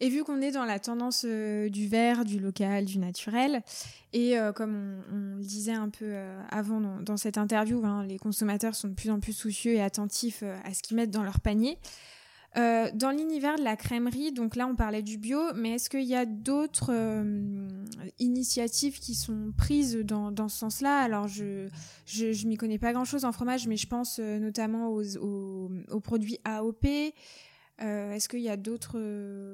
et 0.00 0.08
vu 0.08 0.22
qu'on 0.24 0.40
est 0.40 0.50
dans 0.50 0.64
la 0.64 0.80
tendance 0.80 1.24
du 1.24 1.86
vert, 1.86 2.24
du 2.24 2.40
local, 2.40 2.84
du 2.84 2.98
naturel, 2.98 3.62
et 4.12 4.34
comme 4.56 5.00
on, 5.12 5.36
le 5.36 5.44
disait 5.44 5.74
un 5.74 5.90
peu 5.90 6.16
avant 6.50 6.80
dans, 6.80 7.16
cette 7.16 7.38
interview, 7.38 7.84
hein, 7.84 8.04
les 8.04 8.18
consommateurs 8.18 8.74
sont 8.74 8.88
de 8.88 8.94
plus 8.94 9.10
en 9.10 9.20
plus 9.20 9.32
soucieux 9.32 9.74
et 9.74 9.80
attentifs 9.80 10.42
à 10.42 10.74
ce 10.74 10.82
qu'ils 10.82 10.96
mettent 10.96 11.12
dans 11.12 11.22
leur 11.22 11.38
panier. 11.40 11.78
Euh, 12.58 12.90
dans 12.92 13.10
l'univers 13.10 13.56
de 13.56 13.64
la 13.64 13.76
crèmerie, 13.76 14.30
donc 14.30 14.56
là 14.56 14.66
on 14.66 14.76
parlait 14.76 15.00
du 15.00 15.16
bio, 15.16 15.40
mais 15.54 15.76
est-ce 15.76 15.88
qu'il 15.88 16.04
y 16.04 16.14
a 16.14 16.26
d'autres 16.26 16.90
euh, 16.92 17.66
initiatives 18.18 18.98
qui 18.98 19.14
sont 19.14 19.54
prises 19.56 19.96
dans, 19.96 20.30
dans 20.30 20.50
ce 20.50 20.58
sens-là? 20.58 20.98
Alors 20.98 21.28
je, 21.28 21.68
je, 22.04 22.32
je 22.32 22.46
m'y 22.46 22.58
connais 22.58 22.78
pas 22.78 22.92
grand-chose 22.92 23.24
en 23.24 23.32
fromage, 23.32 23.66
mais 23.68 23.78
je 23.78 23.86
pense 23.86 24.18
euh, 24.20 24.38
notamment 24.38 24.88
aux, 24.88 25.16
aux, 25.16 26.00
produits 26.00 26.40
AOP. 26.44 26.84
est-ce 27.78 28.28
qu'il 28.28 28.40
y 28.40 28.50
a 28.50 28.58
d'autres 28.58 28.98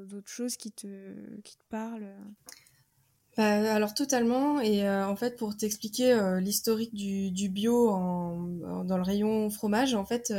d'autres 0.07 0.29
choses 0.29 0.57
qui 0.57 0.73
te, 0.73 1.41
qui 1.43 1.57
te 1.57 1.65
parlent? 1.71 2.13
Bah, 3.37 3.73
alors 3.73 3.95
totalement. 3.95 4.61
Et 4.61 4.91
en 4.91 5.15
fait 5.15 5.37
pour 5.37 5.57
t'expliquer 5.57 6.19
l'historique 6.41 6.95
du, 6.95 7.31
du 7.31 7.49
bio 7.49 7.91
en, 7.91 8.83
dans 8.83 8.97
le 8.97 9.05
rayon 9.05 9.51
fromage 9.51 9.95
en 9.95 10.05
fait 10.05 10.33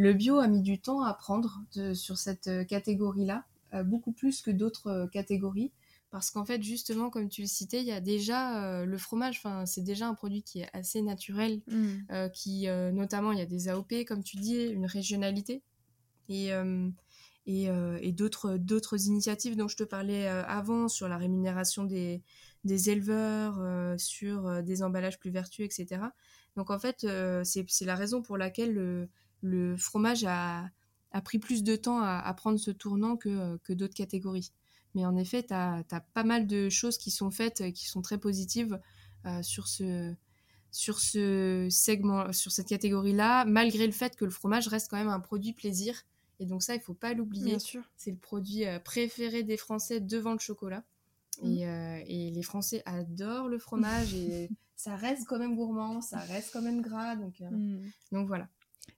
le 0.00 0.14
bio 0.14 0.38
a 0.38 0.48
mis 0.48 0.62
du 0.62 0.80
temps 0.80 1.02
à 1.02 1.12
prendre 1.12 1.62
sur 1.92 2.16
cette 2.16 2.48
euh, 2.48 2.64
catégorie-là, 2.64 3.44
euh, 3.74 3.82
beaucoup 3.82 4.12
plus 4.12 4.40
que 4.40 4.50
d'autres 4.50 4.86
euh, 4.86 5.06
catégories. 5.06 5.72
Parce 6.10 6.30
qu'en 6.30 6.46
fait, 6.46 6.62
justement, 6.62 7.10
comme 7.10 7.28
tu 7.28 7.42
le 7.42 7.46
citais, 7.46 7.80
il 7.80 7.86
y 7.86 7.92
a 7.92 8.00
déjà 8.00 8.84
le 8.84 8.98
fromage, 8.98 9.36
enfin, 9.36 9.64
c'est 9.64 9.82
déjà 9.82 10.08
un 10.08 10.14
produit 10.14 10.42
qui 10.42 10.58
est 10.58 10.68
assez 10.72 11.02
naturel, 11.02 11.62
mm. 11.68 12.30
qui, 12.34 12.66
notamment, 12.92 13.30
il 13.30 13.38
y 13.38 13.42
a 13.42 13.46
des 13.46 13.68
AOP, 13.68 14.04
comme 14.08 14.24
tu 14.24 14.36
dis, 14.38 14.60
une 14.60 14.86
régionalité. 14.86 15.62
Et, 16.28 16.50
d'autres 17.46 19.06
initiatives 19.06 19.56
dont 19.56 19.68
je 19.68 19.76
te 19.76 19.84
parlais 19.84 20.26
avant 20.26 20.88
sur 20.88 21.06
la 21.06 21.16
rémunération 21.16 21.84
des, 21.84 22.24
des 22.64 22.90
éleveurs, 22.90 23.94
sur 23.96 24.64
des 24.64 24.82
emballages 24.82 25.20
plus 25.20 25.30
vertueux, 25.30 25.62
etc. 25.62 26.02
Donc 26.56 26.70
en 26.70 26.78
fait, 26.80 27.06
c'est 27.44 27.84
la 27.84 27.94
raison 27.94 28.20
pour 28.20 28.36
laquelle 28.36 29.08
le, 29.42 29.76
fromage 29.76 30.24
a, 30.24 30.70
pris 31.24 31.38
plus 31.38 31.62
de 31.62 31.76
temps 31.76 32.00
à, 32.02 32.32
prendre 32.34 32.58
ce 32.58 32.70
tournant 32.70 33.16
que, 33.16 33.72
d'autres 33.72 33.94
catégories. 33.94 34.52
Mais 34.94 35.06
en 35.06 35.16
effet, 35.16 35.44
tu 35.44 35.54
as, 35.54 35.84
pas 36.14 36.24
mal 36.24 36.46
de 36.46 36.68
choses 36.68 36.98
qui 36.98 37.10
sont 37.10 37.30
faites, 37.30 37.72
qui 37.72 37.86
sont 37.86 38.02
très 38.02 38.18
positives 38.18 38.80
euh, 39.26 39.42
sur 39.42 39.68
ce 39.68 40.14
sur 40.72 41.00
ce 41.00 41.66
segment, 41.68 42.32
sur 42.32 42.52
cette 42.52 42.68
catégorie-là, 42.68 43.44
malgré 43.44 43.86
le 43.86 43.92
fait 43.92 44.14
que 44.14 44.24
le 44.24 44.30
fromage 44.30 44.68
reste 44.68 44.88
quand 44.88 44.96
même 44.96 45.08
un 45.08 45.18
produit 45.20 45.52
plaisir. 45.52 46.04
Et 46.38 46.46
donc 46.46 46.62
ça, 46.62 46.74
il 46.74 46.80
faut 46.80 46.94
pas 46.94 47.12
l'oublier. 47.12 47.58
C'est 47.96 48.10
le 48.10 48.16
produit 48.16 48.66
euh, 48.66 48.78
préféré 48.78 49.42
des 49.42 49.56
Français 49.56 50.00
devant 50.00 50.32
le 50.32 50.38
chocolat. 50.38 50.84
Mm. 51.42 51.62
Euh, 51.62 52.02
et, 52.06 52.30
les 52.30 52.42
Français 52.42 52.82
adorent 52.86 53.48
le 53.48 53.58
fromage 53.58 54.14
et 54.14 54.48
ça 54.76 54.96
reste 54.96 55.26
quand 55.26 55.38
même 55.38 55.54
gourmand, 55.54 56.00
ça 56.00 56.18
reste 56.18 56.50
quand 56.52 56.62
même 56.62 56.80
gras. 56.80 57.16
Donc, 57.16 57.40
mm. 57.40 57.82
donc 58.12 58.26
voilà. 58.26 58.48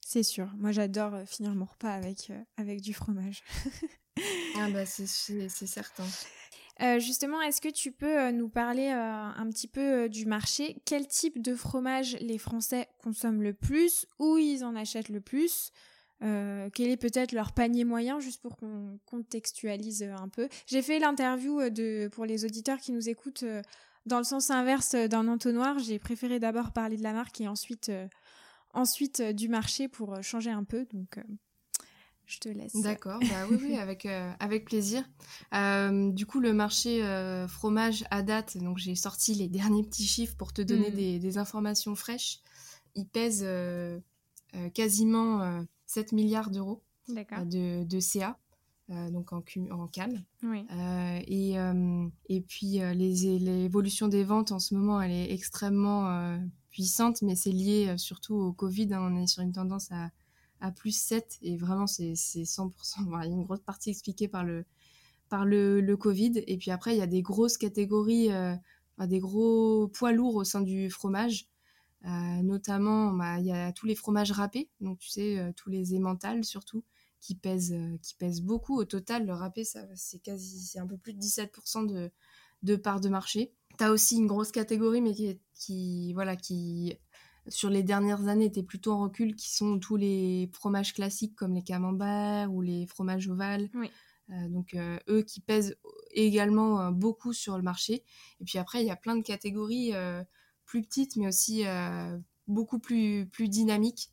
C'est 0.00 0.22
sûr. 0.22 0.50
Moi, 0.57 0.72
j'adore 0.72 1.14
euh, 1.14 1.24
finir 1.24 1.55
mon 1.55 1.64
repas 1.64 1.92
avec, 1.92 2.31
euh, 2.31 2.40
avec 2.57 2.81
du 2.81 2.94
fromage. 2.94 3.42
ah 4.57 4.68
bah 4.70 4.87
c'est 4.87 5.07
certain. 5.07 6.05
Euh, 6.81 6.98
justement, 6.98 7.40
est-ce 7.42 7.61
que 7.61 7.68
tu 7.68 7.92
peux 7.92 8.31
nous 8.31 8.48
parler 8.48 8.88
un 8.88 9.48
petit 9.50 9.68
peu 9.68 10.09
du 10.09 10.26
marché? 10.26 10.76
Quel 10.85 11.07
type 11.07 11.40
de 11.40 11.55
fromage 11.55 12.16
les 12.20 12.38
Français 12.38 12.88
consomment 13.02 13.42
le 13.42 13.52
plus? 13.52 14.07
Où 14.18 14.38
ils 14.38 14.64
en 14.64 14.74
achètent 14.74 15.11
le 15.11 15.20
plus? 15.20 15.70
Quel 16.20 16.88
est 16.88 16.96
peut-être 16.96 17.33
leur 17.33 17.52
panier 17.52 17.85
moyen, 17.85 18.20
juste 18.20 18.40
pour 18.40 18.57
qu'on 18.57 18.98
contextualise 19.07 20.02
un 20.02 20.28
peu. 20.28 20.48
J'ai 20.66 20.81
fait 20.81 20.98
l'interview 20.98 21.68
de 21.68 22.09
pour 22.12 22.24
les 22.24 22.44
auditeurs 22.44 22.78
qui 22.78 22.92
nous 22.92 23.09
écoutent 23.09 23.44
dans 24.07 24.18
le 24.18 24.24
sens 24.24 24.50
inverse 24.50 24.94
d'un 24.94 25.28
entonnoir. 25.28 25.78
J'ai 25.78 25.98
préféré 25.98 26.38
d'abord 26.38 26.72
parler 26.72 26.96
de 26.96 27.02
la 27.02 27.12
marque 27.12 27.40
et 27.40 27.48
ensuite 27.48 27.90
ensuite 28.72 29.20
euh, 29.20 29.32
du 29.32 29.48
marché 29.48 29.88
pour 29.88 30.14
euh, 30.14 30.22
changer 30.22 30.50
un 30.50 30.64
peu. 30.64 30.87
Donc, 30.92 31.18
euh, 31.18 31.22
je 32.26 32.38
te 32.38 32.48
laisse. 32.48 32.74
D'accord, 32.76 33.20
bah 33.20 33.46
oui, 33.50 33.58
oui, 33.61 33.76
avec, 33.78 34.06
avec 34.06 34.64
plaisir. 34.64 35.04
du 35.52 36.26
coup, 36.26 36.40
le 36.40 36.52
marché 36.52 37.02
fromage 37.48 38.04
à 38.11 38.22
date, 38.22 38.56
donc 38.56 38.78
j'ai 38.78 38.94
sorti 38.94 39.35
les 39.35 39.48
derniers 39.50 39.82
petits 39.82 40.06
chiffres 40.06 40.37
pour 40.37 40.52
te 40.52 40.62
donner 40.62 40.90
hmm. 40.90 41.20
des, 41.20 41.38
informations 41.38 41.94
fraîches. 41.94 42.40
Il 42.94 43.06
pèse 43.06 43.46
quasiment 44.72 45.64
7 45.87 46.12
milliards 46.12 46.50
d'euros 46.50 46.82
de, 47.08 47.85
de 47.85 48.00
CA. 48.00 48.38
donc 48.88 49.32
en, 49.32 49.42
en 49.70 49.87
canne. 49.88 50.24
Oui. 50.42 50.64
et, 51.26 51.56
et 52.28 52.40
puis 52.40 52.78
l'évolution 52.94 54.08
des 54.08 54.24
ventes 54.24 54.52
en 54.52 54.58
ce 54.58 54.74
moment, 54.74 55.02
elle 55.02 55.12
est 55.12 55.32
extrêmement 55.32 56.38
puissante, 56.72 57.22
mais 57.22 57.37
c'est 57.37 57.52
lié 57.52 57.88
euh, 57.90 57.96
surtout 57.98 58.35
au 58.35 58.52
Covid. 58.52 58.92
Hein. 58.92 59.08
on 59.12 59.22
est 59.22 59.28
sur 59.28 59.42
une 59.42 59.52
tendance 59.52 59.92
à, 59.92 60.11
à 60.61 60.72
plus 60.72 60.96
7 60.96 61.38
et 61.42 61.56
vraiment 61.56 61.87
c'est 61.87 62.14
100%. 62.14 62.72
il 62.98 63.11
y 63.11 63.14
a 63.14 63.26
une 63.26 63.44
grosse 63.44 63.61
partie 63.61 63.90
expliquée 63.90 64.26
par 64.26 64.42
le, 64.42 64.64
par 65.28 65.44
le, 65.44 65.80
le 65.80 65.96
Covid. 65.96 66.42
Et 66.46 66.56
puis 66.56 66.70
après, 66.72 66.96
il 66.96 66.98
y 66.98 67.02
a 67.02 67.06
des 67.06 67.22
grosses 67.22 67.58
catégories, 67.58 68.32
euh, 68.32 68.56
des 69.06 69.20
gros 69.20 69.88
poids 69.88 70.12
lourds 70.12 70.37
au 70.37 70.44
sein 70.44 70.62
du 70.62 70.90
fromage. 70.90 71.46
Euh, 72.04 72.42
notamment, 72.42 73.12
bah, 73.12 73.38
il 73.38 73.46
y 73.46 73.52
a 73.52 73.72
tous 73.72 73.87
les 73.87 73.94
fromages 73.94 74.32
râpés, 74.32 74.68
donc 74.80 74.98
tu 74.98 75.08
sais, 75.08 75.52
tous 75.56 75.70
les 75.70 75.94
émentales 75.94 76.42
surtout, 76.44 76.82
qui 77.20 77.37
pèsent, 77.37 77.78
qui 78.02 78.16
beaucoup. 78.42 78.76
Au 78.76 78.85
total, 78.85 79.24
le 79.24 79.35
râpé, 79.35 79.62
c'est 79.94 80.18
quasi, 80.18 80.61
c'est 80.66 80.80
un 80.80 80.87
peu 80.87 80.96
plus 80.96 81.12
de 81.12 81.20
17% 81.20 81.87
de, 81.87 82.11
de 82.62 82.76
part 82.76 83.00
de 83.00 83.08
marché. 83.08 83.52
T'as 83.83 83.90
aussi 83.90 84.18
une 84.18 84.29
grosse 84.29 84.53
catégorie, 84.53 85.01
mais 85.01 85.12
qui, 85.12 85.40
qui, 85.57 86.12
voilà, 86.12 86.37
qui 86.37 86.97
sur 87.49 87.68
les 87.68 87.83
dernières 87.83 88.29
années 88.29 88.45
était 88.45 88.62
plutôt 88.62 88.92
en 88.92 89.01
recul, 89.01 89.35
qui 89.35 89.51
sont 89.51 89.81
tous 89.81 89.97
les 89.97 90.49
fromages 90.53 90.95
classiques 90.95 91.35
comme 91.35 91.53
les 91.53 91.64
camemberts 91.64 92.55
ou 92.55 92.62
les 92.62 92.87
fromages 92.87 93.27
ovales. 93.27 93.71
Euh, 94.31 94.49
donc 94.51 94.75
euh, 94.75 95.01
eux 95.09 95.23
qui 95.23 95.40
pèsent 95.40 95.77
également 96.12 96.81
euh, 96.81 96.90
beaucoup 96.92 97.33
sur 97.33 97.57
le 97.57 97.64
marché. 97.64 98.05
Et 98.38 98.45
puis 98.45 98.57
après, 98.57 98.83
il 98.83 98.87
y 98.87 98.92
a 98.92 98.95
plein 98.95 99.16
de 99.16 99.25
catégories 99.25 99.92
plus 100.64 100.83
petites, 100.83 101.16
mais 101.16 101.27
aussi 101.27 101.64
beaucoup 102.47 102.79
plus, 102.79 103.27
plus 103.33 103.49
dynamiques. 103.49 104.12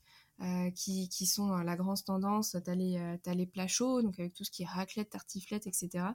qui, 0.74 1.10
qui 1.10 1.28
sont 1.28 1.58
la 1.58 1.76
grande 1.76 2.04
tendance, 2.04 2.58
t'as 2.66 2.74
les, 2.74 2.98
as 2.98 3.34
les 3.36 3.46
plats 3.46 3.68
chauds, 3.68 4.02
donc 4.02 4.20
avec 4.20 4.34
tout 4.34 4.44
ce 4.44 4.50
qui 4.50 4.64
est 4.64 4.66
raclette, 4.66 5.12
tartiflette, 5.12 5.68
etc., 5.68 6.06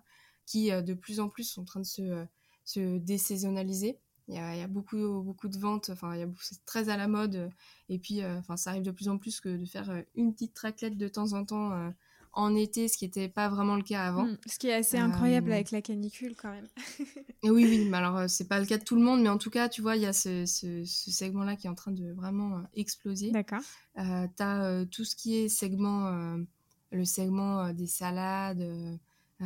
qui 0.45 0.71
de 0.73 0.95
plus 0.95 1.21
en 1.21 1.29
plus 1.29 1.45
sont 1.45 1.63
en 1.63 1.65
train 1.65 1.81
de 1.81 1.87
se, 1.87 2.27
se 2.65 2.99
désaisonnaliser. 2.99 3.99
Il 4.29 4.35
y, 4.35 4.39
a, 4.39 4.55
il 4.55 4.61
y 4.61 4.63
a, 4.63 4.69
beaucoup 4.69 5.23
beaucoup 5.23 5.49
de 5.49 5.59
ventes 5.59 5.91
enfin 5.91 6.15
il 6.15 6.21
y 6.21 6.23
a 6.23 6.29
c'est 6.41 6.65
très 6.65 6.89
à 6.89 6.97
la 6.97 7.09
mode. 7.09 7.51
Et 7.91 7.99
puis 7.99 8.23
euh, 8.23 8.39
enfin 8.39 8.57
ça 8.57 8.71
arrive 8.71 8.83
de 8.83 8.91
plus 8.91 9.09
en 9.09 9.19
plus 9.19 9.41
que 9.41 9.55
de 9.55 9.67
faire 9.67 9.91
euh, 9.91 10.01
une 10.15 10.33
petite 10.33 10.59
raclette 10.59 10.97
de 10.97 11.09
temps 11.09 11.35
en 11.35 11.45
temps 11.45 11.73
euh, 11.73 11.91
en 12.33 12.55
été 12.55 12.89
ce 12.89 12.97
qui 12.97 13.05
n'était 13.05 13.29
pas 13.29 13.51
vraiment 13.51 13.77
le 13.77 13.83
cas 13.83 14.03
avant. 14.03 14.25
Hmm, 14.25 14.39
ce 14.47 14.59
qui 14.59 14.69
est 14.69 14.73
assez 14.73 14.97
incroyable 14.97 15.53
avec 15.53 15.71
la 15.73 15.83
canicule 15.83 16.35
quand 16.37 16.51
même. 16.51 16.69
Oui 17.45 17.67
oui 17.67 17.87
mais 17.91 17.99
alors 17.99 18.31
c'est 18.31 18.49
pas 18.49 18.59
le 18.59 18.65
cas 18.65 18.79
de 18.79 18.85
tout 18.85 18.97
le 18.97 19.03
monde 19.03 19.21
mais 19.21 19.29
en 19.29 19.37
tout 19.37 19.51
cas 19.51 19.69
tu 19.69 19.83
vois 19.83 19.97
il 19.97 20.03
y 20.03 20.07
a 20.07 20.15
ce, 20.15 20.47
ce, 20.47 20.83
ce 20.87 21.11
segment 21.11 21.45
là 21.45 21.57
qui 21.57 21.67
est 21.67 21.71
en 21.71 21.75
train 21.75 21.93
de 21.93 22.11
vraiment 22.13 22.63
exploser. 22.73 23.31
D'accord. 23.31 23.61
Euh, 23.99 24.27
t'as 24.37 24.87
tout 24.87 25.05
ce 25.05 25.15
qui 25.15 25.37
est 25.37 25.51
segment 25.51 26.39
le 26.93 27.05
segment 27.05 27.75
des 27.75 27.87
salades 27.87 28.99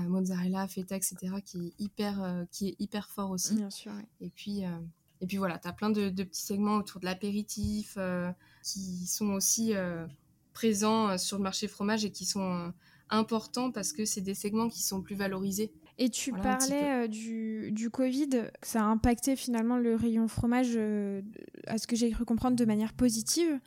mozzarella, 0.07 0.67
feta, 0.69 0.97
etc., 0.97 1.17
qui 1.45 1.69
est 1.69 1.73
hyper, 1.79 2.23
euh, 2.23 2.45
qui 2.51 2.69
est 2.69 2.77
hyper 2.79 3.09
fort 3.09 3.31
aussi. 3.31 3.55
Bien 3.55 3.71
sûr. 3.71 3.93
Et 4.21 4.31
puis, 4.31 4.65
euh, 4.65 4.71
et 5.21 5.27
puis 5.27 5.37
voilà, 5.37 5.59
tu 5.59 5.69
as 5.69 5.73
plein 5.73 5.91
de, 5.91 6.11
petits 6.11 6.43
segments 6.43 6.77
autour 6.77 7.01
de 7.01 7.07
l'apéritif 7.07 7.99
qui 8.63 9.07
sont 9.07 9.31
aussi 9.31 9.73
présents 10.53 11.19
sur 11.19 11.39
le 11.39 11.43
marché 11.43 11.67
fromage 11.67 12.05
et 12.05 12.13
qui 12.13 12.25
sont 12.25 12.73
importants 13.11 13.73
parce 13.73 13.93
que 13.93 14.05
c'est 14.05 14.21
des 14.21 14.35
segments 14.35 14.69
qui 14.69 14.81
sont 14.81 15.03
plus 15.03 15.17
valorisés. 15.17 15.73
Et 15.99 16.09
tu 16.09 16.31
parlais 16.31 17.09
du, 17.09 17.73
du 17.73 17.91
Covid, 17.91 18.45
ça 18.63 18.83
a 18.83 18.85
impacté 18.85 19.35
finalement 19.35 19.77
le 19.77 19.97
rayon 19.97 20.29
fromage, 20.29 20.79
à 21.67 21.79
ce 21.79 21.89
que 21.89 21.97
j'ai 21.97 22.13
cru 22.13 22.25
comprendre, 22.25 22.55
de 22.55 22.65
manière 22.65 22.93
positive. 22.93 23.59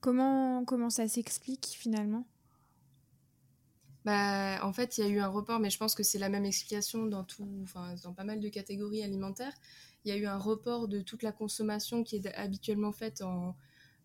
Comment, 0.00 0.64
comment 0.64 0.90
ça 0.90 1.08
s'explique 1.08 1.66
finalement? 1.76 2.24
Bah, 4.04 4.64
en 4.64 4.72
fait, 4.72 4.98
il 4.98 5.04
y 5.04 5.06
a 5.06 5.10
eu 5.10 5.18
un 5.20 5.28
report, 5.28 5.60
mais 5.60 5.70
je 5.70 5.78
pense 5.78 5.94
que 5.94 6.02
c'est 6.02 6.18
la 6.18 6.28
même 6.28 6.44
explication 6.44 7.06
dans, 7.06 7.24
tout, 7.24 7.46
enfin, 7.62 7.94
dans 8.02 8.14
pas 8.14 8.24
mal 8.24 8.40
de 8.40 8.48
catégories 8.48 9.02
alimentaires. 9.02 9.52
Il 10.04 10.08
y 10.08 10.12
a 10.12 10.16
eu 10.16 10.26
un 10.26 10.38
report 10.38 10.88
de 10.88 11.00
toute 11.00 11.22
la 11.22 11.32
consommation 11.32 12.02
qui 12.02 12.16
est 12.16 12.34
habituellement 12.34 12.92
faite 12.92 13.20
en, 13.20 13.54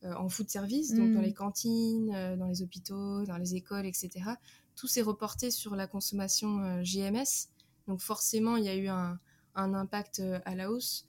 euh, 0.04 0.14
en 0.14 0.28
food 0.28 0.50
service, 0.50 0.94
donc 0.94 1.14
dans 1.14 1.20
mm. 1.20 1.24
les 1.24 1.34
cantines, 1.34 2.14
euh, 2.14 2.36
dans 2.36 2.48
les 2.48 2.62
hôpitaux, 2.62 3.24
dans 3.24 3.38
les 3.38 3.56
écoles, 3.56 3.86
etc. 3.86 4.32
Tout 4.76 4.88
s'est 4.88 5.02
reporté 5.02 5.52
sur 5.52 5.76
la 5.76 5.88
consommation 5.88 6.60
euh, 6.60 6.84
GMS. 6.84 7.50
Donc 7.88 8.02
forcément, 8.02 8.58
il 8.58 8.66
y 8.66 8.70
a 8.70 8.76
eu 8.76 8.88
un, 8.88 9.20
impact 9.56 10.22
à 10.44 10.54
la 10.54 10.70
hausse. 10.70 11.08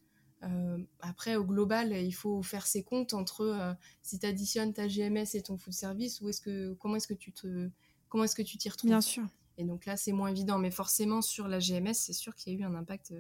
après, 1.00 1.34
au 1.34 1.44
global, 1.44 1.92
il 1.92 2.12
faut 2.12 2.42
faire 2.42 2.64
ses 2.64 2.84
comptes 2.84 3.12
entre 3.12 3.74
si 4.02 4.20
tu 4.20 4.26
additionnes 4.26 4.72
ta 4.72 4.86
GMS 4.86 5.34
et 5.34 5.42
ton 5.42 5.56
food 5.56 5.72
service, 5.72 6.22
est-ce 6.22 6.40
que, 6.40 6.74
comment 6.74 6.94
est-ce 6.94 7.08
que 7.08 7.14
tu 7.14 7.32
te 7.32 7.70
comment 8.08 8.24
est-ce 8.24 8.36
que 8.36 8.42
tu 8.42 8.56
t'y 8.58 8.68
retrouves 8.68 8.90
Bien 8.90 9.00
sûr. 9.00 9.24
Et 9.58 9.64
donc 9.64 9.86
là, 9.86 9.96
c'est 9.96 10.12
moins 10.12 10.28
évident, 10.28 10.58
mais 10.58 10.70
forcément 10.70 11.22
sur 11.22 11.48
la 11.48 11.58
GMS, 11.58 11.94
c'est 11.94 12.12
sûr 12.12 12.34
qu'il 12.34 12.52
y 12.52 12.56
a 12.56 12.58
eu 12.60 12.64
un 12.64 12.74
impact 12.74 13.14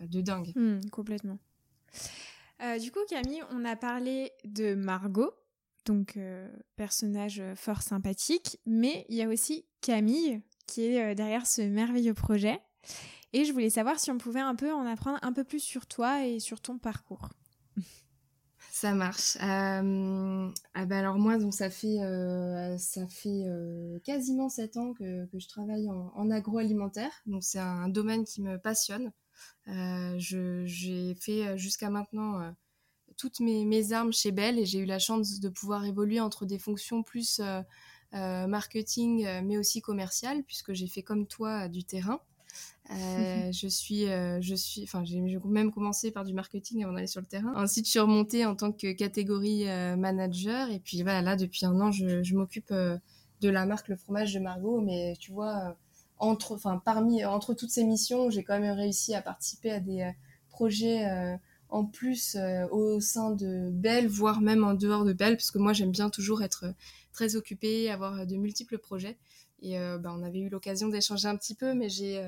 de 0.00 0.20
dingue. 0.20 0.52
Hmm, 0.54 0.80
complètement. 0.90 1.38
Euh, 2.62 2.78
du 2.78 2.90
coup, 2.92 3.00
Camille, 3.08 3.42
on 3.50 3.64
a 3.64 3.76
parlé 3.76 4.32
de 4.44 4.74
Margot, 4.74 5.32
donc 5.86 6.16
euh, 6.16 6.48
personnage 6.76 7.42
fort 7.54 7.82
sympathique, 7.82 8.58
mais 8.66 9.06
il 9.08 9.16
y 9.16 9.22
a 9.22 9.28
aussi 9.28 9.66
Camille 9.80 10.42
qui 10.66 10.86
est 10.86 11.12
euh, 11.12 11.14
derrière 11.14 11.46
ce 11.46 11.62
merveilleux 11.62 12.14
projet. 12.14 12.60
Et 13.32 13.44
je 13.44 13.52
voulais 13.52 13.70
savoir 13.70 13.98
si 13.98 14.10
on 14.10 14.18
pouvait 14.18 14.40
un 14.40 14.54
peu 14.54 14.72
en 14.72 14.86
apprendre 14.86 15.18
un 15.22 15.32
peu 15.32 15.44
plus 15.44 15.60
sur 15.60 15.86
toi 15.86 16.26
et 16.26 16.40
sur 16.40 16.60
ton 16.60 16.78
parcours. 16.78 17.28
Ça 18.80 18.94
marche. 18.94 19.36
ah 19.40 19.82
bah 20.86 20.98
alors 20.98 21.18
moi, 21.18 21.36
donc 21.36 21.52
ça 21.52 21.68
fait, 21.68 21.98
ça 22.78 23.06
fait 23.08 23.44
quasiment 24.04 24.48
sept 24.48 24.78
ans 24.78 24.94
que, 24.94 25.26
que 25.26 25.38
je 25.38 25.48
travaille 25.48 25.90
en, 25.90 26.10
en 26.14 26.30
agroalimentaire. 26.30 27.12
Donc 27.26 27.44
c'est 27.44 27.58
un 27.58 27.90
domaine 27.90 28.24
qui 28.24 28.40
me 28.40 28.56
passionne. 28.56 29.12
Euh, 29.68 30.14
j'ai 30.18 31.14
fait 31.14 31.46
euh, 31.46 31.56
jusqu'à 31.56 31.90
maintenant 31.90 32.40
euh, 32.40 32.50
toutes 33.16 33.40
mes, 33.40 33.92
armes 33.92 34.12
chez 34.12 34.32
Bell 34.32 34.58
et 34.58 34.64
j'ai 34.64 34.78
eu 34.80 34.84
la 34.86 34.98
chance 34.98 35.40
de 35.40 35.48
pouvoir 35.50 35.84
évoluer 35.84 36.20
entre 36.20 36.46
des 36.46 36.58
fonctions 36.58 37.02
plus 37.02 37.40
marketing 38.12 39.28
mais 39.44 39.58
aussi 39.58 39.82
commercial 39.82 40.42
puisque 40.44 40.72
j'ai 40.72 40.86
fait 40.86 41.02
comme 41.02 41.26
toi 41.26 41.68
du 41.68 41.84
terrain. 41.84 42.20
je 43.52 43.68
suis, 43.68 44.06
je 44.06 44.54
suis, 44.54 44.82
enfin, 44.82 45.04
j'ai 45.04 45.20
même 45.44 45.70
commencé 45.70 46.10
par 46.10 46.24
du 46.24 46.34
marketing 46.34 46.84
avant 46.84 46.92
d'aller 46.92 47.06
sur 47.06 47.20
le 47.20 47.26
terrain. 47.26 47.52
Ensuite, 47.56 47.86
je 47.86 47.90
suis 47.90 48.00
remontée 48.00 48.44
en 48.46 48.56
tant 48.56 48.72
que 48.72 48.92
catégorie 48.92 49.64
manager. 49.96 50.70
Et 50.70 50.80
puis 50.80 51.02
voilà, 51.02 51.22
là, 51.22 51.36
depuis 51.36 51.66
un 51.66 51.80
an, 51.80 51.92
je, 51.92 52.22
je 52.22 52.34
m'occupe 52.34 52.72
de 52.72 53.48
la 53.48 53.66
marque 53.66 53.88
Le 53.88 53.96
Fromage 53.96 54.34
de 54.34 54.40
Margot. 54.40 54.80
Mais 54.80 55.14
tu 55.18 55.32
vois, 55.32 55.76
entre, 56.20 56.52
enfin, 56.52 56.80
parmi, 56.84 57.24
entre 57.24 57.54
toutes 57.54 57.70
ces 57.70 57.84
missions, 57.84 58.30
j'ai 58.30 58.44
quand 58.44 58.60
même 58.60 58.76
réussi 58.76 59.14
à 59.14 59.22
participer 59.22 59.70
à 59.70 59.80
des 59.80 60.02
euh, 60.02 60.10
projets 60.50 61.08
euh, 61.08 61.36
en 61.70 61.86
plus 61.86 62.36
euh, 62.36 62.66
au 62.68 63.00
sein 63.00 63.30
de 63.30 63.70
Belle, 63.72 64.06
voire 64.06 64.40
même 64.40 64.62
en 64.62 64.74
dehors 64.74 65.04
de 65.04 65.14
Belle, 65.14 65.36
parce 65.36 65.50
que 65.50 65.58
moi 65.58 65.72
j'aime 65.72 65.90
bien 65.90 66.10
toujours 66.10 66.42
être 66.42 66.66
très 67.12 67.36
occupée, 67.36 67.90
avoir 67.90 68.26
de 68.26 68.36
multiples 68.36 68.78
projets. 68.78 69.18
Et 69.62 69.76
bah, 69.76 70.14
on 70.16 70.22
avait 70.22 70.38
eu 70.38 70.48
l'occasion 70.48 70.88
d'échanger 70.88 71.28
un 71.28 71.36
petit 71.36 71.54
peu, 71.54 71.74
mais 71.74 71.90
j'ai, 71.90 72.18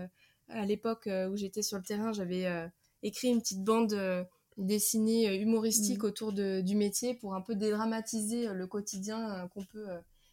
à 0.53 0.67
l'époque 0.67 1.09
où 1.31 1.37
j'étais 1.37 1.63
sur 1.63 1.79
le 1.79 1.83
terrain, 1.83 2.13
j'avais 2.13 2.47
écrit 3.03 3.29
une 3.29 3.41
petite 3.41 3.65
bande 3.65 4.27
dessinée 4.57 5.35
humoristique 5.41 6.03
mmh. 6.03 6.07
autour 6.07 6.33
de, 6.33 6.61
du 6.61 6.77
métier 6.77 7.15
pour 7.15 7.35
un 7.35 7.41
peu 7.41 7.55
dédramatiser 7.55 8.49
le 8.53 8.67
quotidien 8.67 9.49
qu'on 9.55 9.65
peut, 9.65 9.87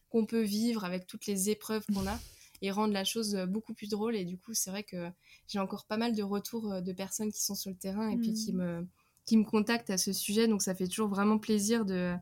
qu'on 0.10 0.26
peut 0.26 0.42
vivre 0.42 0.84
avec 0.84 1.08
toutes 1.08 1.26
les 1.26 1.50
épreuves 1.50 1.86
qu'on 1.94 2.08
a 2.08 2.20
et 2.62 2.72
rendre 2.72 2.94
la 2.94 3.04
chose 3.04 3.36
euh, 3.36 3.46
beaucoup 3.46 3.74
plus 3.74 3.90
drôle. 3.90 4.16
Et 4.16 4.26
du 4.26 4.38
coup, 4.38 4.54
c'est 4.54 4.70
vrai 4.70 4.84
que 4.84 5.10
j'ai 5.48 5.60
encore 5.60 5.86
pas 5.86 5.98
mal 5.98 6.16
de 6.16 6.24
retours 6.24 6.72
euh, 6.72 6.82
de 6.82 6.94
personnes 6.94 7.32
qui 7.32 7.44
sont 7.44 7.56
sur 7.56 7.70
le 7.70 7.78
terrain 7.78 8.10
et 8.10 8.18
puis 8.18 8.34
qui 8.34 8.54
mm. 8.54 8.58
me, 8.58 8.88
qui 9.26 9.38
me 9.38 9.46
contactent 9.46 9.90
à 9.90 9.98
ce 9.98 10.14
sujet. 10.14 10.48
Donc, 10.48 10.62
ça 10.62 10.76
fait 10.76 10.88
toujours 10.88 11.10
vraiment 11.10 11.38
plaisir 11.38 11.86
de, 11.86 12.14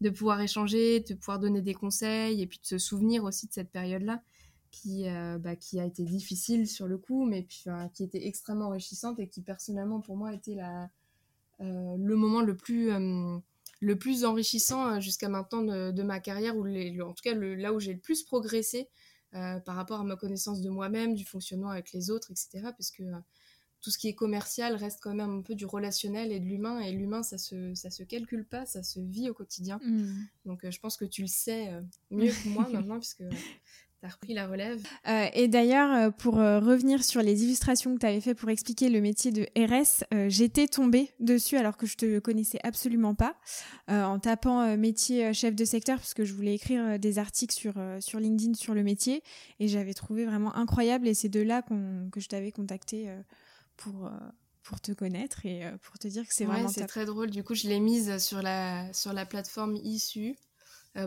de 0.00 0.10
pouvoir 0.10 0.40
échanger, 0.40 1.00
de 1.00 1.14
pouvoir 1.14 1.38
donner 1.38 1.62
des 1.62 1.74
conseils 1.74 2.42
et 2.42 2.46
puis 2.46 2.58
de 2.60 2.66
se 2.66 2.78
souvenir 2.78 3.24
aussi 3.24 3.46
de 3.46 3.52
cette 3.52 3.70
période-là 3.70 4.22
qui, 4.80 5.08
euh, 5.08 5.38
bah, 5.38 5.56
qui 5.56 5.80
a 5.80 5.84
été 5.84 6.04
difficile 6.04 6.68
sur 6.68 6.86
le 6.86 6.98
coup, 6.98 7.24
mais 7.24 7.42
puis 7.42 7.64
qui 7.94 8.04
était 8.04 8.26
extrêmement 8.26 8.66
enrichissante 8.66 9.18
et 9.18 9.28
qui 9.28 9.42
personnellement 9.42 10.00
pour 10.00 10.16
moi 10.16 10.32
était 10.32 10.54
la, 10.54 10.88
le 11.60 12.14
moment 12.14 12.42
le 12.42 12.56
plus, 12.56 12.90
le 13.80 13.98
plus 13.98 14.24
enrichissant 14.24 15.00
jusqu'à 15.00 15.28
maintenant 15.28 15.62
de, 15.62 16.02
ma 16.02 16.20
carrière, 16.20 16.56
ou 16.56 16.64
les, 16.64 17.00
en 17.00 17.12
tout 17.12 17.22
cas 17.22 17.34
le, 17.34 17.54
là 17.54 17.72
où 17.72 17.80
j'ai 17.80 17.94
le 17.94 18.00
plus 18.00 18.22
progressé 18.22 18.88
euh, 19.34 19.58
par 19.60 19.74
rapport 19.74 20.00
à 20.00 20.04
ma 20.04 20.16
connaissance 20.16 20.62
de 20.62 20.70
moi-même, 20.70 21.14
du 21.14 21.24
fonctionnement 21.24 21.68
avec 21.68 21.92
les 21.92 22.10
autres, 22.10 22.30
etc. 22.30 22.70
Parce 22.76 22.90
que 22.90 23.02
euh, 23.02 23.18
tout 23.82 23.90
ce 23.90 23.98
qui 23.98 24.08
est 24.08 24.14
commercial 24.14 24.74
reste 24.76 25.00
quand 25.02 25.14
même 25.14 25.38
un 25.38 25.42
peu 25.42 25.54
du 25.54 25.66
relationnel 25.66 26.32
et 26.32 26.40
de 26.40 26.46
l'humain. 26.46 26.78
Et 26.80 26.92
l'humain, 26.92 27.22
ça 27.22 27.36
se, 27.36 27.74
ça 27.74 27.90
se 27.90 28.02
calcule 28.02 28.46
pas, 28.46 28.64
ça 28.64 28.82
se 28.82 28.98
vit 29.00 29.28
au 29.28 29.34
quotidien. 29.34 29.78
Mm. 29.84 30.26
Donc 30.46 30.64
euh, 30.64 30.70
je 30.70 30.80
pense 30.80 30.96
que 30.96 31.04
tu 31.04 31.22
le 31.22 31.26
sais 31.26 31.70
mieux 32.10 32.30
que 32.30 32.48
moi 32.48 32.66
maintenant, 32.72 32.98
puisque 32.98 33.24
tu 34.00 34.06
as 34.06 34.08
repris 34.10 34.34
la 34.34 34.46
relève. 34.46 34.82
Euh, 35.08 35.26
et 35.32 35.48
d'ailleurs, 35.48 35.92
euh, 35.92 36.10
pour 36.10 36.38
euh, 36.38 36.60
revenir 36.60 37.02
sur 37.02 37.22
les 37.22 37.44
illustrations 37.44 37.94
que 37.94 38.00
tu 38.00 38.06
avais 38.06 38.20
fait 38.20 38.34
pour 38.34 38.50
expliquer 38.50 38.88
le 38.88 39.00
métier 39.00 39.32
de 39.32 39.46
RS, 39.56 40.04
j'étais 40.28 40.66
tombée 40.66 41.12
dessus 41.20 41.56
alors 41.56 41.76
que 41.76 41.86
je 41.86 41.96
te 41.96 42.18
connaissais 42.18 42.58
absolument 42.62 43.14
pas, 43.14 43.36
en 43.88 44.18
tapant 44.18 44.76
métier 44.76 45.32
chef 45.32 45.54
de 45.54 45.64
secteur 45.64 45.98
parce 45.98 46.14
que 46.14 46.24
je 46.24 46.32
voulais 46.34 46.54
écrire 46.54 46.98
des 46.98 47.18
articles 47.18 47.54
sur, 47.54 47.74
sur 48.00 48.20
LinkedIn 48.20 48.54
sur 48.54 48.74
le 48.74 48.82
métier 48.82 49.22
et 49.60 49.68
j'avais 49.68 49.94
trouvé 49.94 50.24
vraiment 50.24 50.54
incroyable 50.56 51.08
et 51.08 51.14
c'est 51.14 51.28
de 51.28 51.40
là 51.40 51.62
que 51.62 52.20
je 52.20 52.28
t'avais 52.28 52.52
contacté 52.52 53.08
pour 53.76 54.10
pour 54.62 54.80
te 54.80 54.92
connaître 54.92 55.46
et 55.46 55.62
pour 55.82 55.98
te 55.98 56.08
dire 56.08 56.26
que 56.26 56.34
c'est 56.34 56.44
ouais, 56.44 56.52
vraiment 56.52 56.68
c'est 56.68 56.86
très 56.86 57.04
drôle. 57.04 57.30
Du 57.30 57.44
coup 57.44 57.54
je 57.54 57.68
l'ai 57.68 57.80
mise 57.80 58.18
sur 58.18 58.42
la 58.42 58.92
sur 58.92 59.12
la 59.12 59.26
plateforme 59.26 59.76
issue 59.76 60.36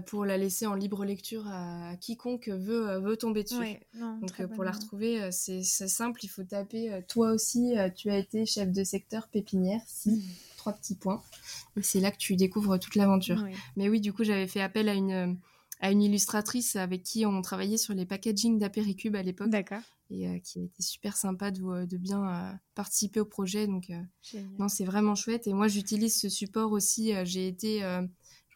pour 0.05 0.25
la 0.25 0.37
laisser 0.37 0.65
en 0.65 0.75
libre 0.75 1.03
lecture 1.03 1.47
à, 1.47 1.95
quiconque 1.99 2.47
veut, 2.49 2.89
euh, 2.89 2.99
veut 2.99 3.17
tomber 3.17 3.43
dessus. 3.43 3.77
Donc 3.93 4.39
euh, 4.39 4.47
pour 4.47 4.63
la 4.63 4.71
retrouver, 4.71 5.31
c'est 5.31 5.63
simple, 5.63 6.19
il 6.23 6.27
faut 6.27 6.43
taper 6.43 7.01
toi 7.07 7.31
aussi, 7.31 7.73
tu 7.95 8.09
as 8.09 8.17
été 8.17 8.45
chef 8.45 8.71
de 8.71 8.83
secteur 8.83 9.27
pépinière, 9.27 9.81
si, 9.87 10.23
trois 10.57 10.73
petits 10.73 10.95
points. 10.95 11.23
Et 11.77 11.81
c'est 11.81 11.99
là 11.99 12.11
que 12.11 12.17
tu 12.17 12.35
découvres 12.35 12.79
toute 12.79 12.95
l'aventure. 12.95 13.43
Mais 13.75 13.89
oui, 13.89 14.01
du 14.01 14.13
coup, 14.13 14.23
j'avais 14.23 14.47
fait 14.47 14.61
appel 14.61 14.89
à 14.89 14.93
une, 14.93 15.37
à 15.79 15.91
une 15.91 16.01
illustratrice 16.01 16.75
avec 16.75 17.03
qui 17.03 17.25
on 17.25 17.41
travaillait 17.41 17.77
sur 17.77 17.93
les 17.93 18.05
packaging 18.05 18.59
d'Apéricube 18.59 19.15
à 19.15 19.23
l'époque. 19.23 19.49
D'accord. 19.49 19.81
Et 20.11 20.41
qui 20.41 20.59
a 20.59 20.63
été 20.63 20.81
super 20.81 21.15
sympa 21.15 21.51
de, 21.51 21.85
de 21.85 21.97
bien 21.97 22.59
participer 22.73 23.19
au 23.19 23.25
projet. 23.25 23.67
Donc, 23.67 23.91
non, 24.57 24.67
c'est 24.67 24.85
vraiment 24.85 25.15
chouette. 25.15 25.47
Et 25.47 25.53
moi, 25.53 25.67
j'utilise 25.67 26.19
ce 26.19 26.29
support 26.29 26.71
aussi. 26.71 27.13
J'ai 27.25 27.47
été 27.47 27.83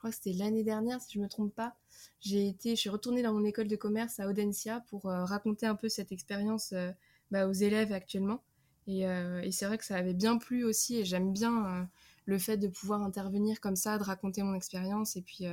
crois 0.04 0.12
que 0.12 0.18
c'était 0.18 0.38
l'année 0.38 0.66
dernière, 0.66 1.02
si 1.02 1.14
je 1.14 1.20
me 1.20 1.30
trompe 1.30 1.56
pas. 1.56 1.78
J'ai 2.20 2.46
été, 2.50 2.72
je 2.72 2.82
suis 2.82 2.90
retournée 2.90 3.22
dans 3.22 3.32
mon 3.32 3.46
école 3.46 3.70
de 3.70 3.76
commerce 3.78 4.20
à 4.20 4.28
Audencia 4.28 4.84
pour 4.90 5.06
euh, 5.06 5.24
raconter 5.24 5.66
un 5.66 5.76
peu 5.76 5.88
cette 5.88 6.12
expérience 6.12 6.74
euh, 6.74 6.92
bah, 7.32 7.48
aux 7.48 7.54
élèves 7.54 7.94
actuellement. 7.94 8.44
Euh, 8.90 9.40
et, 9.40 9.54
c'est 9.54 9.66
vrai 9.66 9.78
que 9.78 9.86
ça 9.86 9.96
avait 9.96 10.14
bien 10.14 10.38
plu 10.38 10.66
aussi, 10.66 10.98
et 10.98 11.06
j'aime 11.06 11.32
bien 11.32 11.88
le 12.26 12.38
fait 12.38 12.58
de 12.58 12.68
pouvoir 12.68 13.02
intervenir 13.02 13.62
comme 13.62 13.78
ça, 13.78 13.98
de 13.98 14.04
raconter 14.04 14.44
mon 14.44 14.56
expérience. 14.56 15.16
Et 15.16 15.22
puis, 15.22 15.46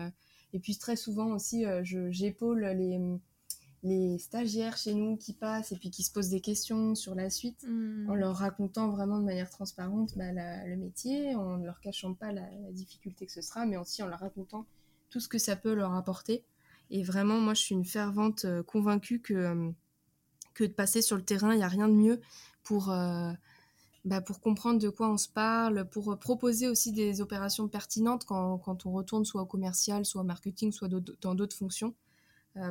et 0.52 0.58
puis 0.58 0.76
très 0.78 0.96
souvent 0.96 1.28
aussi, 1.28 1.64
j'épaule 1.84 2.64
les 2.64 2.98
les 3.82 4.18
stagiaires 4.18 4.76
chez 4.76 4.94
nous 4.94 5.16
qui 5.16 5.32
passent 5.32 5.72
et 5.72 5.76
puis 5.76 5.90
qui 5.90 6.02
se 6.02 6.12
posent 6.12 6.28
des 6.28 6.40
questions 6.40 6.94
sur 6.94 7.14
la 7.14 7.30
suite 7.30 7.64
hmm. 7.66 8.10
en 8.10 8.14
leur 8.14 8.36
racontant 8.36 8.90
vraiment 8.90 9.18
de 9.18 9.24
manière 9.24 9.48
transparente 9.48 10.16
bah, 10.16 10.32
le 10.32 10.76
métier, 10.76 11.34
en 11.34 11.56
ne 11.56 11.64
leur 11.64 11.80
cachant 11.80 12.14
pas 12.14 12.32
la, 12.32 12.46
difficulté 12.72 13.26
que 13.26 13.32
ce 13.32 13.40
sera, 13.40 13.64
mais 13.64 13.76
aussi 13.76 14.02
en 14.02 14.06
leur 14.06 14.20
racontant 14.20 14.66
tout 15.08 15.20
ce 15.20 15.28
que 15.28 15.38
ça 15.38 15.56
peut 15.56 15.74
leur 15.74 15.94
apporter. 15.94 16.44
Et 16.90 17.02
vraiment, 17.02 17.40
moi, 17.40 17.54
je 17.54 17.62
suis 17.62 17.74
une 17.74 17.84
fervente 17.84 18.44
euh, 18.44 18.62
convaincue 18.62 19.20
que, 19.20 19.34
euh, 19.34 19.70
que 20.54 20.64
de 20.64 20.72
passer 20.72 21.02
sur 21.02 21.16
le 21.16 21.22
terrain, 21.22 21.52
il 21.52 21.58
n'y 21.58 21.62
a 21.62 21.68
rien 21.68 21.88
de 21.88 21.94
mieux 21.94 22.20
pour, 22.64 22.90
euh, 22.90 23.32
bah, 24.04 24.20
pour 24.20 24.40
comprendre 24.40 24.80
de 24.80 24.88
quoi 24.88 25.08
on 25.10 25.16
se 25.16 25.28
parle, 25.28 25.88
pour 25.88 26.18
proposer 26.18 26.68
aussi 26.68 26.92
des 26.92 27.20
opérations 27.20 27.68
pertinentes 27.68 28.24
quand, 28.24 28.58
quand 28.58 28.86
on 28.86 28.92
retourne 28.92 29.24
soit 29.24 29.42
au 29.42 29.46
commercial, 29.46 30.04
soit 30.04 30.20
au 30.20 30.24
marketing, 30.24 30.70
soit 30.72 30.88
dans 30.88 31.34
d'autres 31.34 31.56
fonctions. 31.56 31.94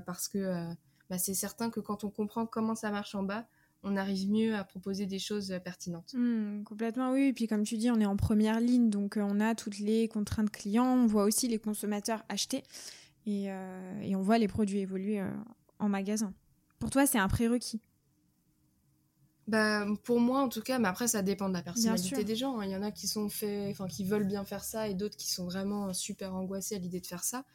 parce 0.06 0.28
que 0.28 0.76
bah, 1.10 1.18
c'est 1.18 1.34
certain 1.34 1.70
que 1.70 1.80
quand 1.80 2.04
on 2.04 2.10
comprend 2.10 2.46
comment 2.46 2.76
ça 2.76 2.92
marche 2.92 3.16
en 3.16 3.24
bas, 3.24 3.48
on 3.84 3.96
arrive 3.96 4.30
mieux 4.30 4.56
à 4.56 4.64
proposer 4.64 5.06
des 5.06 5.20
choses 5.20 5.52
euh, 5.52 5.60
pertinentes. 5.60 6.14
Mmh, 6.14 6.64
complètement, 6.64 7.12
oui. 7.12 7.28
Et 7.28 7.34
puis 7.34 7.48
comme 7.48 7.64
tu 7.64 7.78
dis, 7.78 7.90
on 7.90 8.00
est 8.00 8.06
en 8.06 8.18
première 8.18 8.60
ligne, 8.60 8.90
donc 8.90 9.18
euh, 9.18 9.22
on 9.22 9.40
a 9.40 9.56
toutes 9.56 9.80
les 9.80 10.08
contraintes 10.08 10.52
clients, 10.52 10.94
on 10.98 11.08
voit 11.08 11.24
aussi 11.24 11.48
les 11.48 11.60
consommateurs 11.60 12.24
acheter 12.30 12.64
et, 13.26 13.52
euh, 13.52 14.02
et 14.02 14.16
on 14.16 14.22
voit 14.22 14.38
les 14.38 14.48
produits 14.48 14.80
évoluer 14.80 15.24
en 15.80 15.90
magasin. 15.90 16.34
Pour 16.80 16.90
toi, 16.90 17.06
c'est 17.06 17.20
un 17.20 17.28
prérequis? 17.28 17.82
Bah, 19.48 19.86
pour 20.04 20.20
moi, 20.20 20.42
en 20.42 20.50
tout 20.50 20.62
cas, 20.62 20.78
mais 20.78 20.88
après, 20.88 21.08
ça 21.08 21.24
dépend 21.24 21.50
de 21.50 21.54
la 21.54 21.64
personnalité 21.64 22.24
des 22.24 22.36
gens. 22.36 22.60
Hein. 22.60 22.66
Il 22.66 22.72
y 22.72 22.76
en 22.76 22.84
a 22.84 22.92
qui 22.92 23.08
sont 23.08 23.30
faits, 23.30 23.72
enfin, 23.72 23.88
qui 23.88 24.04
veulent 24.04 24.28
bien 24.28 24.46
faire 24.46 24.64
ça 24.64 24.88
et 24.88 24.94
d'autres 24.94 25.18
qui 25.18 25.30
sont 25.30 25.46
vraiment 25.46 25.92
super 25.94 26.36
angoissés 26.36 26.76
à 26.76 26.78
l'idée 26.78 27.00
de 27.00 27.08
faire 27.08 27.24
ça. 27.24 27.46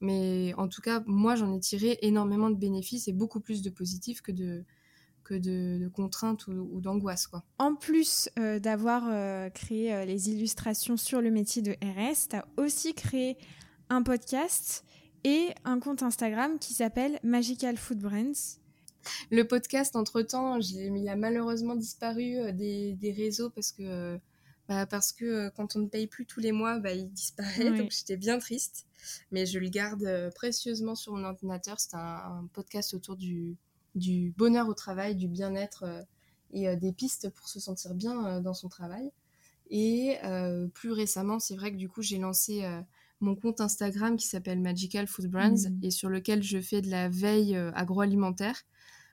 Mais 0.00 0.52
en 0.56 0.68
tout 0.68 0.82
cas, 0.82 1.02
moi, 1.06 1.36
j'en 1.36 1.54
ai 1.54 1.60
tiré 1.60 1.98
énormément 2.02 2.50
de 2.50 2.56
bénéfices 2.56 3.08
et 3.08 3.12
beaucoup 3.12 3.40
plus 3.40 3.62
de 3.62 3.70
positifs 3.70 4.20
que 4.20 4.32
de, 4.32 4.64
que 5.26 5.34
de, 5.34 5.88
contraintes 5.88 6.46
ou, 6.46 6.80
d'angoisse. 6.80 7.26
Quoi. 7.26 7.44
En 7.58 7.74
plus 7.74 8.28
euh, 8.38 8.58
d'avoir 8.58 9.04
euh, 9.08 9.50
créé 9.50 9.92
euh, 9.92 10.04
les 10.04 10.30
illustrations 10.30 10.96
sur 10.96 11.20
le 11.20 11.30
métier 11.30 11.62
de 11.62 11.72
RS, 11.82 12.28
tu 12.30 12.36
as 12.36 12.46
aussi 12.56 12.94
créé 12.94 13.36
un 13.88 14.02
podcast 14.02 14.84
et 15.24 15.48
un 15.64 15.80
compte 15.80 16.02
Instagram 16.02 16.58
qui 16.58 16.74
s'appelle 16.74 17.18
Magical 17.22 17.76
Food 17.76 17.98
Brands. 17.98 18.58
Le 19.30 19.44
podcast, 19.44 19.96
entre-temps, 19.96 20.58
il 20.58 21.08
a 21.08 21.16
malheureusement 21.16 21.76
disparu 21.76 22.52
des, 22.52 22.94
des 22.94 23.12
réseaux 23.12 23.50
parce 23.50 23.72
que, 23.72 24.18
bah, 24.68 24.86
parce 24.86 25.12
que 25.12 25.48
quand 25.50 25.76
on 25.76 25.80
ne 25.80 25.88
paye 25.88 26.06
plus 26.06 26.26
tous 26.26 26.40
les 26.40 26.52
mois, 26.52 26.78
bah, 26.78 26.92
il 26.92 27.10
disparaît. 27.12 27.70
Donc 27.78 27.90
j'étais 27.90 28.16
bien 28.16 28.38
triste. 28.38 28.86
Mais 29.30 29.46
je 29.46 29.58
le 29.58 29.68
garde 29.68 30.30
précieusement 30.34 30.94
sur 30.94 31.12
mon 31.14 31.24
ordinateur. 31.24 31.78
C'est 31.78 31.94
un 31.94 32.48
podcast 32.52 32.92
autour 32.94 33.16
du, 33.16 33.56
du 33.96 34.32
bonheur 34.36 34.68
au 34.68 34.74
travail, 34.74 35.16
du 35.16 35.26
bien-être 35.26 35.84
euh, 35.84 36.02
et 36.52 36.68
euh, 36.68 36.76
des 36.76 36.92
pistes 36.92 37.30
pour 37.30 37.48
se 37.48 37.58
sentir 37.58 37.94
bien 37.94 38.26
euh, 38.26 38.40
dans 38.40 38.54
son 38.54 38.68
travail. 38.68 39.10
Et 39.68 40.18
plus 40.74 40.92
récemment, 40.92 41.40
c'est 41.40 41.56
vrai 41.56 41.72
que 41.72 41.76
du 41.76 41.88
coup, 41.88 42.00
j'ai 42.00 42.18
lancé 42.18 42.64
mon 43.18 43.34
compte 43.34 43.60
Instagram 43.60 44.16
qui 44.16 44.28
s'appelle 44.28 44.60
Magical 44.60 45.08
Food 45.08 45.26
Brands 45.26 45.68
mmh. 45.68 45.82
et 45.82 45.90
sur 45.90 46.08
lequel 46.08 46.44
je 46.44 46.60
fais 46.60 46.82
de 46.82 46.88
la 46.88 47.08
veille 47.08 47.56
agroalimentaire. 47.74 48.62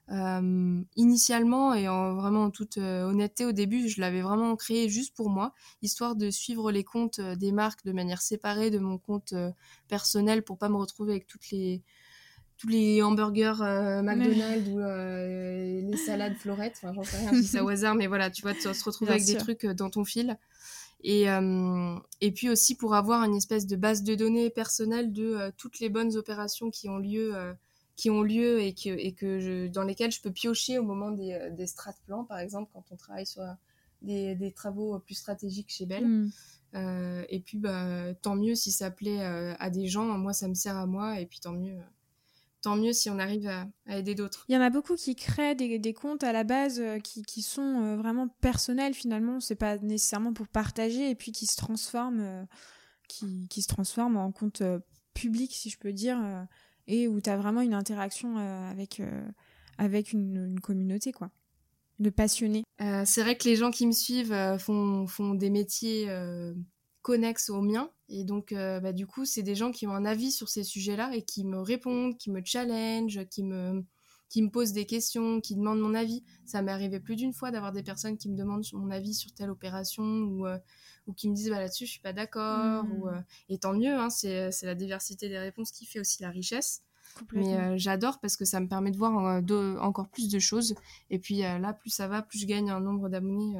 Initialement 0.10 1.74
et 1.74 1.88
en 1.88 2.14
vraiment 2.16 2.44
en 2.44 2.50
toute 2.52 2.78
honnêteté 2.78 3.46
au 3.46 3.52
début, 3.52 3.88
je 3.88 4.02
l'avais 4.02 4.22
vraiment 4.22 4.56
créé 4.56 4.90
juste 4.90 5.16
pour 5.16 5.30
moi, 5.30 5.54
histoire 5.82 6.16
de 6.16 6.30
suivre 6.30 6.72
les 6.72 6.84
comptes 6.84 7.22
des 7.22 7.52
marques 7.52 7.86
de 7.86 7.92
manière 7.94 8.22
séparée 8.22 8.70
de 8.70 8.80
mon 8.80 8.98
compte 8.98 9.34
personnel 9.88 10.44
pour 10.44 10.58
pas 10.58 10.70
me 10.70 10.76
retrouver 10.76 11.14
avec 11.14 11.28
toutes 11.28 11.50
les 11.52 11.82
tous 12.64 12.70
les 12.70 13.02
hamburgers 13.02 13.62
euh, 13.62 14.02
McDonald's 14.02 14.70
ou 14.70 14.80
euh, 14.80 15.82
les 15.82 15.98
salades 15.98 16.36
florettes. 16.36 16.80
Enfin, 16.82 16.94
j'en 16.94 17.04
sais 17.04 17.18
rien, 17.18 17.34
je 17.34 17.40
dis 17.40 17.48
ça 17.48 17.64
au 17.64 17.68
hasard, 17.70 17.96
mais 17.96 18.08
voilà, 18.08 18.30
tu 18.30 18.42
vois, 18.42 18.54
tu 18.54 18.62
se 18.62 18.84
retrouver 18.86 19.12
avec 19.12 19.26
des 19.26 19.36
trucs 19.36 19.66
euh, 19.66 19.74
dans 19.74 19.90
ton 19.90 20.06
fil. 20.06 20.38
Et, 21.06 21.26
et 22.22 22.32
puis 22.32 22.50
aussi 22.50 22.76
pour 22.76 22.96
avoir 22.96 23.26
une 23.26 23.36
espèce 23.36 23.68
de 23.68 23.76
base 23.76 24.04
de 24.04 24.16
données 24.16 24.50
personnelle 24.50 25.12
de 25.12 25.52
toutes 25.58 25.82
les 25.82 25.90
bonnes 25.90 26.16
opérations 26.16 26.70
qui 26.70 26.88
ont 26.88 26.98
lieu, 26.98 27.36
qui 27.96 28.10
ont 28.10 28.22
lieu 28.22 28.62
et 28.62 28.74
que, 28.74 28.90
et 28.90 29.14
que 29.14 29.40
je, 29.40 29.68
dans 29.68 29.84
lesquelles 29.84 30.12
je 30.12 30.22
peux 30.22 30.32
piocher 30.32 30.80
au 30.80 30.84
moment 30.84 31.12
des, 31.12 31.50
des 31.52 31.68
strat 31.68 31.94
plans, 32.06 32.24
par 32.24 32.40
exemple, 32.40 32.72
quand 32.74 32.84
on 32.92 32.96
travaille 32.96 33.28
sur 33.28 33.44
des, 34.02 34.36
des 34.36 34.52
travaux 34.52 34.98
plus 35.00 35.16
stratégiques 35.16 35.70
chez 35.70 35.86
Bell. 35.86 36.06
Mm. 36.06 36.32
et 37.30 37.40
puis, 37.40 37.58
bah, 37.58 38.14
tant 38.22 38.36
mieux 38.36 38.56
si 38.56 38.72
ça 38.72 38.90
plaît 38.90 39.22
à 39.22 39.70
des 39.70 39.88
gens. 39.88 40.06
Moi, 40.18 40.34
ça 40.34 40.48
me 40.48 40.56
sert 40.56 40.76
à 40.76 40.88
moi. 40.88 41.20
Et 41.20 41.26
puis, 41.26 41.40
tant 41.40 41.54
mieux 41.54 41.78
tant 42.64 42.78
mieux 42.78 42.94
si 42.94 43.10
on 43.10 43.20
arrive 43.20 43.48
à, 43.48 43.68
aider 43.88 44.16
d'autres. 44.16 44.46
Il 44.50 44.56
y 44.56 44.58
en 44.58 44.62
a 44.62 44.72
beaucoup 44.72 44.96
qui 44.96 45.16
créent 45.16 45.54
des, 45.54 45.94
comptes 45.94 46.24
à 46.24 46.32
la 46.32 46.44
base 46.44 46.80
euh, 46.80 46.98
qui, 47.00 47.42
sont 47.44 47.84
euh, 47.84 47.96
vraiment 47.98 48.30
personnels 48.42 48.96
finalement, 48.96 49.40
c'est 49.40 49.56
pas 49.56 49.78
nécessairement 49.78 50.34
pour 50.34 50.48
partager 50.48 51.10
et 51.10 51.16
puis 51.16 51.32
qui 51.32 51.46
se 51.46 51.58
transforment, 51.58 52.22
euh, 52.22 52.44
qui, 53.08 53.62
se 53.62 53.68
transforment 53.68 54.18
en 54.18 54.32
compte 54.32 54.64
public 55.14 55.54
si 55.54 55.70
je 55.70 55.78
peux 55.78 55.94
dire, 55.94 56.18
et 56.88 57.08
où 57.08 57.22
tu 57.22 57.30
as 57.30 57.38
vraiment 57.38 57.62
une 57.62 57.74
interaction 57.74 58.38
avec, 58.38 59.02
avec 59.78 60.14
une, 60.14 60.60
communauté 60.62 61.12
quoi, 61.12 61.30
de 62.00 62.10
passionnés. 62.10 62.64
c'est 62.80 63.22
vrai 63.22 63.38
que 63.38 63.48
les 63.48 63.56
gens 63.56 63.72
qui 63.72 63.88
me 63.88 63.92
suivent 63.92 64.58
font, 64.60 65.08
font 65.08 65.34
des 65.34 65.50
métiers 65.50 66.08
connexes 67.02 67.50
aux 67.50 67.62
miens 67.62 67.90
et 68.16 68.24
donc, 68.24 68.52
euh, 68.52 68.80
bah, 68.80 68.94
du 68.94 69.08
coup, 69.08 69.26
c'est 69.26 69.42
des 69.42 69.56
gens 69.56 69.72
qui 69.72 69.88
ont 69.88 69.92
un 69.92 70.06
avis 70.06 70.32
sur 70.32 70.48
ces 70.48 70.64
sujets-là 70.64 71.16
et 71.16 71.24
qui 71.24 71.44
me 71.44 71.60
répondent, 71.60 72.16
qui 72.16 72.30
me 72.30 72.42
challenge, 72.46 73.20
qui 73.32 73.44
me, 73.44 73.84
qui 74.30 74.44
me 74.44 74.52
posent 74.52 74.72
des 74.72 74.86
questions, 74.86 75.42
qui 75.42 75.56
demandent 75.56 75.80
mon 75.80 75.96
avis. 75.96 76.24
Ça 76.46 76.62
m'est 76.62 76.72
arrivé 76.72 77.00
plus 77.00 77.16
d'une 77.16 77.34
fois 77.34 77.50
d'avoir 77.50 77.72
des 77.72 77.82
personnes 77.82 78.18
qui 78.18 78.30
me 78.30 78.38
demandent 78.38 78.64
mon 78.74 78.92
avis 78.92 79.16
sur 79.16 79.34
telle 79.34 79.50
opération 79.50 80.04
ou, 80.04 80.46
euh, 80.46 80.60
ou 81.08 81.14
qui 81.14 81.30
me 81.30 81.36
disent 81.36 81.50
bah, 81.50 81.60
là-dessus, 81.60 81.86
je 81.86 81.92
suis 81.92 82.02
pas 82.02 82.14
d'accord. 82.14 82.84
Mmh. 82.84 83.08
euh, 83.08 83.20
et 83.50 83.58
tant 83.58 83.74
mieux, 83.74 83.94
hein, 83.94 84.10
c'est 84.10 84.52
la 84.64 84.76
diversité 84.76 85.30
des 85.30 85.40
réponses 85.40 85.72
qui 85.72 85.86
fait 85.86 86.00
aussi 86.00 86.22
la 86.22 86.30
richesse. 86.30 86.82
Mais 87.32 87.78
j'adore 87.78 88.20
parce 88.20 88.36
que 88.36 88.46
ça 88.46 88.60
me 88.60 88.68
permet 88.68 88.90
de 88.90 88.98
voir 88.98 89.14
encore 89.82 90.08
plus 90.08 90.30
de 90.30 90.40
choses. 90.40 90.74
Et 91.12 91.20
puis 91.20 91.40
là, 91.40 91.72
plus 91.74 91.92
ça 91.92 92.08
va, 92.08 92.24
plus 92.24 92.40
je 92.40 92.48
gagne 92.48 92.72
un 92.72 92.80
nombre 92.80 93.08
d'abonnés 93.08 93.56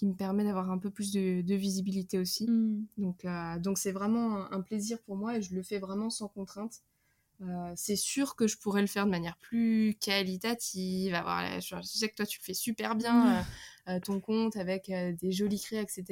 qui 0.00 0.06
me 0.06 0.14
permet 0.14 0.44
d'avoir 0.44 0.70
un 0.70 0.78
peu 0.78 0.88
plus 0.88 1.12
de, 1.12 1.54
visibilité 1.54 2.18
aussi. 2.18 2.50
Mm. 2.50 2.86
Donc, 2.96 3.26
euh, 3.26 3.58
donc 3.58 3.76
c'est 3.76 3.92
vraiment 3.92 4.50
un, 4.50 4.62
plaisir 4.62 4.98
pour 5.02 5.14
moi 5.14 5.36
et 5.36 5.42
je 5.42 5.54
le 5.54 5.62
fais 5.62 5.78
vraiment 5.78 6.08
sans 6.08 6.26
contrainte. 6.26 6.80
Euh, 7.42 7.72
c'est 7.74 7.96
sûr 7.96 8.36
que 8.36 8.46
je 8.46 8.58
pourrais 8.58 8.82
le 8.82 8.86
faire 8.86 9.06
de 9.06 9.10
manière 9.10 9.36
plus 9.38 9.96
qualitative. 10.00 11.14
Avoir, 11.14 11.60
je, 11.60 11.80
sais 11.82 12.08
que 12.08 12.14
toi, 12.14 12.26
tu 12.26 12.38
le 12.38 12.44
fais 12.44 12.54
super 12.54 12.94
bien, 12.94 13.40
mm. 13.40 13.44
euh, 13.88 14.00
ton 14.00 14.20
compte 14.20 14.56
avec 14.56 14.90
des 14.90 15.32
jolis 15.32 15.60
créas, 15.60 15.82
etc. 15.82 16.04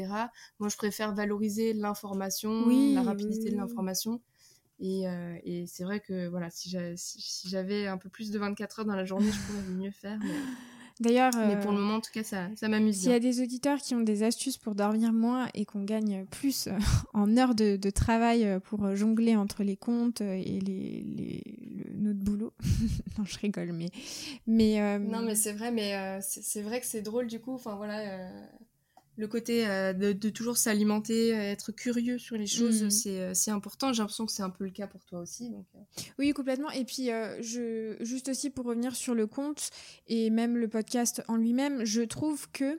Moi, 0.59 0.69
je 0.69 0.77
préfère 0.77 1.15
valoriser 1.15 1.75
l'information, 1.75 2.67
la 2.95 3.03
rapidité 3.03 3.51
de 3.51 3.57
l'information. 3.57 4.21
Et, 4.81 5.05
et 5.43 5.67
c'est 5.67 5.83
vrai 5.83 6.01
que 6.01 6.29
voilà, 6.29 6.51
si 6.51 6.71
j'avais 7.45 7.89
un 7.89 7.99
peu 7.99 8.09
plus 8.09 8.31
de 8.31 8.39
24 8.39 8.81
heures 8.81 8.87
dans 8.87 8.95
la 8.95 9.05
journée, 9.05 9.31
je 9.31 9.39
pourrais 9.41 9.63
mieux 9.69 9.91
faire. 9.91 10.19
Mais... 10.23 10.29
D'ailleurs, 11.01 11.33
mais 11.37 11.61
pour 11.61 11.71
le 11.71 11.79
euh, 11.79 11.81
moment, 11.81 11.95
en 11.97 12.01
tout 12.01 12.11
cas, 12.13 12.25
ça, 12.25 12.49
ça 12.57 12.69
m'amuse. 12.69 12.97
S'il 12.97 13.11
y 13.11 13.15
a 13.15 13.21
des 13.21 13.41
auditeurs 13.41 13.79
qui 13.79 13.95
ont 13.95 14.01
des 14.01 14.23
astuces 14.23 14.57
pour 14.57 14.75
dormir 14.75 15.13
moins 15.13 15.49
et 15.55 15.65
qu'on 15.65 15.85
gagne 15.85 16.25
plus 16.27 16.67
euh, 16.67 16.73
en 17.15 17.37
heures 17.37 17.55
de, 17.55 17.77
de, 17.77 17.91
travail 17.91 18.45
euh, 18.45 18.59
pour 18.59 18.95
jongler 18.97 19.37
entre 19.37 19.63
les 19.63 19.77
comptes 19.77 20.21
et 20.21 20.61
les, 20.61 21.05
les 21.05 21.43
notre 21.95 22.19
boulot, 22.19 22.53
non, 23.19 23.25
je 23.25 23.39
rigole, 23.39 23.73
mais 23.73 23.91
mais 24.47 24.99
non, 24.99 25.23
mais 25.23 25.35
c'est 25.35 25.53
vrai, 25.53 25.71
mais 25.71 26.21
c'est 26.21 26.63
vrai 26.63 26.81
que 26.81 26.87
c'est 26.87 27.03
drôle 27.03 27.27
du 27.27 27.41
coup. 27.41 27.55
Enfin 27.55 27.75
voilà 27.77 28.31
le 29.19 29.27
côté 29.27 29.67
euh, 29.67 29.93
de, 29.93 30.31
toujours 30.31 30.57
s'alimenter, 30.57 31.35
euh, 31.35 31.51
être 31.51 31.73
curieux 31.73 32.19
sur 32.19 32.37
les 32.37 32.47
choses, 32.47 32.83
mm. 32.83 33.09
euh, 33.09 33.35
c'est 33.35 33.51
important. 33.51 33.93
J'ai 33.93 34.01
l'impression 34.01 34.25
que 34.25 34.33
c'est 34.33 34.45
un 34.45 34.51
peu 34.51 34.65
le 34.65 34.71
cas 34.71 34.87
pour 34.87 35.05
toi 35.05 35.19
aussi. 35.19 35.51
Donc, 35.51 35.67
Oui, 36.19 36.33
complètement. 36.33 36.71
Et 36.71 36.85
puis, 36.85 37.07
je, 37.41 37.97
juste 38.01 38.29
aussi 38.29 38.49
pour 38.51 38.67
revenir 38.67 38.95
sur 38.95 39.15
le 39.15 39.27
compte 39.27 39.71
et 40.07 40.31
même 40.31 40.57
le 40.57 40.69
podcast 40.69 41.23
en 41.27 41.37
lui-même, 41.37 41.85
je 41.85 42.03
trouve 42.03 42.49
que 42.53 42.77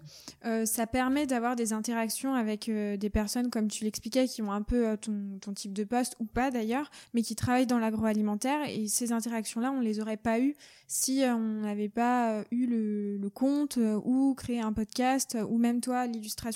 ça 0.66 0.88
permet 0.88 1.28
d'avoir 1.28 1.58
des 1.58 1.74
interactions 1.74 2.34
avec 2.34 2.70
des 2.70 3.10
personnes, 3.10 3.50
comme 3.50 3.68
tu 3.68 3.84
l'expliquais, 3.84 4.28
qui 4.28 4.42
ont 4.42 4.52
un 4.52 4.62
peu 4.62 4.96
ton, 4.98 5.40
ton, 5.42 5.54
type 5.54 5.74
de 5.74 5.84
poste, 5.84 6.16
ou 6.20 6.26
pas 6.26 6.52
d'ailleurs, 6.52 6.90
mais 7.14 7.22
qui 7.22 7.36
travaillent 7.36 7.68
dans 7.68 7.80
l'agroalimentaire. 7.80 8.70
Et 8.70 8.88
ces 8.88 9.12
interactions-là, 9.12 9.72
on 9.72 9.82
les 9.82 10.00
aurait 10.00 10.18
pas 10.18 10.40
eues 10.40 10.56
si 10.92 11.22
on 11.24 11.62
n'avait 11.62 11.88
pas 11.88 12.44
eu 12.50 12.66
le, 12.66 13.18
le 13.18 13.30
compte 13.30 13.78
ou 14.04 14.34
créé 14.34 14.60
un 14.60 14.74
podcast, 14.74 15.38
ou 15.48 15.58
même 15.60 15.82
toi, 15.82 16.08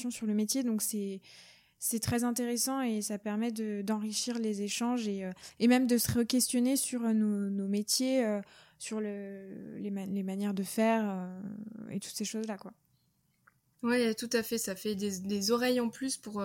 sur 0.09 0.25
le 0.25 0.33
métier. 0.33 0.63
Donc 0.63 0.81
c'est 0.81 1.21
c'est 1.83 1.99
très 1.99 2.23
intéressant 2.23 2.79
et 2.79 3.01
ça 3.01 3.17
permet 3.17 3.51
d'enrichir 3.51 4.39
les 4.39 4.61
échanges 4.61 5.05
et, 5.05 5.25
euh, 5.25 5.33
et, 5.59 5.67
même 5.67 5.85
de 5.85 5.97
se 5.97 6.17
re-questionner 6.17 6.77
sur 6.77 7.01
nos, 7.01 7.49
nos 7.49 7.67
métiers, 7.67 8.25
euh, 8.25 8.39
sur 8.79 9.01
le, 9.01 9.75
les, 9.79 9.89
les, 9.89 10.23
manières 10.23 10.53
de 10.53 10.63
faire 10.63 11.03
euh, 11.05 11.89
et 11.91 11.99
toutes 11.99 12.13
ces 12.13 12.23
choses-là. 12.23 12.57
quoi. 12.57 12.71
Oui, 13.81 14.15
tout 14.15 14.29
à 14.31 14.43
fait. 14.43 14.57
Ça 14.57 14.77
fait 14.77 14.95
des, 14.95 15.19
des 15.19 15.51
oreilles 15.51 15.81
en 15.81 15.89
plus 15.89 16.15
pour, 16.15 16.41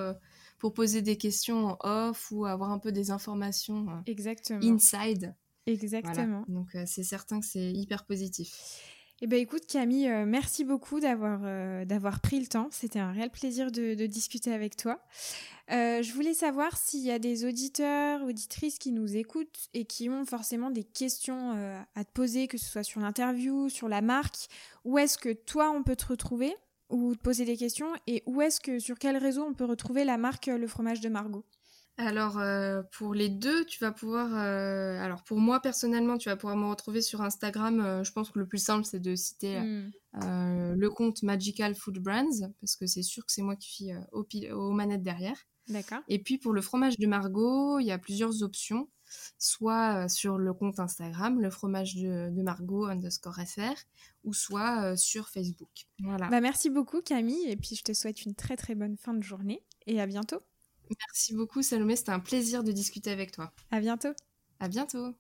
pour 0.59 0.75
poser 0.75 1.03
des 1.03 1.17
questions 1.17 1.67
en 1.67 2.09
off 2.09 2.33
ou 2.33 2.45
avoir 2.45 2.73
un 2.73 2.81
peu 2.81 2.91
des 2.91 3.13
informations 3.13 3.87
Exactement. 4.07 4.61
inside. 4.61 5.37
Exactement. 5.73 6.45
Donc 6.49 6.69
c'est 6.87 7.05
certain 7.05 7.41
que 7.41 7.47
c'est 7.47 7.73
hyper 7.73 8.05
positif. 8.05 8.83
Eh 9.21 9.27
ben 9.27 9.41
écoute 9.41 9.67
Camille, 9.67 10.09
euh, 10.09 10.25
merci 10.25 10.63
beaucoup 10.63 11.01
d'avoir 11.01 11.41
euh, 11.43 11.85
d'avoir 11.85 12.21
pris 12.21 12.39
le 12.39 12.47
temps. 12.47 12.69
C'était 12.71 13.01
un 13.01 13.11
réel 13.11 13.31
plaisir 13.31 13.73
de, 13.73 13.95
de 13.95 14.07
discuter 14.07 14.53
avec 14.53 14.77
toi. 14.77 15.01
Euh, 15.73 16.03
je 16.03 16.13
voulais 16.13 16.35
savoir 16.35 16.77
s'il 16.77 17.01
y 17.01 17.11
a 17.11 17.19
des 17.19 17.45
auditeurs, 17.45 18.23
auditrices 18.23 18.79
qui 18.79 18.93
nous 18.93 19.17
écoutent 19.17 19.71
et 19.75 19.87
qui 19.87 20.09
ont 20.09 20.25
forcément 20.25 20.71
des 20.71 20.85
questions 20.85 21.85
à 21.97 22.05
te 22.05 22.13
poser, 22.13 22.47
que 22.47 22.59
ce 22.59 22.71
soit 22.71 22.85
sur 22.85 23.01
l'interview, 23.01 23.69
sur 23.69 23.89
la 23.89 24.03
marque. 24.03 24.47
Où 24.85 24.99
est-ce 24.99 25.19
que 25.19 25.33
toi 25.33 25.73
on 25.73 25.83
peut 25.83 25.97
te 25.97 26.07
retrouver 26.07 26.55
ou 26.89 27.17
te 27.17 27.21
poser 27.21 27.45
des 27.45 27.57
questions 27.57 27.93
et 28.07 28.23
où 28.25 28.41
est-ce 28.41 28.61
que 28.61 28.79
sur 28.79 29.01
quel 29.01 29.17
réseau 29.17 29.43
on 29.43 29.53
peut 29.53 29.65
retrouver 29.65 30.05
la 30.05 30.17
marque 30.17 30.47
Le 30.47 30.69
Fromage 30.69 31.01
de 31.01 31.09
Margot? 31.09 31.45
Alors 31.99 32.39
euh, 32.39 32.83
pour 32.93 33.13
les 33.13 33.29
deux, 33.29 33.65
tu 33.65 33.81
vas 33.81 33.91
pouvoir. 33.91 34.31
Euh, 34.33 34.99
alors 35.01 35.25
pour 35.25 35.39
moi 35.39 35.61
personnellement, 35.61 36.17
tu 36.17 36.29
vas 36.29 36.37
pouvoir 36.37 36.57
me 36.57 36.67
retrouver 36.67 37.03
sur 37.03 37.21
Instagram. 37.23 37.81
Euh, 37.81 38.05
je 38.05 38.13
pense 38.13 38.31
que 38.31 38.39
le 38.39 38.47
plus 38.47 38.63
simple 38.63 38.85
c'est 38.85 39.01
de 39.01 39.17
citer 39.17 39.61
hmm. 39.61 39.91
le 40.15 40.89
compte 40.89 41.23
Magical 41.25 41.75
Food 41.75 41.99
Brands 41.99 42.49
parce 42.61 42.77
que 42.77 42.87
c'est 42.87 43.03
sûr 43.03 43.27
que 43.27 43.33
c'est 43.33 43.43
moi 43.43 43.57
qui 43.57 43.71
suis 43.71 43.91
au 44.13 44.27
aux 44.53 44.73
manettes 44.73 45.03
derrière. 45.03 45.37
D'accord. 45.67 45.99
Et 46.09 46.23
puis 46.23 46.39
pour 46.39 46.53
le 46.53 46.63
fromage 46.63 46.99
de 46.99 47.07
Margot, 47.07 47.81
il 47.81 47.87
y 47.87 47.91
a 47.91 47.99
plusieurs 47.99 48.43
options. 48.43 48.89
Soit 49.39 50.07
sur 50.11 50.37
le 50.37 50.53
compte 50.53 50.79
Instagram, 50.81 51.41
le 51.41 51.49
fromage 51.49 51.95
de, 51.95 52.29
de 52.31 52.43
Margot 52.43 52.85
underscore 52.85 53.37
FR, 53.37 53.73
ou 54.23 54.35
soit 54.35 54.99
sur 54.99 55.31
Facebook. 55.31 55.87
Voilà. 56.01 56.29
Bah 56.29 56.43
merci 56.43 56.69
beaucoup 56.69 57.01
Camille, 57.01 57.49
et 57.49 57.57
puis 57.57 57.75
je 57.75 57.83
te 57.83 57.95
souhaite 57.95 58.27
une 58.27 58.35
très 58.35 58.57
très 58.57 58.75
bonne 58.75 58.99
fin 58.99 59.15
de 59.15 59.23
journée, 59.23 59.63
et 59.87 59.99
à 59.99 60.07
bientôt. 60.07 60.43
Merci 61.07 61.35
beaucoup 61.35 61.63
Salomé, 61.63 61.97
c'était 61.97 62.13
un 62.13 62.21
plaisir 62.21 62.65
de 62.65 62.73
discuter 62.73 63.11
avec 63.11 63.33
toi. 63.33 63.53
À 63.71 63.81
bientôt. 63.81 64.13
À 64.61 64.69
bientôt. 64.69 65.15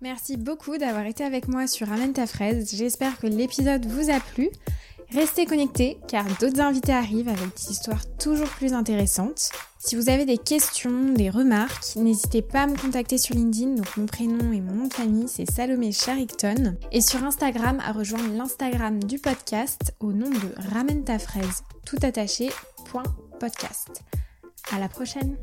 Merci 0.00 0.36
beaucoup 0.36 0.78
d'avoir 0.78 1.06
été 1.06 1.24
avec 1.24 1.48
moi 1.48 1.66
sur 1.66 1.88
Ramène 1.88 2.12
ta 2.12 2.26
fraise. 2.26 2.74
J'espère 2.74 3.18
que 3.18 3.26
l'épisode 3.26 3.86
vous 3.86 4.10
a 4.10 4.20
plu. 4.20 4.50
Restez 5.10 5.44
connectés 5.44 5.98
car 6.08 6.24
d'autres 6.40 6.60
invités 6.60 6.92
arrivent 6.92 7.28
avec 7.28 7.54
des 7.56 7.70
histoires 7.70 8.02
toujours 8.16 8.48
plus 8.48 8.72
intéressantes. 8.72 9.50
Si 9.78 9.94
vous 9.94 10.08
avez 10.08 10.24
des 10.24 10.38
questions, 10.38 11.12
des 11.12 11.28
remarques, 11.28 11.96
n'hésitez 11.96 12.40
pas 12.40 12.62
à 12.62 12.66
me 12.66 12.76
contacter 12.76 13.18
sur 13.18 13.34
LinkedIn. 13.34 13.74
Donc 13.74 13.96
mon 13.96 14.06
prénom 14.06 14.52
et 14.52 14.60
mon 14.60 14.72
nom 14.72 14.86
de 14.86 14.94
famille 14.94 15.28
c'est 15.28 15.50
Salomé 15.50 15.92
Charicton. 15.92 16.76
Et 16.92 17.00
sur 17.00 17.22
Instagram 17.24 17.78
à 17.84 17.92
rejoindre 17.92 18.34
l'Instagram 18.34 19.02
du 19.04 19.18
podcast 19.18 19.94
au 20.00 20.12
nom 20.12 20.30
de 20.30 20.70
Ramène 20.72 21.04
ta 21.04 21.18
fraise 21.18 21.62
tout 21.84 21.98
attaché. 22.02 22.50
podcast. 23.38 24.02
À 24.70 24.78
la 24.78 24.88
prochaine. 24.88 25.36